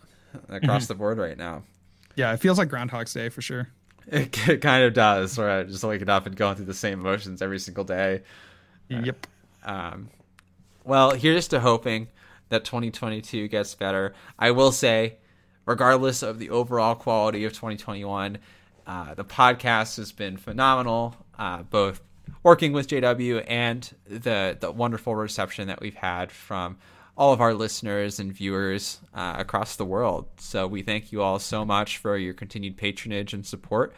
across 0.49 0.83
mm-hmm. 0.83 0.87
the 0.87 0.95
board 0.95 1.17
right 1.17 1.37
now. 1.37 1.63
Yeah, 2.15 2.33
it 2.33 2.37
feels 2.37 2.57
like 2.57 2.69
Groundhog's 2.69 3.13
Day 3.13 3.29
for 3.29 3.41
sure. 3.41 3.69
It, 4.07 4.49
it 4.49 4.61
kind 4.61 4.83
of 4.83 4.93
does, 4.93 5.37
where 5.37 5.59
I 5.59 5.63
just 5.63 5.83
waking 5.83 6.09
up 6.09 6.25
and 6.25 6.35
going 6.35 6.55
through 6.55 6.65
the 6.65 6.73
same 6.73 6.99
emotions 6.99 7.41
every 7.41 7.59
single 7.59 7.83
day. 7.83 8.23
Yep. 8.89 9.27
Um, 9.63 10.09
well, 10.83 11.11
here's 11.11 11.47
to 11.49 11.59
hoping 11.59 12.07
that 12.49 12.65
2022 12.65 13.47
gets 13.47 13.75
better. 13.75 14.13
I 14.37 14.51
will 14.51 14.71
say, 14.71 15.17
regardless 15.65 16.23
of 16.23 16.39
the 16.39 16.49
overall 16.49 16.95
quality 16.95 17.45
of 17.45 17.53
2021, 17.53 18.39
uh, 18.87 19.13
the 19.13 19.23
podcast 19.23 19.97
has 19.97 20.11
been 20.11 20.35
phenomenal, 20.37 21.15
uh, 21.37 21.63
both 21.63 22.01
working 22.43 22.73
with 22.73 22.87
JW 22.87 23.43
and 23.47 23.93
the 24.07 24.57
the 24.59 24.71
wonderful 24.71 25.15
reception 25.15 25.67
that 25.67 25.81
we've 25.81 25.95
had 25.95 26.31
from 26.31 26.77
all 27.17 27.33
of 27.33 27.41
our 27.41 27.53
listeners 27.53 28.19
and 28.19 28.33
viewers 28.33 28.99
uh, 29.13 29.35
across 29.37 29.75
the 29.75 29.85
world. 29.85 30.27
So 30.37 30.65
we 30.65 30.81
thank 30.81 31.11
you 31.11 31.21
all 31.21 31.39
so 31.39 31.65
much 31.65 31.97
for 31.97 32.17
your 32.17 32.33
continued 32.33 32.77
patronage 32.77 33.33
and 33.33 33.45
support. 33.45 33.93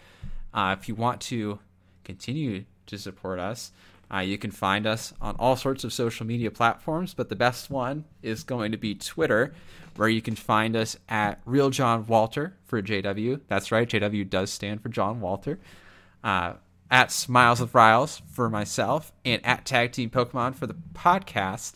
Uh, 0.54 0.76
if 0.78 0.90
you 0.90 0.96
want 0.96 1.22
to 1.22 1.60
continue 2.04 2.66
to 2.88 2.98
support 2.98 3.40
us, 3.40 3.72
uh, 4.14 4.20
you 4.20 4.38
can 4.38 4.52
find 4.52 4.86
us 4.86 5.14
on 5.22 5.36
all 5.40 5.56
sorts 5.56 5.84
of 5.84 5.94
social 5.94 6.26
media 6.26 6.52
platforms, 6.52 7.14
but 7.14 7.30
the 7.30 7.36
best 7.36 7.70
one 7.70 8.06
is 8.22 8.44
going 8.44 8.72
to 8.72 8.78
be 8.78 8.94
Twitter, 8.94 9.54
where 9.96 10.10
you 10.10 10.22
can 10.22 10.36
find 10.36 10.76
us 10.76 10.98
at 11.10 11.42
Real 11.46 11.70
John 11.70 12.06
Walter 12.06 12.56
for 12.66 12.82
JW. 12.82 13.42
That's 13.48 13.72
right, 13.72 13.90
JW 13.90 14.30
does 14.30 14.52
stand 14.52 14.82
for 14.82 14.90
John 14.90 15.20
Walter. 15.20 15.60
At 16.94 17.12
Smiles 17.12 17.60
with 17.60 17.74
Riles 17.74 18.22
for 18.32 18.52
myself, 18.52 19.12
and 19.26 19.44
at 19.44 19.66
Tag 19.66 19.94
Team 19.94 20.12
Pokemon 20.12 20.54
for 20.54 20.68
the 20.68 20.76
podcast, 20.94 21.74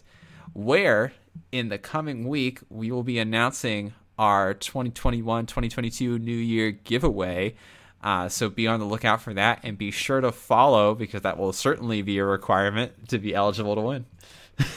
where 0.53 1.11
in 1.51 1.69
the 1.69 1.79
coming 1.79 2.27
week 2.27 2.59
we 2.69 2.91
will 2.91 3.01
be 3.01 3.17
announcing 3.17 3.95
our 4.19 4.53
2021 4.53 5.47
2022 5.47 6.19
New 6.19 6.31
Year 6.31 6.69
giveaway. 6.69 7.55
Uh, 8.03 8.29
so 8.29 8.47
be 8.47 8.67
on 8.67 8.79
the 8.79 8.85
lookout 8.85 9.19
for 9.19 9.33
that 9.33 9.59
and 9.63 9.75
be 9.75 9.89
sure 9.89 10.21
to 10.21 10.31
follow 10.31 10.93
because 10.93 11.23
that 11.23 11.39
will 11.39 11.51
certainly 11.51 12.03
be 12.03 12.19
a 12.19 12.23
requirement 12.23 13.09
to 13.09 13.17
be 13.17 13.33
eligible 13.33 13.73
to 13.73 13.81
win. 13.81 14.05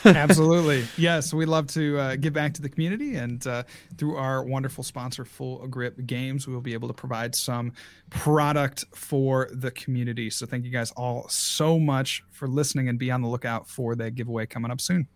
Absolutely. 0.05 0.87
Yes, 0.97 1.33
we 1.33 1.47
love 1.47 1.67
to 1.69 1.99
uh, 1.99 2.17
give 2.17 2.33
back 2.33 2.55
to 2.55 2.63
the 2.63 2.69
community. 2.69 3.17
And 3.17 3.45
uh, 3.47 3.63
through 3.97 4.17
our 4.17 4.45
wonderful 4.45 4.85
sponsor, 4.85 5.25
Full 5.25 5.67
Grip 5.69 6.07
Games, 6.07 6.47
we 6.47 6.55
will 6.55 6.61
be 6.61 6.75
able 6.75 6.89
to 6.89 6.95
provide 6.95 7.35
some 7.35 7.73
product 8.11 8.85
for 8.95 9.49
the 9.53 9.71
community. 9.71 10.31
So 10.31 10.47
thank 10.47 10.65
you 10.65 10.71
guys 10.71 10.91
all 10.93 11.29
so 11.29 11.79
much 11.79 12.23
for 12.31 12.49
listening 12.49 12.89
and 12.89 12.99
be 12.99 13.11
on 13.11 13.23
the 13.23 13.29
lookout 13.29 13.69
for 13.69 13.95
that 13.97 14.15
giveaway 14.15 14.47
coming 14.47 14.71
up 14.71 14.81
soon. 14.81 15.09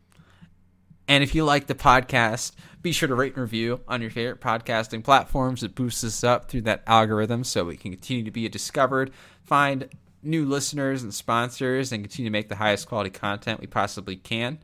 And 1.06 1.22
if 1.22 1.34
you 1.34 1.44
like 1.44 1.66
the 1.66 1.74
podcast, 1.74 2.52
be 2.80 2.90
sure 2.92 3.08
to 3.08 3.14
rate 3.14 3.34
and 3.34 3.42
review 3.42 3.80
on 3.86 4.00
your 4.00 4.10
favorite 4.10 4.40
podcasting 4.40 5.04
platforms. 5.04 5.62
It 5.62 5.74
boosts 5.74 6.02
us 6.02 6.24
up 6.24 6.48
through 6.48 6.62
that 6.62 6.82
algorithm 6.86 7.44
so 7.44 7.64
we 7.64 7.76
can 7.76 7.90
continue 7.90 8.24
to 8.24 8.30
be 8.30 8.48
discovered, 8.48 9.10
find 9.42 9.90
new 10.24 10.44
listeners 10.44 11.02
and 11.02 11.12
sponsors 11.12 11.92
and 11.92 12.02
continue 12.02 12.28
to 12.28 12.32
make 12.32 12.48
the 12.48 12.56
highest 12.56 12.88
quality 12.88 13.10
content 13.10 13.60
we 13.60 13.66
possibly 13.66 14.16
can. 14.16 14.58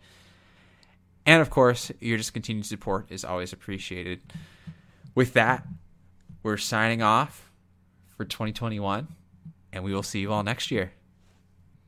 And 1.26 1.42
of 1.42 1.50
course, 1.50 1.92
your 2.00 2.18
just 2.18 2.32
continued 2.32 2.66
support 2.66 3.06
is 3.10 3.24
always 3.24 3.52
appreciated. 3.52 4.20
With 5.14 5.34
that, 5.34 5.66
we're 6.42 6.56
signing 6.56 7.02
off 7.02 7.50
for 8.16 8.24
2021, 8.24 9.08
and 9.72 9.84
we 9.84 9.94
will 9.94 10.02
see 10.02 10.20
you 10.20 10.32
all 10.32 10.42
next 10.42 10.70
year. 10.70 10.92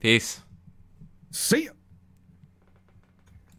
Peace. 0.01 0.41
See 1.31 1.65
you. 1.65 1.82